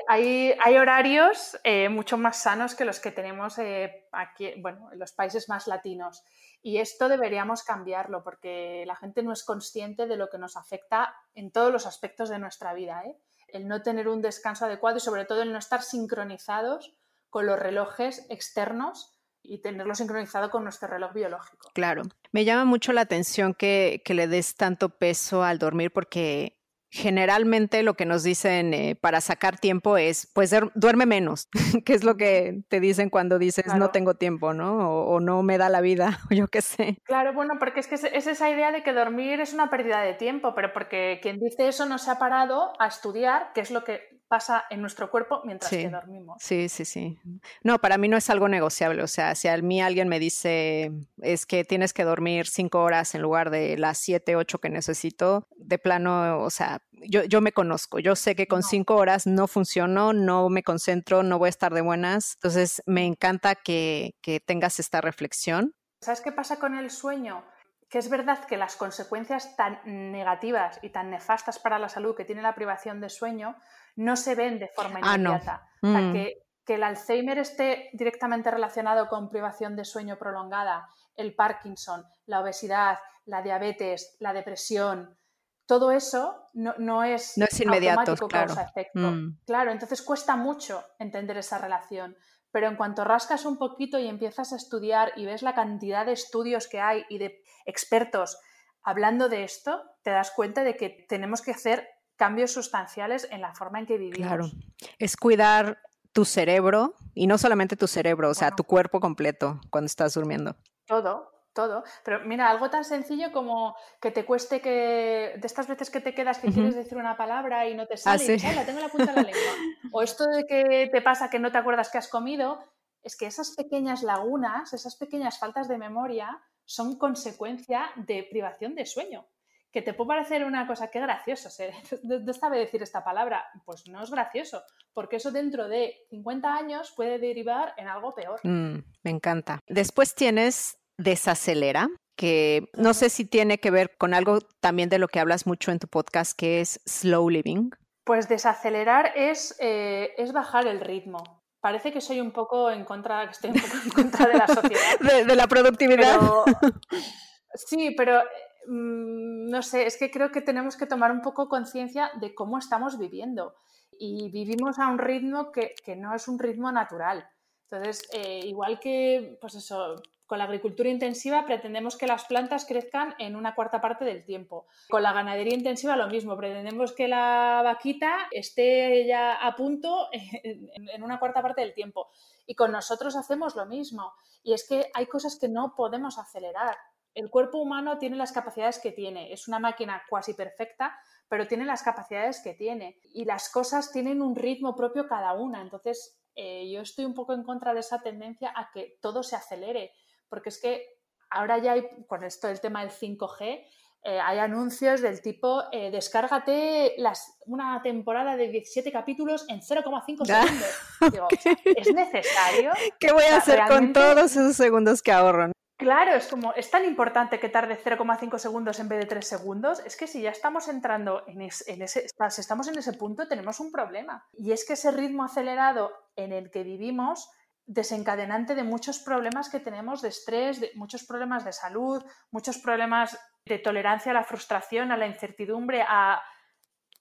hay, 0.08 0.54
hay, 0.60 0.78
horarios 0.78 1.58
eh, 1.64 1.90
mucho 1.90 2.18
más 2.18 2.42
sanos 2.42 2.76
que 2.76 2.86
los 2.86 3.00
que 3.00 3.12
tenemos 3.12 3.58
eh, 3.60 4.08
aquí, 4.12 4.54
bueno, 4.62 4.90
en 4.92 5.00
los 5.00 5.12
países 5.12 5.50
más 5.50 5.68
latinos. 5.68 6.24
Y 6.62 6.78
esto 6.80 7.08
deberíamos 7.08 7.64
cambiarlo 7.64 8.24
porque 8.24 8.84
la 8.86 8.96
gente 8.96 9.24
no 9.24 9.32
es 9.32 9.44
consciente 9.44 10.08
de 10.08 10.18
lo 10.18 10.30
que 10.30 10.38
nos 10.38 10.58
afecta 10.58 11.16
en 11.34 11.52
todos 11.52 11.72
los 11.72 11.86
aspectos 11.86 12.30
de 12.30 12.40
nuestra 12.40 12.74
vida. 12.74 13.02
El 13.48 13.68
no 13.68 13.82
tener 13.82 14.08
un 14.08 14.22
descanso 14.22 14.66
adecuado 14.66 14.98
y 14.98 15.00
sobre 15.02 15.26
todo 15.26 15.42
el 15.42 15.54
no 15.54 15.58
estar 15.58 15.82
sincronizados 15.82 16.96
con 17.30 17.46
los 17.46 17.60
relojes 17.60 18.26
externos 18.30 19.16
y 19.42 19.62
tenerlo 19.62 19.96
sincronizado 19.96 20.50
con 20.50 20.64
nuestro 20.64 20.90
reloj 20.90 21.14
biológico. 21.14 21.70
Claro. 21.74 22.04
Me 22.32 22.46
llama 22.46 22.66
mucho 22.66 22.94
la 22.94 23.02
atención 23.02 23.54
que, 23.54 24.02
que 24.06 24.14
le 24.14 24.28
des 24.28 24.56
tanto 24.56 24.90
peso 24.90 25.44
al 25.44 25.60
dormir 25.60 25.92
porque 25.92 26.60
generalmente 26.92 27.84
lo 27.84 27.94
que 27.94 28.06
nos 28.06 28.24
dicen 28.24 28.74
eh, 28.74 28.96
para 28.96 29.22
sacar 29.22 29.60
tiempo 29.60 29.98
es, 29.98 30.30
pues 30.34 30.56
duerme 30.74 31.06
menos, 31.06 31.48
que 31.86 31.94
es 31.94 32.04
lo 32.04 32.18
que 32.18 32.64
te 32.68 32.80
dicen 32.80 33.10
cuando 33.10 33.38
dices 33.38 33.66
no 33.76 33.92
tengo 33.92 34.16
tiempo, 34.16 34.54
¿no? 34.54 35.04
O, 35.04 35.20
no 35.20 35.44
me 35.44 35.58
da 35.58 35.70
la 35.70 35.82
vida, 35.82 36.20
o 36.32 36.34
yo 36.34 36.48
qué 36.48 36.62
sé. 36.62 36.98
Claro, 37.04 37.34
bueno, 37.34 37.56
porque 37.60 37.80
es 37.80 37.88
que 37.88 37.96
es 37.96 38.28
esa 38.28 38.50
idea 38.50 38.72
de 38.72 38.84
que 38.84 38.94
dormir 38.94 39.40
es 39.40 39.54
una 39.54 39.70
pérdida 39.70 40.02
de 40.02 40.14
tiempo, 40.14 40.54
pero 40.56 40.74
porque 40.74 41.20
quien 41.22 41.38
dice 41.40 41.68
eso 41.68 41.86
no 41.86 41.98
se 41.98 42.12
ha 42.12 42.20
parado 42.20 42.74
a 42.80 42.88
estudiar 42.88 43.52
qué 43.54 43.62
es 43.62 43.72
lo 43.72 43.84
que 43.84 44.19
pasa 44.30 44.64
en 44.70 44.80
nuestro 44.80 45.10
cuerpo 45.12 45.42
mientras 45.44 45.72
que 45.72 45.90
dormimos. 45.90 46.38
Sí, 46.40 46.70
sí, 46.70 46.86
sí. 46.86 47.20
No, 47.64 47.80
para 47.80 47.98
mí 47.98 48.08
no 48.08 48.16
es 48.16 48.30
algo 48.30 48.48
negociable. 48.48 49.04
O 49.04 49.08
sea, 49.08 49.36
si 49.36 49.48
a 49.48 49.58
mí 49.58 49.82
alguien 49.82 50.08
me 50.08 50.20
dice 50.20 50.92
es 51.22 51.46
que 51.46 51.66
tienes 51.66 51.92
que 51.92 52.04
dormir 52.04 52.48
cinco 52.48 52.82
horas 52.82 53.16
en 53.16 53.24
lugar 53.24 53.50
de 53.50 53.78
las 53.78 53.98
siete, 53.98 54.36
ocho 54.36 54.60
que 54.60 54.70
necesito, 54.70 55.48
de 55.58 55.80
plano, 55.80 56.40
o 56.42 56.50
sea, 56.50 56.82
yo, 56.92 57.24
yo 57.24 57.42
me 57.42 57.52
conozco. 57.52 58.00
Yo 58.00 58.16
sé 58.16 58.36
que 58.36 58.48
con 58.48 58.64
cinco 58.64 58.96
horas 58.96 59.26
no 59.26 59.48
funciono, 59.48 60.14
no 60.14 60.50
me 60.50 60.64
concentro, 60.64 61.24
no 61.24 61.40
voy 61.40 61.48
a 61.48 61.50
estar 61.50 61.74
de 61.74 61.82
buenas. 61.82 62.36
Entonces, 62.36 62.84
me 62.86 63.06
encanta 63.06 63.56
que, 63.56 64.16
que 64.22 64.40
tengas 64.40 64.80
esta 64.80 65.02
reflexión. 65.02 65.74
¿Sabes 66.02 66.22
qué 66.22 66.32
pasa 66.32 66.60
con 66.60 66.78
el 66.78 66.92
sueño? 66.92 67.44
que 67.90 67.98
es 67.98 68.10
verdad 68.10 68.46
que 68.46 68.56
las 68.56 68.76
consecuencias 68.76 69.56
tan 69.56 69.80
negativas 69.84 70.80
y 70.84 70.90
tan 70.90 71.10
nefastas 71.10 71.58
para 71.58 71.80
la 71.80 71.90
salud 71.90 72.16
que 72.16 72.24
tiene 72.24 72.44
la 72.44 72.54
privación 72.54 73.02
de 73.02 73.10
sueño 73.10 73.56
no 74.00 74.16
se 74.16 74.34
ven 74.36 74.60
de 74.60 74.68
forma 74.70 75.00
Ah, 75.04 75.18
no. 75.18 75.32
inmediata. 75.32 75.70
O 75.82 75.88
sea, 75.92 76.00
Mm. 76.02 76.14
que, 76.14 76.44
que 76.66 76.76
el 76.76 76.84
Alzheimer 76.84 77.38
esté 77.38 77.90
directamente 77.94 78.50
relacionado 78.52 79.08
con 79.10 79.30
privación 79.30 79.76
de 79.76 79.84
sueño 79.86 80.18
prolongada, 80.18 80.88
el 81.16 81.36
Parkinson, 81.36 82.06
la 82.26 82.40
obesidad, 82.42 82.98
la 83.26 83.42
diabetes, 83.42 84.16
la 84.20 84.32
depresión, 84.34 85.18
todo 85.66 85.92
eso 85.92 86.50
no, 86.54 86.74
no 86.78 87.04
es, 87.04 87.38
No 87.38 87.46
es 87.46 87.60
inmediato, 87.60 88.00
automático 88.00 88.28
claro. 88.30 88.48
causa-efecto. 88.48 89.00
Mm. 89.00 89.40
Claro, 89.46 89.72
entonces 89.72 90.02
cuesta 90.02 90.36
mucho 90.36 90.84
entender 90.98 91.38
esa 91.38 91.58
relación. 91.58 92.16
Pero 92.52 92.68
en 92.68 92.76
cuanto 92.78 93.04
rascas 93.04 93.46
un 93.46 93.58
poquito 93.60 94.00
y 94.00 94.08
empiezas 94.08 94.54
a 94.54 94.56
estudiar 94.56 95.12
y 95.16 95.26
ves 95.26 95.44
la 95.44 95.54
cantidad 95.54 96.06
de 96.06 96.14
estudios 96.14 96.68
que 96.68 96.80
hay 96.80 97.06
y 97.10 97.18
de 97.20 97.44
expertos 97.66 98.40
hablando 98.82 99.30
de 99.30 99.44
esto, 99.44 99.84
te 100.04 100.10
das 100.12 100.32
cuenta 100.32 100.64
de 100.64 100.76
que 100.76 101.06
tenemos 101.08 101.42
que 101.44 101.52
hacer 101.52 101.88
cambios 102.20 102.52
sustanciales 102.52 103.28
en 103.32 103.42
la 103.42 103.56
forma 103.56 103.80
en 103.80 103.86
que 103.88 103.98
vivimos. 103.98 104.28
Claro. 104.28 104.52
Es 105.00 105.16
cuidar 105.16 105.80
tu 106.12 106.26
cerebro 106.26 106.94
y 107.16 107.28
no 107.28 107.38
solamente 107.38 107.78
tu 107.78 107.88
cerebro, 107.88 108.30
o 108.30 108.34
sea, 108.34 108.52
tu 108.52 108.66
cuerpo 108.66 109.00
completo 109.00 109.62
cuando 109.72 109.86
estás 109.86 110.14
durmiendo. 110.16 110.56
Todo, 110.86 111.32
todo. 111.54 111.84
Pero 112.04 112.20
mira, 112.26 112.50
algo 112.50 112.70
tan 112.70 112.84
sencillo 112.84 113.32
como 113.32 113.74
que 114.02 114.12
te 114.12 114.26
cueste 114.26 114.60
que. 114.60 115.36
de 115.38 115.48
estas 115.48 115.68
veces 115.68 115.90
que 115.90 116.02
te 116.02 116.14
quedas 116.14 116.40
que 116.40 116.52
quieres 116.52 116.76
decir 116.76 116.98
una 116.98 117.16
palabra 117.16 117.68
y 117.70 117.74
no 117.76 117.88
te 117.88 117.96
sale, 117.96 118.22
y 118.22 118.26
sí. 118.26 118.32
dices, 118.34 118.50
"Ay, 118.50 118.56
la 118.58 118.66
tengo 118.66 118.80
en 118.80 118.86
la 118.86 118.92
punta 118.92 119.14
de 119.14 119.22
la 119.22 119.28
lengua. 119.30 119.54
O 119.94 120.02
esto 120.02 120.26
de 120.26 120.46
que 120.46 120.90
te 120.92 121.02
pasa 121.02 121.30
que 121.30 121.40
no 121.40 121.52
te 121.52 121.58
acuerdas 121.58 121.90
que 121.90 122.00
has 122.00 122.10
comido, 122.10 122.60
es 123.02 123.16
que 123.16 123.28
esas 123.28 123.56
pequeñas 123.56 124.04
lagunas, 124.04 124.74
esas 124.74 124.98
pequeñas 124.98 125.40
faltas 125.40 125.70
de 125.70 125.78
memoria 125.78 126.38
son 126.66 126.98
consecuencia 126.98 127.90
de 127.96 128.28
privación 128.30 128.76
de 128.76 128.86
sueño. 128.86 129.26
Que 129.72 129.82
te 129.82 129.94
puede 129.94 130.08
parecer 130.08 130.44
una 130.46 130.66
cosa 130.66 130.90
que 130.90 131.00
gracioso, 131.00 131.50
se- 131.50 131.72
no 132.04 132.20
no 132.20 132.34
sabe 132.34 132.58
decir 132.60 132.82
esta 132.82 133.04
palabra, 133.04 133.46
pues 133.66 133.88
no 133.88 134.02
es 134.04 134.10
gracioso, 134.10 134.64
porque 134.94 135.18
eso 135.18 135.32
dentro 135.32 135.68
de 135.68 135.96
50 136.10 136.56
años 136.56 136.92
puede 136.96 137.20
derivar 137.20 137.74
en 137.78 137.88
algo 137.88 138.14
peor. 138.16 138.40
Mm, 138.44 138.80
me 139.04 139.12
encanta. 139.12 139.60
Después 139.68 140.16
tienes 140.16 140.78
desacelera, 140.98 141.88
que 142.18 142.70
no 142.74 142.94
sé 142.94 143.10
si 143.10 143.24
tiene 143.26 143.60
que 143.60 143.72
ver 143.72 143.96
con 143.98 144.14
algo 144.14 144.40
también 144.60 144.90
de 144.90 145.00
lo 145.00 145.08
que 145.08 145.20
hablas 145.20 145.48
mucho 145.48 145.72
en 145.72 145.80
tu 145.80 145.88
podcast, 145.88 146.38
que 146.38 146.60
es 146.62 146.82
slow 146.86 147.30
living. 147.30 147.70
Pues 148.04 148.28
desacelerar 148.28 149.14
es, 149.16 149.56
eh, 149.60 150.14
es 150.18 150.34
bajar 150.34 150.68
el 150.68 150.82
ritmo. 150.82 151.42
Parece 151.62 151.92
que 151.94 152.02
soy 152.02 152.20
un 152.20 152.32
poco 152.32 152.72
en 152.72 152.84
contra, 152.86 153.26
que 153.26 153.32
estoy 153.32 153.52
un 153.52 153.62
poco 153.62 153.78
en 153.86 153.90
contra 153.92 154.26
de 154.28 154.34
la 154.38 154.48
sociedad. 154.48 155.00
De, 155.00 155.26
de 155.26 155.36
la 155.36 155.48
productividad. 155.48 156.20
Pero, 156.20 156.44
sí, 157.54 157.92
pero 157.96 158.22
mm, 158.70 159.50
no 159.50 159.62
sé, 159.62 159.86
es 159.86 159.98
que 159.98 160.12
creo 160.12 160.32
que 160.32 160.42
tenemos 160.42 160.78
que 160.78 160.86
tomar 160.86 161.12
un 161.12 161.22
poco 161.22 161.50
conciencia 161.50 162.12
de 162.20 162.34
cómo 162.36 162.58
estamos 162.58 162.98
viviendo. 162.98 163.56
Y 164.00 164.30
vivimos 164.30 164.80
a 164.80 164.88
un 164.88 164.98
ritmo 164.98 165.52
que, 165.52 165.76
no 165.98 166.16
es 166.16 166.28
un 166.28 166.40
ritmo 166.40 166.72
natural. 166.72 167.28
Entonces, 167.70 168.08
eh, 168.14 168.42
igual 168.46 168.80
que, 168.80 169.38
pues 169.42 169.56
eso, 169.56 170.02
con 170.26 170.38
la 170.38 170.46
agricultura 170.46 170.90
intensiva 170.90 171.46
pretendemos 171.46 171.98
que 171.98 172.08
las 172.08 172.26
plantas 172.26 172.66
crezcan 172.66 173.16
en 173.18 173.36
una 173.36 173.56
cuarta 173.56 173.82
parte 173.82 174.06
del 174.06 174.24
tiempo. 174.24 174.68
Con 174.90 175.04
la 175.04 175.12
ganadería 175.12 175.56
intensiva 175.56 175.96
lo 175.96 176.08
mismo, 176.08 176.38
pretendemos 176.38 176.94
que 176.94 177.08
la 177.08 177.62
vaquita 177.64 178.28
esté 178.32 179.06
ya 179.08 179.34
a 179.34 179.56
punto 179.56 180.08
en 180.14 181.04
una 181.04 181.20
cuarta 181.20 181.42
parte 181.42 181.62
del 181.62 181.74
tiempo. 181.74 182.10
Y 182.46 182.56
con 182.56 182.72
nosotros 182.72 183.16
hacemos 183.16 183.56
lo 183.56 183.66
mismo. 183.66 184.14
Y 184.44 184.54
es 184.54 184.68
que 184.68 184.90
hay 184.94 185.08
cosas 185.08 185.38
que 185.38 185.50
no 185.50 185.74
podemos 185.76 186.18
acelerar. 186.18 186.78
El 187.14 187.30
cuerpo 187.30 187.58
humano 187.58 187.98
tiene 187.98 188.16
las 188.16 188.32
capacidades 188.32 188.80
que 188.80 188.92
tiene. 188.92 189.34
Es 189.34 189.48
una 189.48 189.60
máquina 189.60 190.04
cuasi 190.10 190.34
perfecta, 190.34 190.98
pero 191.28 191.48
tiene 191.48 191.66
las 191.66 191.84
capacidades 191.84 192.42
que 192.44 192.54
tiene. 192.54 193.00
Y 193.14 193.26
las 193.26 193.50
cosas 193.50 193.92
tienen 193.92 194.22
un 194.22 194.36
ritmo 194.36 194.76
propio 194.76 195.08
cada 195.08 195.34
una. 195.34 195.62
Entonces, 195.62 196.20
eh, 196.36 196.70
yo 196.72 196.82
estoy 196.82 197.06
un 197.06 197.14
poco 197.14 197.34
en 197.34 197.44
contra 197.44 197.74
de 197.74 197.82
esa 197.82 198.02
tendencia 198.02 198.54
a 198.56 198.70
que 198.72 198.98
todo 199.02 199.24
se 199.24 199.36
acelere. 199.36 199.94
Porque 200.30 200.50
es 200.50 200.62
que 200.62 200.86
ahora 201.30 201.58
ya 201.58 201.74
hay, 201.74 201.88
con 202.08 202.24
esto 202.24 202.48
del 202.48 202.62
tema 202.62 202.82
del 202.82 202.92
5G, 202.92 203.66
eh, 204.02 204.20
hay 204.22 204.40
anuncios 204.40 205.02
del 205.02 205.22
tipo, 205.22 205.64
eh, 205.74 205.92
descárgate 205.92 206.94
las, 206.98 207.38
una 207.46 207.82
temporada 207.82 208.38
de 208.38 208.48
17 208.48 208.94
capítulos 208.94 209.46
en 209.50 209.60
0,5 209.60 210.26
Ah, 210.30 210.46
segundos. 210.46 210.70
Digo, 211.12 211.28
¿es 211.76 211.94
necesario? 211.94 212.72
¿Qué 212.98 213.12
voy 213.12 213.26
a 213.26 213.38
hacer 213.38 213.60
con 213.68 213.92
todos 213.92 214.32
esos 214.32 214.56
segundos 214.56 215.02
que 215.02 215.12
ahorro? 215.12 215.52
Claro, 215.80 216.14
es 216.14 216.28
como, 216.28 216.54
es 216.56 216.70
tan 216.70 216.84
importante 216.84 217.40
que 217.40 217.48
tarde 217.48 217.80
0,5 217.82 218.38
segundos 218.38 218.82
en 218.82 218.90
vez 218.90 219.00
de 219.00 219.06
3 219.06 219.26
segundos. 219.26 219.80
Es 219.86 219.96
que 219.96 220.08
si 220.08 220.22
ya 220.22 220.30
estamos 220.30 220.68
entrando 220.68 221.24
en, 221.26 221.42
en 221.42 221.82
ese, 221.82 222.06
si 222.30 222.42
estamos 222.42 222.68
en 222.68 222.78
ese 222.78 222.92
punto, 222.94 223.30
tenemos 223.30 223.62
un 223.62 223.72
problema. 223.72 224.28
Y 224.34 224.52
es 224.52 224.66
que 224.66 224.74
ese 224.74 224.92
ritmo 224.92 225.24
acelerado 225.24 225.94
en 226.18 226.34
el 226.34 226.52
que 226.52 226.64
vivimos, 226.64 227.30
desencadenante 227.66 228.56
de 228.56 228.64
muchos 228.64 229.00
problemas 229.00 229.50
que 229.50 229.62
tenemos 229.62 230.02
de 230.02 230.10
estrés, 230.10 230.60
de 230.60 230.72
muchos 230.76 231.06
problemas 231.06 231.46
de 231.46 231.54
salud, 231.54 232.04
muchos 232.30 232.58
problemas 232.58 233.18
de 233.46 233.60
tolerancia 233.60 234.12
a 234.12 234.16
la 234.16 234.26
frustración, 234.26 234.92
a 234.92 234.98
la 234.98 235.08
incertidumbre, 235.08 235.82
a... 235.88 236.22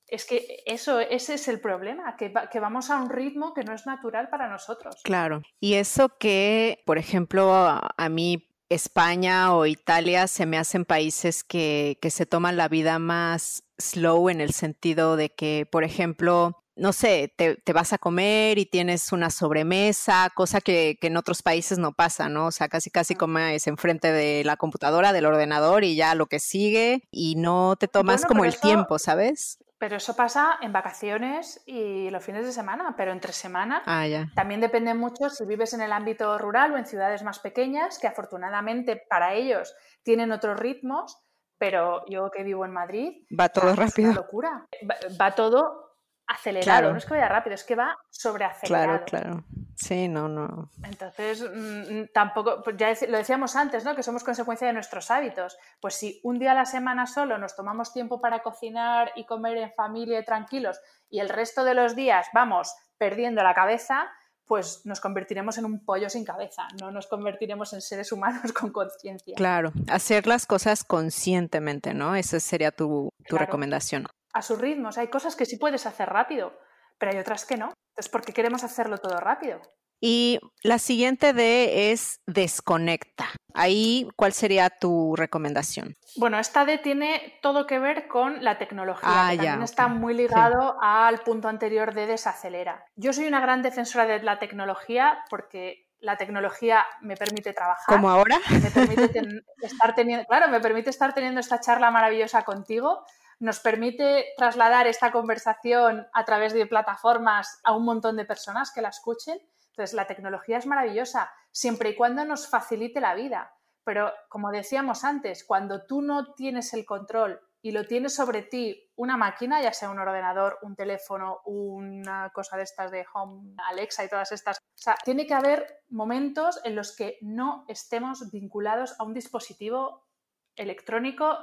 Es 0.06 0.24
que 0.24 0.62
eso, 0.66 1.00
ese 1.00 1.34
es 1.34 1.48
el 1.48 1.60
problema, 1.60 2.16
que, 2.16 2.28
va- 2.28 2.48
que 2.48 2.60
vamos 2.60 2.90
a 2.90 2.96
un 2.96 3.10
ritmo 3.10 3.52
que 3.52 3.64
no 3.64 3.74
es 3.74 3.86
natural 3.86 4.28
para 4.30 4.48
nosotros. 4.48 5.00
Claro. 5.04 5.42
Y 5.60 5.74
eso 5.74 6.16
que, 6.16 6.80
por 6.86 6.96
ejemplo, 6.96 7.52
a 7.52 8.08
mí 8.08 8.47
España 8.70 9.54
o 9.54 9.66
Italia 9.66 10.26
se 10.26 10.46
me 10.46 10.58
hacen 10.58 10.84
países 10.84 11.42
que, 11.44 11.98
que 12.00 12.10
se 12.10 12.26
toman 12.26 12.56
la 12.56 12.68
vida 12.68 12.98
más 12.98 13.64
slow 13.78 14.28
en 14.28 14.40
el 14.40 14.52
sentido 14.52 15.16
de 15.16 15.30
que, 15.30 15.66
por 15.70 15.84
ejemplo, 15.84 16.62
no 16.76 16.92
sé, 16.92 17.32
te, 17.36 17.56
te 17.56 17.72
vas 17.72 17.92
a 17.92 17.98
comer 17.98 18.58
y 18.58 18.66
tienes 18.66 19.10
una 19.10 19.30
sobremesa, 19.30 20.30
cosa 20.34 20.60
que, 20.60 20.96
que 21.00 21.08
en 21.08 21.16
otros 21.16 21.42
países 21.42 21.78
no 21.78 21.92
pasa, 21.92 22.28
¿no? 22.28 22.46
O 22.46 22.50
sea, 22.52 22.68
casi 22.68 22.90
casi 22.90 23.14
comes 23.16 23.66
enfrente 23.66 24.12
de 24.12 24.44
la 24.44 24.56
computadora, 24.56 25.12
del 25.12 25.26
ordenador 25.26 25.82
y 25.82 25.96
ya 25.96 26.14
lo 26.14 26.26
que 26.26 26.38
sigue 26.38 27.02
y 27.10 27.34
no 27.36 27.74
te 27.76 27.88
tomas 27.88 28.20
Bueno, 28.22 28.28
como 28.28 28.44
el 28.44 28.50
eso- 28.50 28.60
tiempo, 28.60 28.98
¿sabes? 28.98 29.58
Pero 29.78 29.96
eso 29.96 30.16
pasa 30.16 30.58
en 30.60 30.72
vacaciones 30.72 31.62
y 31.64 32.10
los 32.10 32.24
fines 32.24 32.44
de 32.44 32.52
semana, 32.52 32.94
pero 32.96 33.12
entre 33.12 33.32
semana 33.32 33.82
Ah, 33.86 34.06
ya. 34.06 34.26
también 34.34 34.60
depende 34.60 34.92
mucho 34.94 35.30
si 35.30 35.44
vives 35.46 35.72
en 35.72 35.80
el 35.82 35.92
ámbito 35.92 36.36
rural 36.36 36.72
o 36.72 36.76
en 36.78 36.84
ciudades 36.86 37.22
más 37.22 37.38
pequeñas, 37.38 37.98
que 38.00 38.08
afortunadamente 38.08 39.04
para 39.08 39.34
ellos 39.34 39.74
tienen 40.02 40.32
otros 40.32 40.58
ritmos, 40.58 41.16
pero 41.58 42.04
yo 42.08 42.30
que 42.30 42.42
vivo 42.42 42.64
en 42.64 42.72
Madrid, 42.72 43.24
Va 43.38 43.48
todo 43.48 43.70
o 43.70 43.74
sea, 43.74 43.84
es 43.84 43.90
rápido. 43.90 44.10
una 44.10 44.20
locura. 44.20 44.66
Va, 44.88 44.96
va 45.20 45.34
todo 45.34 45.94
acelerado, 46.26 46.64
Claro. 46.80 46.90
no 46.92 46.98
es 46.98 47.04
que 47.06 47.14
vaya 47.14 47.28
rápido, 47.28 47.54
es 47.54 47.64
que 47.64 47.74
va 47.76 47.96
sobreacelerado. 48.10 49.04
Claro, 49.04 49.44
claro. 49.44 49.44
Sí, 49.80 50.08
no, 50.08 50.28
no. 50.28 50.70
Entonces, 50.82 51.40
mm, 51.40 52.12
tampoco, 52.12 52.62
pues 52.64 52.76
ya 52.76 52.92
lo 53.08 53.16
decíamos 53.16 53.54
antes, 53.54 53.84
¿no? 53.84 53.94
Que 53.94 54.02
somos 54.02 54.24
consecuencia 54.24 54.66
de 54.66 54.72
nuestros 54.72 55.08
hábitos. 55.12 55.56
Pues 55.80 55.94
si 55.94 56.20
un 56.24 56.40
día 56.40 56.50
a 56.50 56.54
la 56.56 56.64
semana 56.64 57.06
solo 57.06 57.38
nos 57.38 57.54
tomamos 57.54 57.92
tiempo 57.92 58.20
para 58.20 58.42
cocinar 58.42 59.12
y 59.14 59.24
comer 59.24 59.56
en 59.58 59.72
familia 59.72 60.18
y 60.18 60.24
tranquilos 60.24 60.80
y 61.08 61.20
el 61.20 61.28
resto 61.28 61.62
de 61.62 61.74
los 61.74 61.94
días 61.94 62.26
vamos 62.34 62.74
perdiendo 62.98 63.44
la 63.44 63.54
cabeza, 63.54 64.08
pues 64.46 64.80
nos 64.84 65.00
convertiremos 65.00 65.58
en 65.58 65.66
un 65.66 65.84
pollo 65.84 66.10
sin 66.10 66.24
cabeza, 66.24 66.66
no 66.80 66.90
nos 66.90 67.06
convertiremos 67.06 67.72
en 67.72 67.80
seres 67.80 68.10
humanos 68.10 68.52
con 68.58 68.72
conciencia. 68.72 69.34
Claro, 69.36 69.70
hacer 69.88 70.26
las 70.26 70.44
cosas 70.46 70.82
conscientemente, 70.82 71.94
¿no? 71.94 72.16
Esa 72.16 72.40
sería 72.40 72.72
tu, 72.72 73.10
tu 73.18 73.36
Claro. 73.36 73.44
recomendación. 73.46 74.06
A 74.32 74.42
sus 74.42 74.58
ritmos, 74.58 74.98
hay 74.98 75.08
cosas 75.08 75.36
que 75.36 75.46
sí 75.46 75.56
puedes 75.56 75.86
hacer 75.86 76.08
rápido, 76.08 76.52
pero 76.98 77.12
hay 77.12 77.18
otras 77.18 77.44
que 77.44 77.56
no. 77.56 77.72
Entonces, 77.92 78.10
¿por 78.10 78.22
qué 78.22 78.32
queremos 78.32 78.64
hacerlo 78.64 78.98
todo 78.98 79.18
rápido? 79.18 79.60
Y 80.00 80.38
la 80.62 80.78
siguiente 80.78 81.32
D 81.32 81.90
es 81.92 82.20
desconecta. 82.26 83.26
Ahí, 83.54 84.08
¿cuál 84.14 84.32
sería 84.32 84.70
tu 84.70 85.16
recomendación? 85.16 85.96
Bueno, 86.16 86.38
esta 86.38 86.64
D 86.64 86.78
tiene 86.78 87.38
todo 87.42 87.66
que 87.66 87.80
ver 87.80 88.06
con 88.06 88.44
la 88.44 88.58
tecnología, 88.58 89.26
Ah, 89.26 89.30
que 89.30 89.36
ya, 89.38 89.42
también 89.42 89.62
está 89.64 89.88
muy 89.88 90.14
ligado 90.14 90.76
al 90.80 91.18
punto 91.20 91.48
anterior 91.48 91.94
de 91.94 92.06
desacelera. 92.06 92.84
Yo 92.94 93.12
soy 93.12 93.26
una 93.26 93.40
gran 93.40 93.62
defensora 93.62 94.06
de 94.06 94.22
la 94.22 94.38
tecnología 94.38 95.24
porque 95.30 95.88
la 96.00 96.16
tecnología 96.16 96.86
me 97.00 97.16
permite 97.16 97.52
trabajar, 97.52 97.96
¿Como 97.96 98.08
ahora? 98.08 98.38
me 98.62 98.70
permite 98.70 99.08
ten- 99.08 99.42
estar 99.62 99.96
teniendo, 99.96 100.24
claro, 100.26 100.48
me 100.48 100.60
permite 100.60 100.90
estar 100.90 101.12
teniendo 101.12 101.40
esta 101.40 101.58
charla 101.60 101.90
maravillosa 101.90 102.44
contigo, 102.44 103.04
nos 103.40 103.60
permite 103.60 104.32
trasladar 104.36 104.86
esta 104.86 105.12
conversación 105.12 106.06
a 106.12 106.24
través 106.24 106.52
de 106.52 106.66
plataformas 106.66 107.60
a 107.64 107.72
un 107.72 107.84
montón 107.84 108.16
de 108.16 108.24
personas 108.24 108.72
que 108.72 108.82
la 108.82 108.88
escuchen. 108.88 109.38
Entonces, 109.70 109.94
la 109.94 110.06
tecnología 110.06 110.58
es 110.58 110.66
maravillosa 110.66 111.30
siempre 111.52 111.90
y 111.90 111.94
cuando 111.94 112.24
nos 112.24 112.48
facilite 112.48 113.00
la 113.00 113.14
vida. 113.14 113.54
Pero, 113.84 114.12
como 114.28 114.50
decíamos 114.50 115.04
antes, 115.04 115.44
cuando 115.44 115.86
tú 115.86 116.02
no 116.02 116.34
tienes 116.34 116.74
el 116.74 116.84
control 116.84 117.40
y 117.62 117.72
lo 117.72 117.86
tienes 117.86 118.14
sobre 118.14 118.42
ti 118.42 118.90
una 118.96 119.16
máquina, 119.16 119.62
ya 119.62 119.72
sea 119.72 119.90
un 119.90 119.98
ordenador, 119.98 120.58
un 120.62 120.76
teléfono, 120.76 121.40
una 121.44 122.30
cosa 122.30 122.56
de 122.56 122.64
estas 122.64 122.90
de 122.90 123.06
Home, 123.14 123.54
Alexa 123.68 124.04
y 124.04 124.08
todas 124.08 124.32
estas, 124.32 124.58
o 124.58 124.90
tiene 125.04 125.26
que 125.26 125.34
haber 125.34 125.82
momentos 125.88 126.60
en 126.64 126.76
los 126.76 126.94
que 126.94 127.18
no 127.20 127.64
estemos 127.68 128.30
vinculados 128.30 128.94
a 128.98 129.04
un 129.04 129.14
dispositivo 129.14 130.06
electrónico 130.54 131.38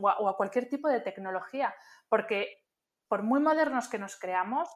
o 0.00 0.28
a 0.28 0.36
cualquier 0.36 0.68
tipo 0.68 0.88
de 0.88 1.00
tecnología, 1.00 1.74
porque 2.08 2.64
por 3.08 3.22
muy 3.22 3.40
modernos 3.40 3.88
que 3.88 3.98
nos 3.98 4.18
creamos, 4.18 4.68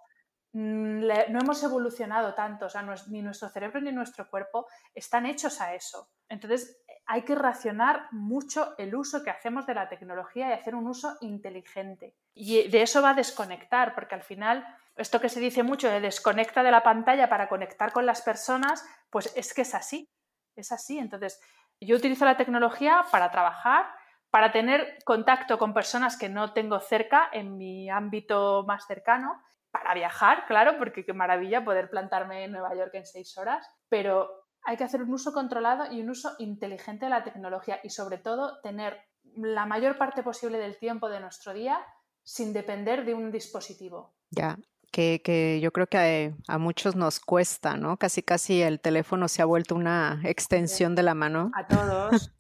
mm, 0.53 1.07
no 1.31 1.41
hemos 1.41 1.63
evolucionado 1.63 2.35
tanto, 2.35 2.67
o 2.67 2.69
sea, 2.69 2.83
ni 3.09 3.23
nuestro 3.23 3.49
cerebro 3.49 3.81
ni 3.81 3.93
nuestro 3.93 4.29
cuerpo 4.29 4.67
están 4.95 5.27
hechos 5.27 5.61
a 5.61 5.75
eso. 5.75 6.11
Entonces, 6.29 6.83
hay 7.07 7.23
que 7.23 7.35
racionar 7.35 8.09
mucho 8.13 8.75
el 8.79 8.95
uso 8.95 9.23
que 9.23 9.31
hacemos 9.31 9.67
de 9.67 9.75
la 9.75 9.89
tecnología 9.89 10.49
y 10.49 10.53
hacer 10.53 10.75
un 10.75 10.87
uso 10.87 11.17
inteligente. 11.21 12.15
Y 12.35 12.69
de 12.69 12.83
eso 12.83 13.03
va 13.03 13.11
a 13.11 13.15
desconectar, 13.15 13.95
porque 13.95 14.15
al 14.15 14.23
final, 14.23 14.65
esto 14.97 15.21
que 15.21 15.29
se 15.29 15.41
dice 15.41 15.63
mucho 15.63 15.91
de 15.91 16.01
desconecta 16.01 16.63
de 16.63 16.71
la 16.71 16.83
pantalla 16.83 17.29
para 17.29 17.49
conectar 17.49 17.93
con 17.93 18.07
las 18.07 18.23
personas, 18.23 18.85
pues 19.11 19.33
es 19.37 19.53
que 19.53 19.63
es 19.63 19.75
así, 19.75 20.09
es 20.57 20.73
así. 20.73 20.99
Entonces, 20.99 21.41
yo 21.81 21.97
utilizo 21.97 22.25
la 22.25 22.37
tecnología 22.37 23.05
para 23.11 23.31
trabajar, 23.31 23.87
para 24.33 24.51
tener 24.51 24.97
contacto 25.05 25.59
con 25.59 25.75
personas 25.75 26.17
que 26.17 26.31
no 26.31 26.55
tengo 26.55 26.81
cerca 26.81 27.29
en 27.35 27.59
mi 27.59 27.91
ámbito 27.91 28.65
más 28.67 28.87
cercano, 28.87 29.43
para 29.71 29.93
viajar, 29.93 30.47
claro, 30.47 30.79
porque 30.79 31.05
qué 31.05 31.13
maravilla 31.13 31.67
poder 31.67 31.91
plantarme 31.91 32.45
en 32.45 32.53
Nueva 32.53 32.75
York 32.75 32.95
en 32.95 33.05
seis 33.05 33.37
horas, 33.37 33.67
pero 33.91 34.31
hay 34.65 34.79
que 34.79 34.85
hacer 34.85 35.03
un 35.03 35.13
uso 35.13 35.35
controlado 35.35 35.93
y 35.93 36.01
un 36.01 36.09
uso 36.09 36.33
inteligente 36.39 37.05
de 37.05 37.11
la 37.11 37.25
tecnología 37.25 37.79
y 37.85 37.91
sobre 37.91 38.17
todo 38.17 38.59
tener 38.63 38.99
la 39.37 39.67
mayor 39.67 39.99
parte 39.99 40.23
posible 40.23 40.57
del 40.57 40.79
tiempo 40.79 41.11
de 41.11 41.21
nuestro 41.21 41.53
día 41.53 41.79
sin 42.23 42.55
depender 42.55 43.05
de 43.05 43.13
un 43.13 43.31
dispositivo. 43.31 44.15
Ya, 44.31 44.57
que, 44.91 45.61
yo 45.63 45.73
creo 45.73 45.89
que 45.89 46.33
a, 46.49 46.57
muchos 46.57 46.97
nos 46.97 47.21
cuesta, 47.21 47.77
¿no? 47.77 47.99
Casi 47.99 48.23
casi 48.23 48.63
el 48.63 48.81
teléfono 48.81 49.29
se 49.29 49.43
ha 49.43 49.47
vuelto 49.47 49.75
una 49.75 50.23
extensión 50.25 50.95
de 50.95 51.03
la 51.03 51.15
mano. 51.15 51.51
A 51.55 51.67
todos. 51.67 52.33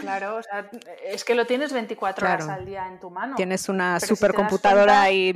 Claro, 0.00 0.40
es 1.04 1.24
que 1.24 1.34
lo 1.34 1.46
tienes 1.46 1.72
24 1.72 2.26
horas 2.26 2.48
al 2.48 2.64
día 2.64 2.86
en 2.86 3.00
tu 3.00 3.10
mano. 3.10 3.34
Tienes 3.36 3.68
una 3.68 4.00
supercomputadora 4.00 5.02
ahí 5.02 5.34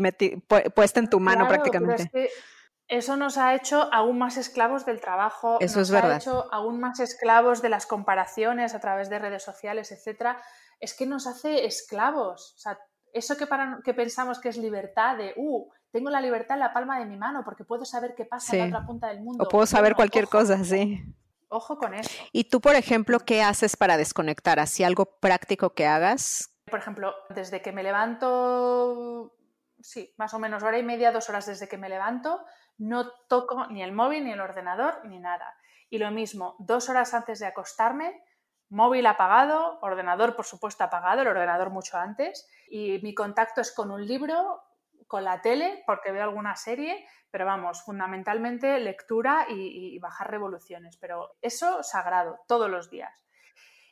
puesta 0.75 1.01
en 1.01 1.09
tu 1.09 1.21
mano 1.21 1.49
prácticamente. 1.49 2.31
eso 2.89 3.17
nos 3.17 3.39
ha 3.39 3.55
hecho 3.55 3.93
aún 3.93 4.19
más 4.19 4.37
esclavos 4.37 4.85
del 4.85 5.01
trabajo, 5.01 5.59
eso 5.61 5.79
nos 5.79 5.89
es 5.89 5.93
verdad. 5.93 6.13
ha 6.13 6.17
hecho 6.17 6.53
aún 6.53 6.81
más 6.81 7.01
esclavos 7.01 7.63
de 7.63 7.69
las 7.69 7.87
comparaciones 7.87 8.75
a 8.75 8.81
través 8.81 9.09
de 9.11 9.19
redes 9.19 9.43
sociales, 9.43 9.93
etcétera. 9.93 10.41
Es 10.81 10.95
que 10.95 11.07
nos 11.07 11.27
hace 11.27 11.65
esclavos. 11.65 12.55
O 12.57 12.59
sea, 12.59 12.79
eso 13.13 13.37
que, 13.37 13.47
para, 13.47 13.81
que 13.85 13.95
pensamos 13.95 14.41
que 14.41 14.49
es 14.49 14.57
libertad 14.57 15.17
de, 15.17 15.35
uh, 15.37 15.71
tengo 15.91 16.11
la 16.11 16.21
libertad 16.21 16.57
en 16.57 16.61
la 16.61 16.73
palma 16.73 16.99
de 16.99 17.07
mi 17.07 17.17
mano 17.17 17.43
porque 17.45 17.65
puedo 17.65 17.85
saber 17.85 18.15
qué 18.17 18.25
pasa 18.25 18.57
en 18.57 18.71
la 18.71 18.79
otra 18.79 18.87
punta 18.87 19.09
del 19.09 19.21
mundo. 19.21 19.45
O 19.45 19.49
puedo 19.49 19.67
saber 19.67 19.95
cualquier 19.95 20.27
cosa, 20.27 20.65
sí. 20.65 21.03
Ojo 21.53 21.77
con 21.77 21.93
eso. 21.93 22.11
¿Y 22.33 22.45
tú, 22.45 22.63
por 22.63 22.77
ejemplo, 22.77 23.21
qué 23.21 23.43
haces 23.43 23.77
para 23.77 23.99
desconectar? 23.99 24.59
¿Así 24.59 24.85
algo 24.85 25.05
práctico 25.21 25.75
que 25.75 25.87
hagas? 25.87 26.51
Por 26.65 26.79
ejemplo, 26.79 27.15
desde 27.29 27.61
que 27.61 27.73
me 27.73 27.83
levanto, 27.83 29.37
sí, 29.83 30.15
más 30.17 30.33
o 30.33 30.39
menos 30.39 30.63
hora 30.63 30.79
y 30.79 30.83
media, 30.83 31.13
dos 31.13 31.29
horas 31.29 31.45
desde 31.45 31.69
que 31.69 31.77
me 31.77 31.91
levanto, 31.91 32.41
no 32.79 33.11
toco 33.29 33.67
ni 33.67 33.83
el 33.83 33.93
móvil, 33.93 34.25
ni 34.25 34.33
el 34.33 34.41
ordenador, 34.41 35.05
ni 35.05 35.19
nada. 35.19 35.55
Y 35.91 35.99
lo 35.99 36.11
mismo, 36.11 36.57
dos 36.59 36.89
horas 36.89 37.13
antes 37.13 37.39
de 37.39 37.47
acostarme, 37.47 38.25
móvil 38.71 39.05
apagado, 39.05 39.79
ordenador 39.83 40.35
por 40.35 40.47
supuesto 40.47 40.85
apagado, 40.85 41.21
el 41.21 41.29
ordenador 41.29 41.69
mucho 41.69 41.99
antes, 41.99 42.49
y 42.71 42.99
mi 43.03 43.15
contacto 43.15 43.61
es 43.61 43.75
con 43.75 43.91
un 43.91 44.07
libro, 44.07 44.63
con 45.13 45.25
la 45.25 45.43
tele, 45.43 45.83
porque 45.85 46.11
veo 46.11 46.23
alguna 46.23 46.57
serie, 46.57 47.07
pero 47.31 47.45
vamos, 47.45 47.83
fundamentalmente 47.83 48.81
lectura 48.81 49.45
y, 49.47 49.99
bajar 49.99 50.31
revoluciones, 50.31 50.97
pero 50.97 51.37
eso 51.43 51.83
sagrado, 51.83 52.41
todos 52.49 52.71
los 52.71 52.89
días. 52.89 53.23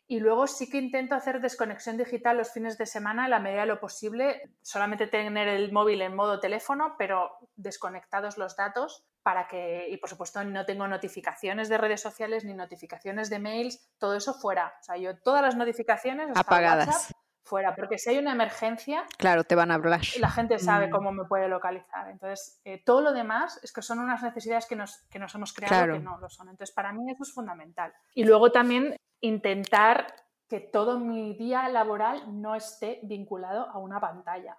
Y 0.07 0.21
luego 0.21 0.47
sí 0.47 0.71
que 0.71 0.79
intento 0.79 1.15
hacer 1.15 1.43
desconexión 1.43 1.99
digital 1.99 2.39
los 2.39 2.51
fines 2.53 2.79
de 2.79 2.87
semana 2.87 3.27
en 3.27 3.33
la 3.33 3.39
medida 3.39 3.61
de 3.61 3.67
lo 3.67 3.81
posible, 3.81 4.55
solamente 4.63 5.09
tener 5.09 5.47
el 5.47 5.73
móvil 5.73 6.01
en 6.01 6.17
modo 6.17 6.41
teléfono, 6.41 6.95
pero 6.97 7.33
desconectados 7.55 8.39
los 8.39 8.57
datos 8.57 9.05
para 9.23 9.47
que, 9.47 9.89
y 9.91 9.99
por 9.99 10.09
supuesto 10.09 10.43
no 10.43 10.65
tengo 10.65 10.89
notificaciones 10.89 11.69
de 11.69 11.77
redes 11.77 12.01
sociales 12.01 12.47
ni 12.47 12.55
notificaciones 12.55 13.29
de 13.29 13.41
mails, 13.41 13.91
todo 13.99 14.17
eso 14.17 14.33
fuera. 14.33 14.73
O 14.81 14.85
sea, 14.85 14.97
yo 14.97 15.19
todas 15.19 15.43
las 15.43 15.55
notificaciones 15.55 16.31
apagadas 16.35 17.15
fuera, 17.51 17.75
porque 17.75 17.99
si 17.99 18.11
hay 18.11 18.19
una 18.19 18.33
emergencia, 18.33 19.05
claro, 19.19 19.43
te 19.43 19.57
van 19.57 19.73
a 19.73 19.75
hablar. 19.75 20.01
La 20.21 20.31
gente 20.31 20.59
sabe 20.61 20.87
mm. 20.87 20.91
cómo 20.91 21.11
me 21.11 21.25
puede 21.25 21.49
localizar. 21.49 22.09
Entonces, 22.09 22.61
eh, 22.65 22.81
todo 22.85 23.01
lo 23.01 23.13
demás 23.13 23.59
es 23.65 23.73
que 23.73 23.83
son 23.83 23.99
unas 23.99 24.23
necesidades 24.23 24.67
que 24.67 24.77
nos, 24.77 25.03
que 25.11 25.19
nos 25.19 25.35
hemos 25.35 25.53
creado 25.53 25.93
que 25.93 25.99
no 25.99 26.19
lo 26.19 26.29
son. 26.29 26.49
Entonces, 26.49 26.73
para 26.75 26.93
mí 26.93 27.11
eso 27.11 27.25
es 27.25 27.33
fundamental. 27.33 27.93
Y 28.15 28.25
luego 28.25 28.53
también 28.53 28.97
intentar 29.21 30.15
que 30.49 30.61
todo 30.61 30.99
mi 30.99 31.37
día 31.37 31.69
laboral 31.69 32.41
no 32.41 32.55
esté 32.55 33.01
vinculado 33.03 33.69
a 33.69 33.79
una 33.79 34.01
pantalla. 34.01 34.57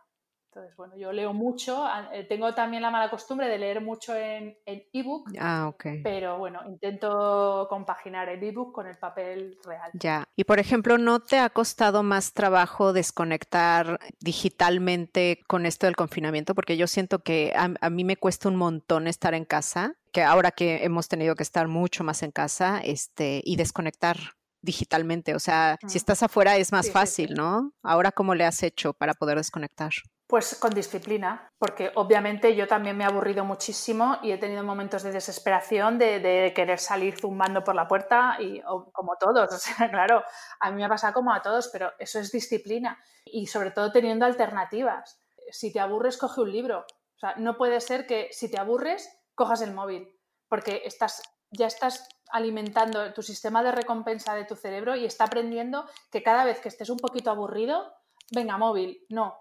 Entonces, 0.54 0.76
bueno, 0.76 0.98
yo 0.98 1.14
leo 1.14 1.32
mucho, 1.32 1.88
eh, 2.12 2.26
tengo 2.26 2.54
también 2.54 2.82
la 2.82 2.92
mala 2.92 3.10
costumbre 3.10 3.48
de 3.48 3.58
leer 3.58 3.80
mucho 3.80 4.14
en 4.14 4.58
ebook, 4.66 5.32
ah, 5.40 5.70
ok. 5.70 5.86
pero 6.04 6.40
bueno, 6.40 6.60
intento 6.68 7.68
compaginar 7.70 8.28
el 8.28 8.44
ebook 8.44 8.74
con 8.74 8.86
el 8.86 8.98
papel 8.98 9.58
real. 9.64 9.90
Ya, 9.94 10.26
y 10.36 10.44
por 10.44 10.60
ejemplo, 10.60 10.98
¿no 10.98 11.22
te 11.22 11.40
ha 11.40 11.50
costado 11.50 12.04
más 12.04 12.34
trabajo 12.34 12.92
desconectar 12.92 13.98
digitalmente 14.20 15.40
con 15.48 15.66
esto 15.66 15.86
del 15.86 15.96
confinamiento? 15.96 16.54
Porque 16.54 16.76
yo 16.76 16.86
siento 16.86 17.20
que 17.20 17.54
a, 17.56 17.70
a 17.80 17.90
mí 17.90 18.04
me 18.04 18.18
cuesta 18.18 18.50
un 18.50 18.58
montón 18.58 19.08
estar 19.08 19.34
en 19.34 19.46
casa, 19.46 19.96
que 20.12 20.22
ahora 20.22 20.52
que 20.52 20.84
hemos 20.84 21.08
tenido 21.08 21.36
que 21.36 21.44
estar 21.44 21.70
mucho 21.70 22.04
más 22.04 22.24
en 22.24 22.32
casa, 22.32 22.82
este, 22.84 23.42
y 23.46 23.56
desconectar 23.56 24.18
digitalmente. 24.62 25.36
O 25.36 25.40
sea, 25.40 25.78
si 25.88 25.98
estás 25.98 26.24
afuera 26.24 26.58
es 26.58 26.72
más 26.72 26.92
fácil, 26.92 27.34
¿no? 27.34 27.74
Ahora, 27.84 28.12
¿cómo 28.12 28.36
le 28.36 28.46
has 28.46 28.64
hecho 28.64 28.94
para 28.94 29.14
poder 29.14 29.38
desconectar? 29.38 29.92
Pues 30.32 30.56
con 30.56 30.74
disciplina, 30.74 31.52
porque 31.58 31.92
obviamente 31.96 32.56
yo 32.56 32.66
también 32.66 32.96
me 32.96 33.04
he 33.04 33.08
aburrido 33.08 33.44
muchísimo 33.44 34.18
y 34.24 34.32
he 34.32 34.38
tenido 34.38 34.64
momentos 34.64 35.04
de 35.04 35.12
desesperación 35.12 35.98
de, 35.98 36.54
querer 36.56 36.80
salir 36.80 37.20
zumbando 37.20 37.66
por 37.66 37.76
la 37.76 37.86
puerta 37.86 38.38
y 38.40 38.62
como 38.94 39.18
todos, 39.20 39.52
o 39.54 39.58
sea, 39.58 39.92
claro, 39.92 40.24
a 40.62 40.72
mí 40.72 40.78
me 40.78 40.86
ha 40.86 40.88
pasado 40.88 41.12
como 41.12 41.34
a 41.34 41.42
todos, 41.42 41.68
pero 41.68 41.92
eso 42.00 42.18
es 42.18 42.32
disciplina 42.32 42.98
y 43.26 43.48
sobre 43.48 43.72
todo 43.72 43.92
teniendo 43.92 44.26
alternativas. 44.26 45.22
Si 45.50 45.74
te 45.74 45.82
aburres, 45.82 46.16
coge 46.16 46.40
un 46.40 46.54
libro. 46.54 46.86
O 46.88 47.20
sea, 47.20 47.36
no 47.36 47.58
puede 47.58 47.82
ser 47.82 48.08
que 48.08 48.30
si 48.32 48.50
te 48.50 48.58
aburres, 48.58 49.14
cojas 49.36 49.62
el 49.62 49.74
móvil, 49.74 50.18
porque 50.48 50.84
estás, 50.86 51.22
ya 51.52 51.68
estás 51.68 52.08
alimentando 52.32 53.12
tu 53.12 53.22
sistema 53.22 53.62
de 53.64 53.74
recompensa 53.74 54.34
de 54.34 54.46
tu 54.46 54.56
cerebro 54.56 54.96
y 54.96 55.04
está 55.04 55.26
aprendiendo 55.26 55.90
que 56.10 56.24
cada 56.24 56.46
vez 56.46 56.62
que 56.62 56.70
estés 56.70 56.90
un 56.90 57.00
poquito 57.00 57.32
aburrido, 57.32 57.94
venga, 58.32 58.58
móvil, 58.58 59.06
no, 59.10 59.36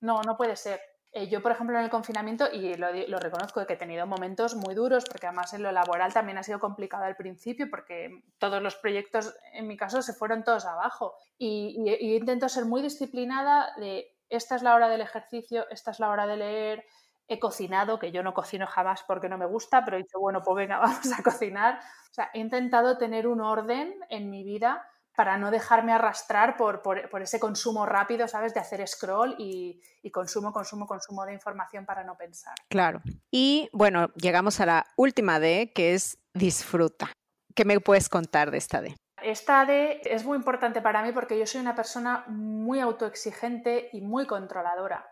no, 0.00 0.22
no 0.22 0.36
puede 0.36 0.56
ser. 0.56 0.80
Eh, 1.12 1.28
yo, 1.28 1.42
por 1.42 1.52
ejemplo, 1.52 1.78
en 1.78 1.84
el 1.84 1.90
confinamiento, 1.90 2.46
y 2.52 2.74
lo, 2.76 3.18
reconozco, 3.18 3.64
que 3.66 3.72
he 3.72 3.76
tenido 3.76 4.06
momentos 4.06 4.54
muy 4.54 4.74
duros, 4.74 5.04
porque 5.06 5.26
además 5.26 5.54
en 5.54 5.62
lo 5.62 5.72
laboral 5.72 6.12
también 6.12 6.36
ha 6.36 6.42
sido 6.42 6.60
complicado 6.60 7.04
al 7.04 7.16
principio, 7.16 7.68
porque 7.70 8.22
todos 8.38 8.62
los 8.62 8.76
proyectos, 8.76 9.34
en 9.54 9.66
mi 9.66 9.76
caso, 9.76 10.02
se 10.02 10.12
fueron 10.12 10.44
todos 10.44 10.66
abajo. 10.66 11.14
Y, 11.38 11.90
intento 12.14 12.48
ser 12.48 12.66
muy 12.66 12.82
disciplinada 12.82 13.72
de, 13.76 14.14
esta 14.28 14.56
es 14.56 14.62
la 14.62 14.74
hora 14.74 14.88
del 14.88 15.00
ejercicio, 15.00 15.66
esta 15.70 15.92
es 15.92 15.98
la 15.98 16.10
hora 16.10 16.26
de 16.26 16.36
leer, 16.36 16.84
he 17.26 17.38
cocinado, 17.38 17.98
que 17.98 18.12
yo 18.12 18.22
no 18.22 18.34
cocino 18.34 18.66
jamás 18.66 19.02
porque 19.06 19.28
no 19.28 19.38
me 19.38 19.46
gusta, 19.46 19.84
pero 19.84 19.96
he 19.96 20.02
dicho, 20.02 20.18
bueno, 20.18 20.42
pues 20.42 20.56
venga, 20.56 20.78
vamos 20.78 21.10
a 21.18 21.22
cocinar. 21.22 21.80
O 22.10 22.14
sea, 22.14 22.30
he 22.34 22.38
intentado 22.38 22.98
tener 22.98 23.26
un 23.26 23.40
orden 23.40 23.98
en 24.10 24.30
mi 24.30 24.44
vida 24.44 24.86
para 25.18 25.36
no 25.36 25.50
dejarme 25.50 25.92
arrastrar 25.92 26.56
por, 26.56 26.80
ese 27.20 27.40
consumo 27.40 27.84
rápido, 27.84 28.28
¿sabes? 28.28 28.54
De 28.54 28.60
hacer 28.60 28.86
scroll 28.86 29.34
y, 29.36 29.82
consumo, 30.12 30.52
consumo, 30.52 30.86
consumo 30.86 31.26
de 31.26 31.32
información 31.32 31.84
para 31.84 32.04
no 32.04 32.16
pensar. 32.16 32.54
Claro. 32.68 33.00
Y 33.28 33.68
bueno, 33.72 34.12
llegamos 34.14 34.60
a 34.60 34.66
la 34.66 34.86
última 34.96 35.40
D, 35.40 35.72
que 35.74 35.94
es 35.94 36.18
disfruta. 36.34 37.10
¿Qué 37.56 37.64
me 37.64 37.80
puedes 37.80 38.08
contar 38.08 38.52
de 38.52 38.58
esta 38.58 38.80
D? 38.80 38.94
Esta 39.20 39.66
D 39.66 40.02
es 40.04 40.24
muy 40.24 40.36
importante 40.36 40.80
para 40.80 41.02
mí 41.02 41.10
porque 41.10 41.36
yo 41.36 41.48
soy 41.48 41.62
una 41.62 41.74
persona 41.74 42.24
muy 42.28 42.78
autoexigente 42.78 43.88
y 43.92 44.02
muy 44.02 44.24
controladora. 44.24 45.04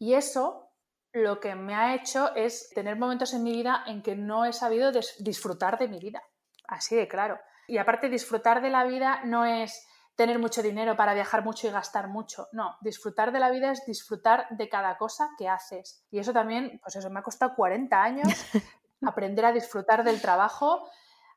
Y 0.00 0.14
eso 0.14 0.72
lo 1.12 1.38
que 1.38 1.54
me 1.54 1.76
ha 1.76 1.94
hecho 1.94 2.34
es 2.34 2.70
tener 2.70 2.96
momentos 2.96 3.32
en 3.32 3.44
mi 3.44 3.52
vida 3.52 3.84
en 3.86 4.02
que 4.02 4.16
no 4.16 4.46
he 4.46 4.52
sabido 4.52 4.90
disfrutar 5.20 5.78
de 5.78 5.86
mi 5.86 6.00
vida. 6.00 6.24
Así 6.66 6.96
de 6.96 7.06
claro. 7.06 7.38
Y 7.66 7.78
aparte, 7.78 8.08
disfrutar 8.08 8.62
de 8.62 8.70
la 8.70 8.84
vida 8.84 9.20
no 9.24 9.44
es 9.44 9.86
tener 10.16 10.38
mucho 10.38 10.62
dinero 10.62 10.96
para 10.96 11.14
viajar 11.14 11.44
mucho 11.44 11.66
y 11.66 11.70
gastar 11.70 12.08
mucho. 12.08 12.48
No, 12.52 12.76
disfrutar 12.80 13.32
de 13.32 13.40
la 13.40 13.50
vida 13.50 13.72
es 13.72 13.84
disfrutar 13.86 14.46
de 14.50 14.68
cada 14.68 14.96
cosa 14.96 15.30
que 15.38 15.48
haces. 15.48 16.04
Y 16.10 16.18
eso 16.18 16.32
también, 16.32 16.78
pues 16.82 16.96
eso, 16.96 17.10
me 17.10 17.20
ha 17.20 17.22
costado 17.22 17.54
40 17.56 18.02
años 18.02 18.28
aprender 19.06 19.44
a 19.44 19.52
disfrutar 19.52 20.04
del 20.04 20.20
trabajo, 20.20 20.88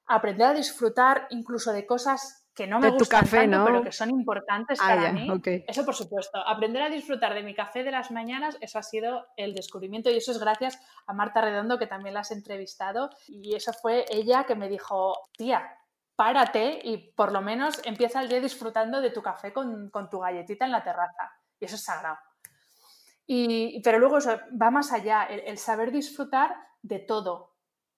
aprender 0.05 0.47
a 0.47 0.53
disfrutar 0.53 1.28
incluso 1.32 1.71
de 1.71 1.86
cosas 1.86 2.47
que 2.53 2.65
no 2.65 2.80
me 2.80 2.89
gustan 2.89 3.30
tanto, 3.30 3.65
pero 3.65 3.84
que 3.84 3.91
son 3.91 4.09
importantes 4.09 4.80
ah, 4.82 4.88
para 4.88 5.11
mí. 5.11 5.30
Eso 5.67 5.86
por 5.86 5.93
supuesto. 5.93 6.39
Aprender 6.39 6.82
a 6.82 6.89
disfrutar 6.89 7.36
de 7.36 7.43
mi 7.43 7.53
café 7.53 7.84
de 7.84 7.91
las 7.91 8.09
mañanas, 8.09 8.57
eso 8.61 8.80
ha 8.80 8.84
sido 8.84 9.28
el 9.38 9.53
descubrimiento 9.53 10.09
y 10.09 10.17
eso 10.17 10.32
es 10.32 10.39
gracias 10.39 10.80
a 11.05 11.13
Marta 11.13 11.41
Redondo, 11.41 11.78
que 11.78 11.86
también 11.86 12.15
la 12.15 12.21
has 12.21 12.32
entrevistado. 12.32 13.11
Y 13.28 13.55
eso 13.55 13.73
fue 13.73 14.05
ella 14.09 14.45
que 14.45 14.55
me 14.55 14.69
dijo, 14.69 15.30
tía, 15.38 15.69
párate 16.18 16.82
y 16.84 17.11
por 17.13 17.32
lo 17.32 17.41
menos 17.41 17.80
empieza 17.86 18.22
el 18.22 18.28
día 18.28 18.41
disfrutando 18.41 18.99
de 19.01 19.11
tu 19.11 19.22
café 19.22 19.53
con, 19.53 19.91
tu 20.09 20.20
galletita 20.20 20.65
en 20.65 20.72
la 20.72 20.84
terraza. 20.84 21.32
Y 21.59 21.65
eso 21.65 21.76
es 21.76 21.84
sagrado. 21.84 22.18
Y, 23.28 23.82
pero 23.84 23.99
luego 23.99 24.18
va 24.59 24.72
más 24.72 24.91
allá, 24.91 25.26
el, 25.26 25.57
saber 25.59 25.91
disfrutar 25.91 26.55
de 26.82 26.99
todo, 26.99 27.53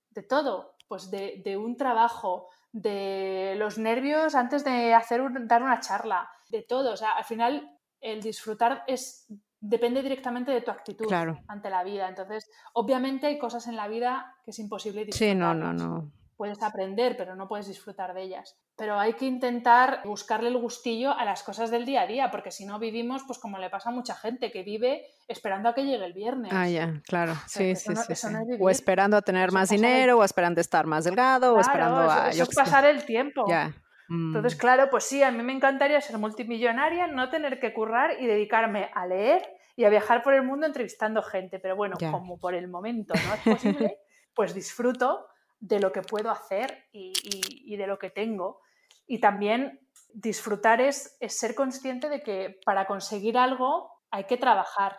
de 0.10 0.24
todo, 0.24 0.76
pues 0.88 1.10
de, 1.10 1.56
un 1.58 1.78
trabajo, 1.78 2.50
de 2.74 3.56
los 3.58 3.78
nervios 3.78 4.36
antes 4.36 4.66
de 4.66 4.94
hacer 4.94 5.22
dar 5.48 5.64
una 5.64 5.80
charla, 5.80 6.30
de 6.50 6.64
todo. 6.64 6.92
O 6.92 6.98
sea, 6.98 7.12
al 7.12 7.24
final 7.24 7.80
el 8.02 8.22
disfrutar 8.22 8.84
es 8.86 9.28
depende 9.62 10.02
directamente 10.02 10.52
de 10.52 10.62
tu 10.62 10.72
actitud 10.72 11.08
ante 11.48 11.70
la 11.70 11.84
vida. 11.84 12.10
Entonces, 12.10 12.50
obviamente 12.74 13.28
hay 13.28 13.40
cosas 13.40 13.68
en 13.68 13.78
la 13.78 13.88
vida 13.88 14.36
que 14.44 14.52
es 14.52 14.60
imposible 14.60 15.06
disfrutar. 15.06 15.30
Sí, 15.30 15.36
no, 15.36 15.54
no, 15.54 15.72
no 15.72 16.19
puedes 16.40 16.64
aprender, 16.64 17.18
pero 17.18 17.36
no 17.36 17.50
puedes 17.50 17.68
disfrutar 17.68 18.14
de 18.14 18.22
ellas. 18.22 18.58
Pero 18.78 18.98
hay 18.98 19.12
que 19.12 19.26
intentar 19.26 20.00
buscarle 20.06 20.48
el 20.48 20.58
gustillo 20.58 21.12
a 21.12 21.26
las 21.26 21.44
cosas 21.44 21.70
del 21.70 21.86
día 21.86 22.04
a 22.04 22.08
día, 22.08 22.32
porque 22.32 22.50
si 22.50 22.66
no 22.66 22.80
vivimos, 22.80 23.24
pues 23.28 23.40
como 23.40 23.58
le 23.58 23.70
pasa 23.70 23.90
a 23.90 23.92
mucha 23.92 24.16
gente 24.16 24.50
que 24.50 24.64
vive 24.64 25.06
esperando 25.28 25.68
a 25.68 25.76
que 25.76 25.84
llegue 25.84 26.06
el 26.06 26.14
viernes. 26.14 26.54
Ah, 26.56 26.70
ya, 26.70 27.02
claro. 27.06 27.34
sí, 27.46 27.76
sí, 27.76 27.94
sí, 27.94 28.28
o 28.58 28.70
esperando 28.70 29.18
a 29.18 29.22
tener 29.22 29.52
más 29.52 29.68
dinero, 29.68 30.20
o 30.20 30.24
esperando 30.24 30.60
a 30.60 30.62
estar 30.62 30.88
más 30.88 31.04
delgado, 31.04 31.56
o 31.56 31.60
esperando 31.60 32.10
a. 32.10 32.30
Eso, 32.30 32.44
es 32.44 32.56
pasar 32.56 32.86
el 32.86 33.04
tiempo. 33.04 33.46
Ya. 33.50 33.74
Entonces, 34.10 34.56
mm. 34.56 34.60
claro, 34.60 34.90
pues 34.90 35.04
sí, 35.04 35.22
a 35.22 35.32
mí 35.32 35.44
me 35.44 35.52
encantaría 35.52 36.00
ser 36.00 36.18
multimillonaria, 36.20 37.08
no 37.08 37.30
tener 37.30 37.60
que 37.60 37.74
currar 37.74 38.16
y 38.18 38.28
dedicarme 38.28 38.90
a 38.94 39.06
leer 39.06 39.42
y 39.76 39.84
a 39.84 39.90
viajar 39.90 40.24
por 40.24 40.34
el 40.34 40.44
mundo 40.44 40.66
entrevistando 40.66 41.22
gente. 41.22 41.60
Pero 41.60 41.76
bueno, 41.76 41.98
como 42.00 42.40
por 42.40 42.56
el 42.56 42.70
momento 42.70 43.14
no 43.14 43.34
es 43.34 43.42
posible, 43.42 43.98
pues 44.34 44.54
disfruto 44.54 45.26
de 45.60 45.80
lo 45.80 45.92
que 45.92 46.02
puedo 46.02 46.32
hacer 46.32 46.86
y, 46.92 47.76
de 47.76 47.88
lo 47.88 48.00
que 48.00 48.10
tengo. 48.10 48.62
Y 49.08 49.20
también 49.20 49.80
disfrutar 50.14 50.82
es, 50.82 51.18
ser 51.28 51.56
consciente 51.56 52.10
de 52.10 52.22
que 52.22 52.60
para 52.66 52.86
conseguir 52.86 53.38
algo 53.38 53.92
hay 54.12 54.26
que 54.26 54.38
trabajar, 54.38 54.98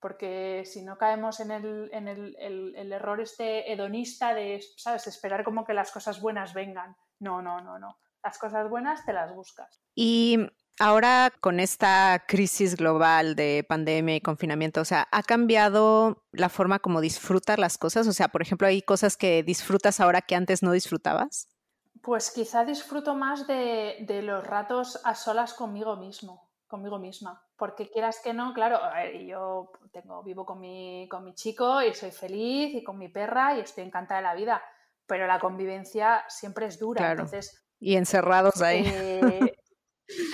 porque 0.00 0.64
si 0.66 0.84
no 0.84 0.98
caemos 0.98 1.40
en 1.40 1.50
el, 1.50 2.92
error 2.92 3.20
este 3.20 3.72
hedonista 3.72 4.34
de, 4.34 4.62
¿sabes?, 4.76 5.06
esperar 5.06 5.44
como 5.44 5.64
que 5.64 5.74
las 5.74 5.90
cosas 5.92 6.20
buenas 6.20 6.54
vengan. 6.54 6.96
No, 7.18 7.40
no, 7.40 7.60
no, 7.60 7.78
no. 7.78 7.98
Las 8.22 8.38
cosas 8.38 8.68
buenas 8.68 9.04
te 9.06 9.12
las 9.12 9.34
buscas. 9.34 9.80
Y 9.94 10.38
Ahora 10.78 11.32
con 11.40 11.58
esta 11.58 12.24
crisis 12.28 12.76
global 12.76 13.34
de 13.34 13.64
pandemia 13.66 14.16
y 14.16 14.20
confinamiento, 14.20 14.82
o 14.82 14.84
sea, 14.84 15.08
¿ha 15.10 15.22
cambiado 15.22 16.22
la 16.32 16.50
forma 16.50 16.80
como 16.80 17.00
disfrutas 17.00 17.58
las 17.58 17.78
cosas? 17.78 18.06
O 18.06 18.12
sea, 18.12 18.28
por 18.28 18.42
ejemplo, 18.42 18.66
¿hay 18.66 18.82
cosas 18.82 19.16
que 19.16 19.42
disfrutas 19.42 20.00
ahora 20.00 20.20
que 20.20 20.34
antes 20.34 20.62
no 20.62 20.72
disfrutabas? 20.72 21.48
Pues 22.02 22.30
quizá 22.30 22.64
disfruto 22.66 23.14
más 23.14 23.46
de, 23.46 24.20
los 24.22 24.46
ratos 24.46 25.00
a 25.04 25.14
solas 25.14 25.54
conmigo 25.54 25.96
mismo, 25.96 26.50
conmigo 26.66 26.98
misma. 26.98 27.42
Porque 27.56 27.90
quieras 27.90 28.20
que 28.22 28.34
no, 28.34 28.52
claro, 28.52 28.78
yo 29.26 29.72
tengo, 29.92 30.22
vivo 30.22 30.44
con 30.44 30.60
mi, 30.60 31.08
con 31.10 31.24
mi 31.24 31.34
chico 31.34 31.80
y 31.80 31.94
soy 31.94 32.10
feliz 32.10 32.74
y 32.74 32.84
con 32.84 32.98
mi 32.98 33.08
perra 33.08 33.56
y 33.56 33.60
estoy 33.60 33.84
encantada 33.84 34.20
de 34.20 34.26
la 34.26 34.34
vida. 34.34 34.62
Pero 35.06 35.26
la 35.26 35.40
convivencia 35.40 36.24
siempre 36.28 36.66
es 36.66 36.78
dura. 36.78 37.12
Entonces, 37.12 37.66
y 37.80 37.96
encerrados 37.96 38.60
ahí. 38.60 38.84
Eh, 38.86 39.56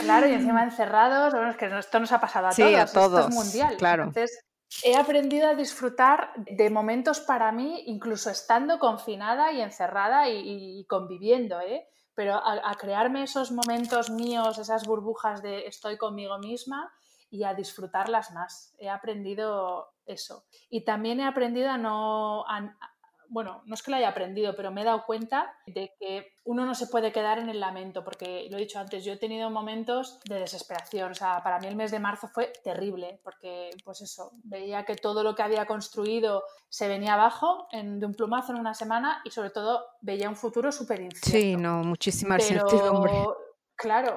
Claro, 0.01 0.29
y 0.29 0.33
encima 0.33 0.65
encerrados, 0.65 1.33
bueno, 1.33 1.51
es 1.51 1.57
que 1.57 1.67
esto 1.79 2.01
nos 2.01 2.13
ha 2.13 2.21
pasado 2.21 2.49
a 2.49 2.51
todos, 2.51 2.75
a 2.75 2.93
todos, 2.93 3.21
esto 3.21 3.29
es 3.31 3.35
mundial. 3.35 3.77
Claro. 3.77 4.05
Entonces, 4.05 4.45
he 4.85 4.97
aprendido 4.97 5.49
a 5.49 5.55
disfrutar 5.55 6.33
de 6.37 6.71
momentos 6.71 7.21
para 7.21 7.53
mí, 7.53 7.83
incluso 7.87 8.31
estando 8.31 8.79
confinada 8.79 9.53
y 9.53 9.61
encerrada 9.61 10.29
y, 10.29 10.85
conviviendo, 10.89 11.61
¿eh? 11.61 11.87
Pero 12.15 12.35
a, 12.35 12.75
crearme 12.75 13.23
esos 13.23 13.53
momentos 13.53 14.11
míos, 14.11 14.59
esas 14.59 14.87
burbujas 14.87 15.43
de 15.43 15.67
estoy 15.67 15.97
conmigo 15.97 16.39
misma 16.39 16.93
y 17.31 17.45
a 17.45 17.55
disfrutarlas 17.55 18.33
más. 18.33 18.75
He 18.79 18.91
aprendido 18.91 19.95
eso. 20.05 20.45
Y 20.69 20.85
también 20.85 21.21
he 21.21 21.27
aprendido 21.27 21.71
a 21.71 21.79
no, 21.79 22.45
bueno, 23.33 23.63
no 23.65 23.75
es 23.75 23.83
que 23.83 23.91
lo 23.91 23.97
haya 23.97 24.11
aprendido, 24.11 24.55
pero 24.55 24.71
me 24.71 24.83
he 24.83 24.85
dado 24.85 25.07
cuenta 25.07 25.57
de 25.67 25.95
que 25.99 26.35
uno 26.45 26.67
no 26.67 26.75
se 26.75 26.87
puede 26.87 27.13
quedar 27.13 27.39
en 27.39 27.49
el 27.49 27.61
lamento, 27.61 28.05
porque 28.05 28.47
lo 28.51 28.59
he 28.59 28.61
dicho 28.61 28.79
antes, 28.79 29.05
yo 29.05 29.15
he 29.15 29.17
tenido 29.17 29.49
momentos 29.49 30.21
de 30.25 30.39
desesperación, 30.39 31.13
o 31.13 31.15
sea, 31.15 31.43
para 31.43 31.59
mí 31.59 31.67
el 31.67 31.75
mes 31.75 31.91
de 31.91 31.99
marzo 31.99 32.29
fue 32.29 32.53
terrible, 32.63 33.21
porque 33.25 33.71
pues 33.85 34.03
eso, 34.03 34.33
veía 34.45 34.85
que 34.85 34.97
todo 34.97 35.23
lo 35.23 35.35
que 35.35 35.43
había 35.43 35.65
construido 35.65 36.45
se 36.69 36.89
venía 36.89 37.15
abajo 37.15 37.69
en, 37.73 37.99
de 38.01 38.05
un 38.05 38.15
plumazo 38.15 38.53
en 38.53 38.61
una 38.61 38.75
semana 38.75 39.23
y 39.25 39.31
sobre 39.31 39.49
todo 39.49 39.83
veía 40.03 40.29
un 40.29 40.37
futuro 40.37 40.71
súper 40.71 41.01
incierto. 41.01 41.31
Sí, 41.31 41.57
no, 41.57 41.83
muchísima 41.83 42.35
incertidumbre. 42.35 43.13
Claro, 43.77 44.15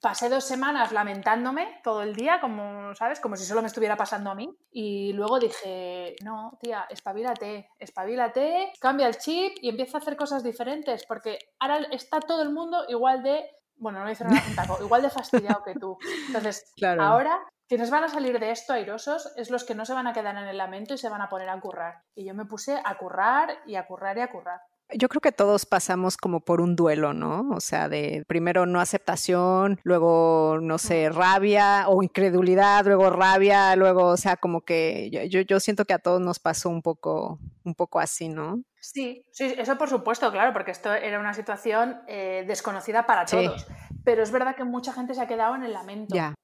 pasé 0.00 0.28
dos 0.28 0.44
semanas 0.44 0.92
lamentándome 0.92 1.80
todo 1.82 2.02
el 2.02 2.14
día, 2.14 2.40
como, 2.40 2.94
¿sabes? 2.94 3.20
Como 3.20 3.36
si 3.36 3.44
solo 3.44 3.62
me 3.62 3.68
estuviera 3.68 3.96
pasando 3.96 4.30
a 4.30 4.34
mí. 4.34 4.48
Y 4.70 5.12
luego 5.12 5.38
dije, 5.38 6.16
no, 6.24 6.58
tía, 6.60 6.86
espabilate, 6.90 7.70
espabilate, 7.78 8.72
cambia 8.80 9.06
el 9.06 9.16
chip 9.18 9.56
y 9.60 9.68
empieza 9.68 9.98
a 9.98 10.00
hacer 10.00 10.16
cosas 10.16 10.42
diferentes, 10.42 11.06
porque 11.06 11.38
ahora 11.58 11.86
está 11.90 12.20
todo 12.20 12.42
el 12.42 12.52
mundo 12.52 12.84
igual 12.88 13.22
de, 13.22 13.48
bueno, 13.76 14.00
no 14.00 14.06
a 14.06 14.08
decir 14.08 14.26
nada 14.26 14.42
igual 14.80 15.02
de 15.02 15.10
fastidiado 15.10 15.62
que 15.64 15.74
tú. 15.74 15.96
Entonces, 16.26 16.72
ahora 17.00 17.38
quienes 17.68 17.90
van 17.90 18.04
a 18.04 18.08
salir 18.08 18.38
de 18.38 18.50
esto 18.50 18.72
airosos 18.72 19.32
es 19.36 19.50
los 19.50 19.64
que 19.64 19.74
no 19.74 19.84
se 19.84 19.94
van 19.94 20.06
a 20.06 20.12
quedar 20.12 20.36
en 20.36 20.48
el 20.48 20.56
lamento 20.56 20.94
y 20.94 20.98
se 20.98 21.08
van 21.08 21.20
a 21.20 21.28
poner 21.28 21.48
a 21.48 21.60
currar. 21.60 22.02
Y 22.14 22.24
yo 22.24 22.34
me 22.34 22.44
puse 22.44 22.80
a 22.84 22.96
currar 22.96 23.58
y 23.66 23.74
a 23.74 23.86
currar 23.86 24.16
y 24.18 24.20
a 24.20 24.30
currar. 24.30 24.60
Yo 24.94 25.08
creo 25.08 25.20
que 25.20 25.32
todos 25.32 25.66
pasamos 25.66 26.16
como 26.16 26.40
por 26.40 26.60
un 26.60 26.76
duelo, 26.76 27.12
¿no? 27.12 27.50
O 27.50 27.60
sea, 27.60 27.88
de 27.88 28.24
primero 28.28 28.66
no 28.66 28.80
aceptación, 28.80 29.80
luego, 29.82 30.58
no 30.62 30.78
sé, 30.78 31.10
rabia 31.10 31.88
o 31.88 32.04
incredulidad, 32.04 32.84
luego 32.86 33.10
rabia, 33.10 33.74
luego, 33.74 34.06
o 34.06 34.16
sea, 34.16 34.36
como 34.36 34.60
que 34.60 35.10
yo, 35.28 35.40
yo 35.40 35.58
siento 35.58 35.84
que 35.86 35.94
a 35.94 35.98
todos 35.98 36.20
nos 36.20 36.38
pasó 36.38 36.68
un 36.68 36.82
poco, 36.82 37.40
un 37.64 37.74
poco 37.74 37.98
así, 37.98 38.28
¿no? 38.28 38.62
Sí, 38.80 39.26
sí, 39.32 39.52
eso 39.58 39.76
por 39.76 39.88
supuesto, 39.88 40.30
claro, 40.30 40.52
porque 40.52 40.70
esto 40.70 40.94
era 40.94 41.18
una 41.18 41.34
situación 41.34 42.00
eh, 42.06 42.44
desconocida 42.46 43.06
para 43.06 43.24
todos. 43.24 43.66
Pero 44.04 44.22
es 44.22 44.30
verdad 44.30 44.54
que 44.54 44.62
mucha 44.62 44.92
gente 44.92 45.14
se 45.14 45.20
ha 45.20 45.26
quedado 45.26 45.56
en 45.56 45.64
el 45.64 45.72
lamento. 45.72 46.14
Ya. 46.14 46.34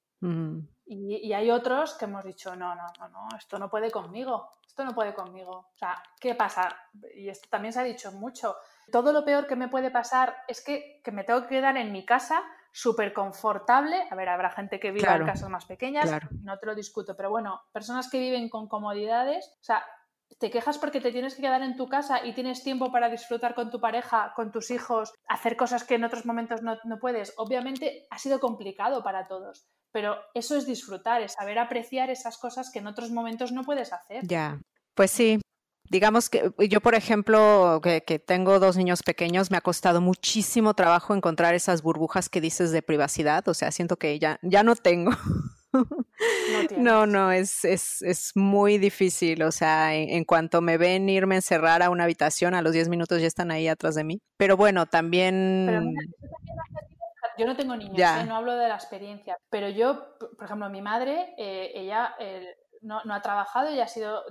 y, 0.85 1.33
hay 1.33 1.51
otros 1.53 1.95
que 1.95 2.07
hemos 2.07 2.25
dicho, 2.25 2.57
no, 2.57 2.75
no, 2.75 2.87
no, 2.99 3.09
no, 3.09 3.29
esto 3.39 3.61
no 3.61 3.71
puede 3.71 3.93
conmigo 3.93 4.49
esto 4.73 4.85
no 4.87 4.95
puede 4.95 5.13
conmigo. 5.13 5.53
O 5.53 5.77
sea, 5.77 6.03
¿qué 6.19 6.35
pasa? 6.35 6.75
Y 7.15 7.29
esto 7.29 7.47
también 7.51 7.75
se 7.75 7.81
ha 7.81 7.85
dicho 7.85 8.11
mucho. 8.13 8.57
Todo 8.91 9.13
lo 9.13 9.23
peor 9.23 9.47
que 9.47 9.55
me 9.55 9.69
puede 9.69 9.91
pasar 9.91 10.35
es 10.49 10.65
que, 10.65 11.03
me 11.13 11.25
tengo 11.25 11.43
que 11.43 11.49
quedar 11.49 11.77
en 11.77 11.93
mi 11.93 12.07
casa 12.07 12.43
súper 12.73 13.13
confortable. 13.13 14.03
A 14.11 14.15
ver, 14.15 14.31
habrá 14.31 14.51
gente 14.51 14.81
que 14.81 14.91
vive 14.91 15.07
en 15.07 15.27
casas 15.27 15.51
más 15.51 15.67
pequeñas, 15.67 16.11
no 16.41 16.59
te 16.59 16.65
lo 16.65 16.75
discuto, 16.75 17.15
pero 17.15 17.29
bueno, 17.29 17.61
personas 17.71 18.09
que 18.11 18.19
viven 18.19 18.49
con 18.49 18.67
comodidades, 18.67 19.47
o 19.61 19.65
sea, 19.65 19.85
te 20.39 20.51
quejas 20.51 20.79
porque 20.79 21.03
te 21.03 21.13
tienes 21.13 21.35
que 21.35 21.43
quedar 21.43 21.63
en 21.63 21.77
tu 21.77 21.91
casa 21.91 22.25
y 22.25 22.33
tienes 22.33 22.65
tiempo 22.65 22.91
para 22.91 23.11
disfrutar 23.11 23.55
con 23.55 23.71
tu 23.71 23.79
pareja, 23.79 24.33
con 24.35 24.53
tus 24.53 24.71
hijos, 24.71 25.13
hacer 25.29 25.55
cosas 25.55 25.85
que 25.85 25.97
en 25.97 26.05
otros 26.05 26.25
momentos 26.25 26.63
no, 26.63 26.79
no 26.85 26.99
puedes. 26.99 27.35
Obviamente 27.37 28.07
ha 28.09 28.17
sido 28.17 28.41
complicado 28.41 29.03
para 29.03 29.27
todos, 29.27 29.69
pero 29.93 30.17
eso 30.35 30.57
es 30.57 30.67
disfrutar, 30.67 31.23
es 31.23 31.33
saber 31.33 31.59
apreciar 31.59 32.11
esas 32.11 32.39
cosas 32.39 32.71
que 32.71 32.79
en 32.79 32.87
otros 32.87 33.11
momentos 33.11 33.53
no 33.53 33.63
puedes 33.63 33.93
hacer. 33.93 34.27
Ya, 34.27 34.59
pues 34.95 35.11
sí. 35.11 35.41
Digamos 35.91 36.31
que 36.31 36.51
yo, 36.71 36.81
por 36.81 36.95
ejemplo, 36.95 37.81
que, 37.83 38.19
tengo 38.19 38.59
dos 38.59 38.79
niños 38.79 39.03
pequeños, 39.03 39.51
me 39.51 39.59
ha 39.59 39.61
costado 39.61 40.01
muchísimo 40.01 40.73
trabajo 40.73 41.15
encontrar 41.15 41.55
esas 41.55 41.83
burbujas 41.83 42.31
que 42.31 42.41
dices 42.41 42.71
de 42.71 42.81
privacidad. 42.81 43.47
O 43.49 43.53
sea, 43.53 43.71
siento 43.71 43.99
que 43.99 44.19
ya, 44.19 44.39
ya 44.41 44.63
no 44.63 44.75
tengo. 44.75 45.11
No, 46.79 47.07
no, 47.07 47.31
es, 47.31 47.67
es, 47.67 48.01
es, 48.01 48.33
muy 48.35 48.79
difícil. 48.79 49.43
O 49.43 49.53
sea, 49.53 49.95
en, 49.95 50.25
cuanto 50.25 50.63
me 50.63 50.79
ven 50.79 51.11
irme 51.11 51.35
a 51.35 51.39
encerrar 51.39 51.83
a 51.83 51.91
una 51.91 52.05
habitación, 52.05 52.55
a 52.55 52.63
los 52.63 52.73
10 52.73 52.89
minutos 52.89 53.21
ya 53.21 53.27
están 53.27 53.51
ahí 53.51 53.69
atrás 53.69 53.95
de 53.95 54.05
mí. 54.05 54.23
Pero 54.39 54.57
bueno, 54.57 54.87
también 54.87 55.95
yo 57.39 57.47
no 57.47 57.57
tengo 57.57 57.77
niños, 57.77 57.99
¿eh? 57.99 58.25
no 58.27 58.37
hablo 58.37 58.57
de 58.57 58.69
la 58.69 58.75
experiencia, 58.75 59.37
pero 59.51 59.69
yo, 59.69 60.17
por 60.19 60.45
ejemplo, 60.45 60.69
mi 60.69 60.83
madre, 60.83 61.35
eh, 61.37 61.73
ella 61.75 62.15
eh, 62.19 62.57
no, 62.83 63.01
ha 63.09 63.23
trabajado, 63.23 63.69
ella 63.69 63.85
ha 63.85 63.89
sido, 63.89 64.23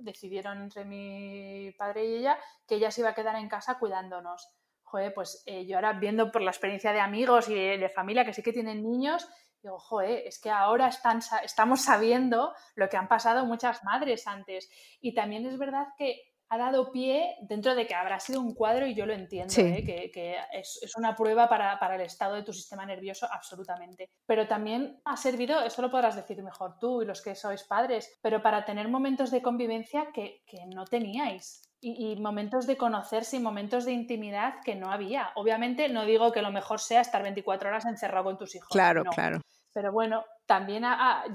decidieron 0.00 0.62
entre 0.62 0.84
mi 0.84 1.72
padre 1.78 2.06
y 2.06 2.14
ella 2.16 2.38
que 2.66 2.76
ella 2.76 2.90
se 2.90 3.00
iba 3.00 3.10
a 3.10 3.14
quedar 3.14 3.36
en 3.36 3.48
casa 3.48 3.78
cuidándonos. 3.78 4.48
Joder, 4.82 5.12
pues 5.12 5.44
yo 5.66 5.76
ahora 5.76 5.92
viendo 5.92 6.32
por 6.32 6.40
la 6.40 6.50
experiencia 6.50 6.94
de 6.94 7.00
amigos 7.00 7.50
y 7.50 7.54
de, 7.54 7.88
familia 7.90 8.24
que 8.24 8.32
sí 8.32 8.42
que 8.42 8.54
tienen 8.54 8.82
niños, 8.82 9.28
digo, 9.62 9.78
joder, 9.78 10.26
es 10.26 10.40
que 10.40 10.50
ahora 10.50 10.88
están, 10.88 11.20
estamos 11.44 11.82
sabiendo 11.82 12.54
lo 12.74 12.88
que 12.88 12.96
han 12.96 13.06
pasado 13.06 13.44
muchas 13.44 13.84
madres 13.84 14.26
antes. 14.26 14.70
Y 15.02 15.12
también 15.12 15.44
es 15.44 15.58
verdad 15.58 15.88
que 15.98 16.27
ha 16.50 16.58
dado 16.58 16.90
pie, 16.90 17.36
dentro 17.42 17.74
de 17.74 17.86
que 17.86 17.94
habrá 17.94 18.18
sido 18.20 18.40
un 18.40 18.54
cuadro, 18.54 18.86
y 18.86 18.94
yo 18.94 19.06
lo 19.06 19.12
entiendo, 19.12 19.54
¿eh? 19.58 19.84
que, 19.84 20.36
es, 20.52 20.80
una 20.96 21.14
prueba 21.14 21.48
para, 21.48 21.94
el 21.94 22.00
estado 22.00 22.34
de 22.34 22.42
tu 22.42 22.52
sistema 22.52 22.86
nervioso, 22.86 23.26
absolutamente. 23.30 24.10
Pero 24.26 24.46
también 24.46 25.00
ha 25.04 25.16
servido, 25.16 25.60
eso 25.62 25.82
lo 25.82 25.90
podrás 25.90 26.16
decir 26.16 26.42
mejor 26.42 26.78
tú 26.78 27.02
y 27.02 27.06
los 27.06 27.22
que 27.22 27.34
sois 27.34 27.64
padres, 27.64 28.18
pero 28.22 28.42
para 28.42 28.64
tener 28.64 28.88
momentos 28.88 29.30
de 29.30 29.42
convivencia 29.42 30.08
que, 30.12 30.42
no 30.74 30.84
teníais. 30.84 31.62
y, 31.80 32.16
momentos 32.16 32.66
de 32.66 32.76
conocerse 32.76 33.36
y 33.36 33.40
momentos 33.40 33.84
de 33.84 33.92
intimidad 33.92 34.54
que 34.64 34.74
no 34.74 34.90
había. 34.90 35.30
Obviamente 35.36 35.88
no 35.88 36.04
digo 36.04 36.32
que 36.32 36.42
lo 36.42 36.50
mejor 36.50 36.80
sea 36.80 37.02
estar 37.02 37.22
24 37.22 37.68
horas 37.68 37.84
encerrado 37.84 38.24
con 38.24 38.38
tus 38.38 38.54
hijos. 38.56 38.68
Claro, 38.70 39.04
claro. 39.04 39.40
Pero 39.78 39.92
bueno, 39.92 40.24
también 40.46 40.82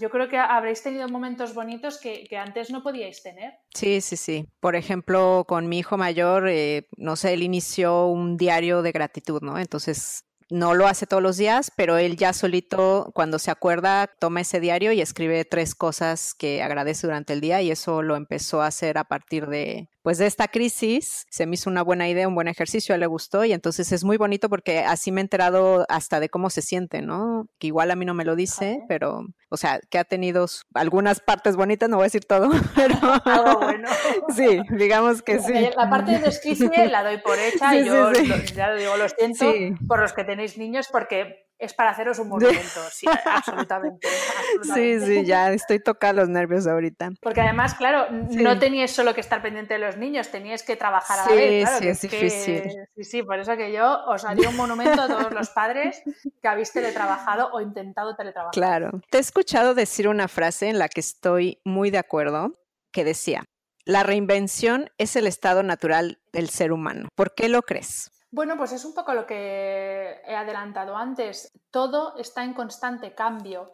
yo 0.02 0.10
creo 0.10 0.28
que 0.28 0.38
habréis 0.38 0.84
tenido 0.84 1.08
momentos 1.08 1.54
bonitos 1.54 1.98
que, 1.98 2.28
antes 2.38 2.72
no 2.72 2.84
podíais 2.84 3.24
tener. 3.24 3.54
Sí, 3.74 4.02
sí, 4.02 4.18
sí. 4.18 4.50
Por 4.60 4.76
ejemplo, 4.76 5.46
con 5.48 5.70
mi 5.70 5.80
hijo 5.80 5.96
mayor, 5.96 6.50
eh, 6.50 6.90
no 6.98 7.16
sé, 7.16 7.32
él 7.32 7.42
inició 7.42 8.08
un 8.08 8.36
diario 8.36 8.82
de 8.82 8.92
gratitud, 8.92 9.42
¿no? 9.42 9.58
Entonces 9.58 10.26
no 10.50 10.74
lo 10.74 10.88
hace 10.88 11.08
todos 11.08 11.24
los 11.24 11.38
días, 11.38 11.72
pero 11.78 11.96
él 11.96 12.18
ya 12.18 12.34
solito, 12.34 13.12
cuando 13.16 13.40
se 13.40 13.50
acuerda, 13.50 14.08
toma 14.20 14.42
ese 14.42 14.60
diario 14.60 14.92
y 14.92 15.00
escribe 15.00 15.46
tres 15.46 15.74
cosas 15.74 16.34
que 16.34 16.62
agradece 16.62 17.08
durante 17.08 17.32
el 17.32 17.40
día 17.40 17.62
y 17.62 17.72
eso 17.72 18.02
lo 18.02 18.18
empezó 18.18 18.62
a 18.62 18.68
hacer 18.68 18.98
a 18.98 19.06
partir 19.06 19.48
de, 19.48 19.88
pues 20.04 20.18
de 20.18 20.28
esta 20.28 20.50
crisis 20.50 21.26
se 21.30 21.46
me 21.46 21.56
hizo 21.56 21.70
una 21.70 21.82
buena 21.82 22.10
idea, 22.10 22.28
un 22.28 22.36
buen 22.36 22.50
ejercicio, 22.50 22.94
a 22.94 22.96
él 22.96 23.00
le 23.00 23.08
gustó 23.08 23.46
y 23.46 23.54
entonces 23.54 23.92
es 23.94 24.04
muy 24.04 24.18
bonito 24.18 24.50
porque 24.50 24.80
así 24.80 25.12
me 25.12 25.22
he 25.22 25.24
enterado 25.24 25.86
hasta 25.88 26.20
de 26.20 26.30
cómo 26.30 26.50
se 26.50 26.62
siente, 26.62 27.02
¿no? 27.02 27.48
Que 27.58 27.68
igual 27.68 27.90
a 27.90 27.96
mí 27.96 28.06
no 28.06 28.14
me 28.14 28.26
lo 28.26 28.36
dice, 28.36 28.82
pero, 28.90 29.26
o 29.50 29.58
sea, 29.58 29.80
que 29.90 29.98
ha 29.98 30.04
tenido 30.04 30.46
algunas 30.74 31.22
partes 31.22 31.56
bonitas, 31.56 31.90
no 31.90 31.96
voy 31.96 32.04
a 32.04 32.08
decir 32.08 32.26
todo, 32.26 32.52
pero... 32.76 32.96
Algo 33.26 33.60
bueno. 33.62 33.88
sí, 34.36 34.62
digamos 34.72 35.22
que 35.22 35.40
sí. 35.40 35.54
La 35.76 35.90
parte 35.90 36.12
de 36.12 36.20
desquicie 36.20 36.88
la 36.88 37.04
doy 37.04 37.20
por 37.20 37.40
hecha 37.40 37.76
y 37.76 37.86
yo 37.86 38.12
ya 38.54 38.72
lo 38.72 38.78
digo, 38.78 38.98
lo 38.98 39.08
siento 39.08 39.46
por 39.88 40.02
los 40.02 40.12
que 40.12 40.26
tenéis 40.26 40.58
niños 40.58 40.90
porque 40.92 41.48
es 41.64 41.74
para 41.74 41.92
haceros 41.92 42.20
un 42.20 42.30
movimiento, 42.30 42.80
sí, 42.92 43.06
absolutamente, 43.26 44.08
Sí, 44.74 45.00
sí, 45.00 45.26
ya 45.26 45.52
estoy 45.52 45.80
tocando 45.80 46.22
los 46.22 46.30
nervios 46.30 46.68
ahorita. 46.68 47.12
Porque 47.22 47.42
además, 47.42 47.74
claro, 47.76 48.08
no 48.12 48.60
teníais 48.60 48.92
solo 48.92 49.14
que 49.14 49.22
estar 49.22 49.42
pendiente 49.42 49.76
de 49.76 49.80
los 49.80 49.98
niños, 49.98 50.30
teníais 50.30 50.64
que 50.64 50.76
trabajar 50.76 51.20
a 51.20 51.30
la 51.30 51.36
vez. 51.36 51.70
sí, 51.80 51.88
es 51.88 52.02
difícil. 52.02 52.64
Sí, 52.96 53.04
sí, 53.04 53.24
por 53.24 53.40
eso 53.40 53.56
que 53.58 53.72
yo 53.72 54.06
os 54.06 54.26
haría 54.26 54.50
un 54.50 54.58
monumento 54.58 55.02
a 55.02 55.08
todos 55.08 55.32
los 55.32 55.50
padres 55.50 56.02
que 56.42 56.48
habéis 56.48 56.72
teletrabajado 56.72 57.50
o 57.54 57.62
intentado 57.62 58.16
teletrabajar. 58.16 58.54
Claro. 58.54 58.92
Te 59.10 59.18
he 59.18 59.22
escuchado 59.22 59.74
decir 59.74 60.08
una 60.08 60.28
frase 60.28 60.70
en 60.70 60.80
la 60.80 60.90
que 60.90 61.00
estoy 61.00 61.60
muy 61.64 61.92
de 61.92 61.98
acuerdo, 61.98 62.60
que 62.92 63.04
decía, 63.04 63.46
la 63.86 64.04
reinvención 64.04 64.90
es 64.98 65.16
el 65.16 65.28
estado 65.28 65.64
natural 65.64 66.20
del 66.32 66.50
ser 66.50 66.72
humano. 66.72 67.10
¿Por 67.16 67.36
qué 67.36 67.50
lo 67.50 67.62
crees? 67.64 68.12
Bueno, 68.34 68.58
pues 68.58 68.72
es 68.72 68.84
un 68.84 68.96
poco 68.96 69.14
lo 69.14 69.28
que 69.28 70.20
he 70.26 70.36
adelantado 70.36 70.98
antes. 70.98 71.52
Todo 71.70 72.18
está 72.18 72.44
en 72.44 72.56
constante 72.56 73.14
cambio. 73.14 73.70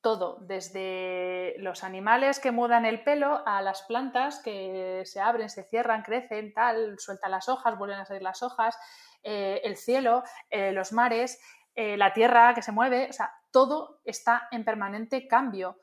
Todo, 0.00 0.38
desde 0.42 1.56
los 1.58 1.82
animales 1.82 2.38
que 2.38 2.52
mudan 2.52 2.86
el 2.86 3.02
pelo 3.02 3.42
a 3.44 3.60
las 3.62 3.82
plantas 3.82 4.40
que 4.44 5.02
se 5.06 5.18
abren, 5.18 5.50
se 5.50 5.64
cierran, 5.64 6.04
crecen, 6.04 6.54
tal, 6.54 7.00
sueltan 7.00 7.32
las 7.32 7.48
hojas, 7.48 7.76
vuelven 7.76 7.98
a 7.98 8.04
salir 8.04 8.22
las 8.22 8.44
hojas, 8.44 8.78
eh, 9.24 9.60
el 9.64 9.76
cielo, 9.76 10.22
eh, 10.50 10.70
los 10.70 10.92
mares, 10.92 11.42
eh, 11.74 11.96
la 11.96 12.12
tierra 12.12 12.54
que 12.54 12.62
se 12.62 12.70
mueve, 12.70 13.08
o 13.10 13.12
sea, 13.12 13.34
todo 13.50 14.02
está 14.04 14.46
en 14.52 14.64
permanente 14.64 15.26
cambio. 15.26 15.80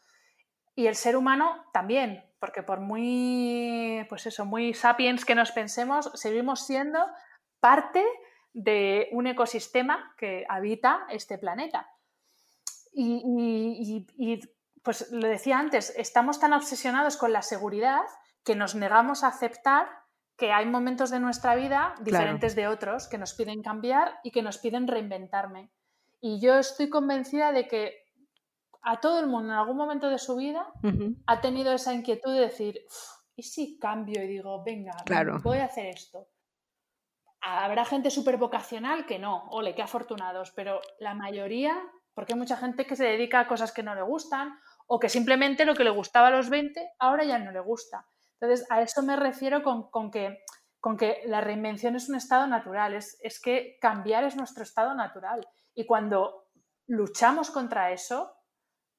Y 0.75 0.87
el 0.87 0.95
ser 0.95 1.17
humano 1.17 1.65
también, 1.73 2.23
porque 2.39 2.63
por 2.63 2.79
muy, 2.79 4.05
pues 4.07 4.27
eso, 4.27 4.45
muy 4.45 4.73
sapiens 4.73 5.25
que 5.25 5.35
nos 5.35 5.51
pensemos, 5.51 6.09
seguimos 6.13 6.65
siendo 6.65 7.05
parte 7.59 8.03
de 8.53 9.09
un 9.11 9.27
ecosistema 9.27 10.15
que 10.17 10.45
habita 10.49 11.05
este 11.09 11.37
planeta. 11.37 11.89
Y, 12.91 14.05
pues 14.81 15.11
lo 15.11 15.27
decía 15.27 15.59
antes, 15.59 15.93
estamos 15.97 16.39
tan 16.39 16.53
obsesionados 16.53 17.17
con 17.17 17.33
la 17.33 17.41
seguridad 17.41 18.01
que 18.43 18.55
nos 18.55 18.73
negamos 18.73 19.23
a 19.23 19.27
aceptar 19.27 19.87
que 20.37 20.51
hay 20.51 20.65
momentos 20.65 21.09
de 21.09 21.19
nuestra 21.19 21.55
vida 21.55 21.93
diferentes 22.01 22.55
de 22.55 22.67
otros 22.67 23.07
que 23.07 23.17
nos 23.17 23.33
piden 23.33 23.61
cambiar 23.61 24.19
y 24.23 24.31
que 24.31 24.41
nos 24.41 24.57
piden 24.57 24.87
reinventarme. 24.87 25.69
Y 26.21 26.39
yo 26.39 26.57
estoy 26.57 26.89
convencida 26.89 27.51
de 27.51 27.67
que 27.67 28.05
a 28.81 28.99
todo 28.99 29.19
el 29.19 29.27
mundo 29.27 29.53
en 29.53 29.59
algún 29.59 29.77
momento 29.77 30.09
de 30.09 30.17
su 30.17 30.35
vida 30.35 30.71
ha 31.25 31.41
tenido 31.41 31.73
esa 31.73 31.93
inquietud 31.93 32.33
de 32.33 32.41
decir, 32.41 32.79
¿y 33.35 33.43
si 33.43 33.77
cambio 33.77 34.23
y 34.23 34.27
digo, 34.27 34.63
venga, 34.63 34.93
voy 35.43 35.57
a 35.57 35.65
hacer 35.65 35.87
esto? 35.87 36.27
Habrá 37.41 37.85
gente 37.85 38.09
súper 38.09 38.37
vocacional 38.37 39.05
que 39.05 39.19
no, 39.19 39.47
ole, 39.49 39.75
qué 39.75 39.81
afortunados, 39.81 40.51
pero 40.51 40.81
la 40.99 41.13
mayoría, 41.13 41.77
porque 42.13 42.33
hay 42.33 42.39
mucha 42.39 42.57
gente 42.57 42.85
que 42.85 42.95
se 42.95 43.05
dedica 43.05 43.39
a 43.39 43.47
cosas 43.47 43.71
que 43.71 43.83
no 43.83 43.95
le 43.95 44.01
gustan 44.01 44.57
o 44.87 44.99
que 44.99 45.09
simplemente 45.09 45.65
lo 45.65 45.75
que 45.75 45.83
le 45.83 45.89
gustaba 45.89 46.27
a 46.27 46.31
los 46.31 46.49
20 46.49 46.93
ahora 46.99 47.23
ya 47.23 47.37
no 47.37 47.51
le 47.51 47.59
gusta. 47.59 48.05
Entonces, 48.39 48.69
a 48.69 48.81
eso 48.81 49.01
me 49.03 49.15
refiero 49.15 49.63
con, 49.63 50.11
que, 50.11 50.43
con 50.79 50.97
que 50.97 51.21
la 51.25 51.41
reinvención 51.41 51.95
es 51.95 52.09
un 52.09 52.15
estado 52.15 52.47
natural, 52.47 52.93
es, 52.93 53.17
es 53.21 53.39
que 53.41 53.77
cambiar 53.81 54.23
es 54.23 54.35
nuestro 54.35 54.63
estado 54.63 54.93
natural. 54.93 55.47
Y 55.75 55.85
cuando 55.85 56.47
luchamos 56.87 57.51
contra 57.51 57.91
eso, 57.91 58.36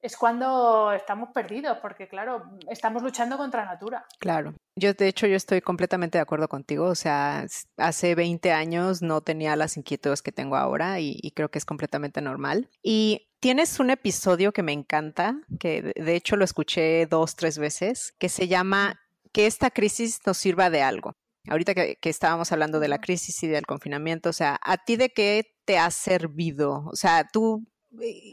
es 0.01 0.15
cuando 0.15 0.93
estamos 0.93 1.29
perdidos, 1.33 1.77
porque 1.81 2.07
claro, 2.07 2.43
estamos 2.69 3.03
luchando 3.03 3.37
contra 3.37 3.65
natura. 3.65 4.05
Claro. 4.19 4.53
Yo, 4.75 4.93
de 4.93 5.07
hecho, 5.07 5.27
yo 5.27 5.35
estoy 5.35 5.61
completamente 5.61 6.17
de 6.17 6.21
acuerdo 6.21 6.47
contigo. 6.47 6.85
O 6.85 6.95
sea, 6.95 7.45
hace 7.77 8.15
20 8.15 8.51
años 8.51 9.01
no 9.01 9.21
tenía 9.21 9.55
las 9.55 9.75
inquietudes 9.75 10.21
que 10.21 10.31
tengo 10.31 10.55
ahora 10.55 10.99
y, 10.99 11.31
creo 11.35 11.49
que 11.49 11.59
es 11.59 11.65
completamente 11.65 12.21
normal. 12.21 12.69
Y 12.81 13.29
tienes 13.39 13.79
un 13.79 13.89
episodio 13.89 14.53
que 14.53 14.63
me 14.63 14.73
encanta, 14.73 15.35
que 15.59 15.93
de 15.95 16.15
hecho 16.15 16.37
lo 16.37 16.45
escuché 16.45 17.05
dos, 17.05 17.35
tres 17.35 17.57
veces, 17.57 18.13
que 18.19 18.29
se 18.29 18.47
llama 18.47 18.99
Que 19.33 19.47
esta 19.47 19.69
crisis 19.69 20.19
nos 20.25 20.37
sirva 20.37 20.69
de 20.69 20.81
algo. 20.81 21.13
Ahorita 21.49 21.73
que, 21.73 21.97
que 22.01 22.09
estábamos 22.09 22.51
hablando 22.51 22.79
de 22.79 22.87
la 22.89 22.99
crisis 22.99 23.41
y 23.43 23.47
del 23.47 23.65
confinamiento, 23.65 24.29
o 24.29 24.33
sea, 24.33 24.59
¿a 24.61 24.77
ti 24.77 24.97
de 24.97 25.09
qué 25.09 25.43
te 25.65 25.77
ha 25.77 25.89
servido? 25.91 26.85
O 26.91 26.95
sea, 26.95 27.27
tú 27.31 27.65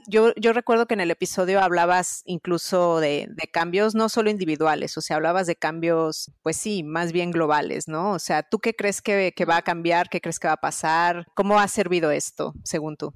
yo, 0.06 0.32
yo 0.36 0.52
recuerdo 0.52 0.86
que 0.86 0.94
en 0.94 1.00
el 1.00 1.10
episodio 1.10 1.60
hablabas 1.60 2.22
incluso 2.26 3.00
de, 3.00 3.28
cambios 3.52 3.94
no 3.94 4.08
solo 4.08 4.30
individuales, 4.30 4.96
o 4.98 5.00
sea, 5.00 5.16
hablabas 5.16 5.46
de 5.46 5.56
cambios, 5.56 6.30
pues 6.42 6.56
sí, 6.56 6.82
más 6.82 7.12
bien 7.12 7.30
globales, 7.30 7.88
¿no? 7.88 8.12
O 8.12 8.18
sea, 8.18 8.42
¿tú 8.42 8.58
qué 8.58 8.74
crees 8.74 9.00
que, 9.00 9.32
va 9.48 9.56
a 9.56 9.62
cambiar? 9.62 10.08
¿Qué 10.08 10.20
crees 10.20 10.38
que 10.38 10.48
va 10.48 10.54
a 10.54 10.60
pasar? 10.60 11.26
¿Cómo 11.34 11.58
ha 11.58 11.68
servido 11.68 12.10
esto, 12.10 12.54
según 12.64 12.96
tú? 12.96 13.12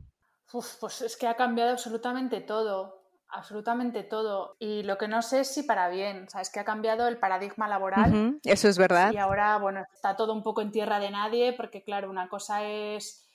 pues 0.50 1.02
es 1.02 1.16
que 1.16 1.28
ha 1.28 1.36
cambiado 1.36 1.70
absolutamente 1.70 2.40
todo, 2.40 3.04
absolutamente 3.28 4.02
todo. 4.02 4.56
Y 4.58 4.82
lo 4.82 4.98
que 4.98 5.06
no 5.06 5.22
sé 5.22 5.40
es 5.40 5.54
si 5.54 5.62
para 5.62 5.88
bien, 5.88 6.24
o 6.26 6.30
sea, 6.30 6.40
es 6.40 6.50
que 6.50 6.58
ha 6.58 6.64
cambiado 6.64 7.06
el 7.06 7.18
paradigma 7.18 7.68
laboral. 7.68 8.40
Eso 8.42 8.68
es 8.68 8.76
verdad. 8.76 9.12
Y 9.12 9.18
ahora, 9.18 9.58
bueno, 9.58 9.84
está 9.94 10.16
todo 10.16 10.32
un 10.32 10.42
poco 10.42 10.60
en 10.60 10.72
tierra 10.72 10.98
de 10.98 11.10
nadie, 11.10 11.52
porque 11.52 11.84
claro, 11.84 12.10
una 12.10 12.28
cosa 12.28 12.64
es 12.64 13.29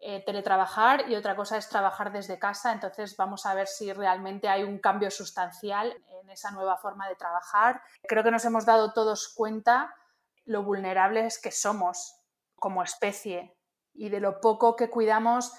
eh, 0.00 0.22
teletrabajar 0.24 1.10
y 1.10 1.16
otra 1.16 1.34
cosa 1.34 1.56
es 1.56 1.68
trabajar 1.68 2.12
desde 2.12 2.38
casa. 2.38 2.72
Entonces 2.72 3.16
vamos 3.16 3.46
a 3.46 3.54
ver 3.54 3.66
si 3.66 3.92
realmente 3.92 4.48
hay 4.48 4.62
un 4.62 4.78
cambio 4.78 5.10
sustancial 5.10 5.92
en 6.20 6.30
esa 6.30 6.50
nueva 6.52 6.76
forma 6.76 7.08
de 7.08 7.16
trabajar. 7.16 7.82
Creo 8.06 8.22
que 8.22 8.30
nos 8.30 8.44
hemos 8.44 8.64
dado 8.64 8.92
todos 8.92 9.32
cuenta 9.34 9.94
lo 10.44 10.62
vulnerables 10.62 11.40
que 11.40 11.50
somos 11.50 12.14
como 12.54 12.82
especie 12.82 13.56
y 13.92 14.08
de 14.08 14.20
lo 14.20 14.40
poco 14.40 14.76
que 14.76 14.88
cuidamos 14.88 15.52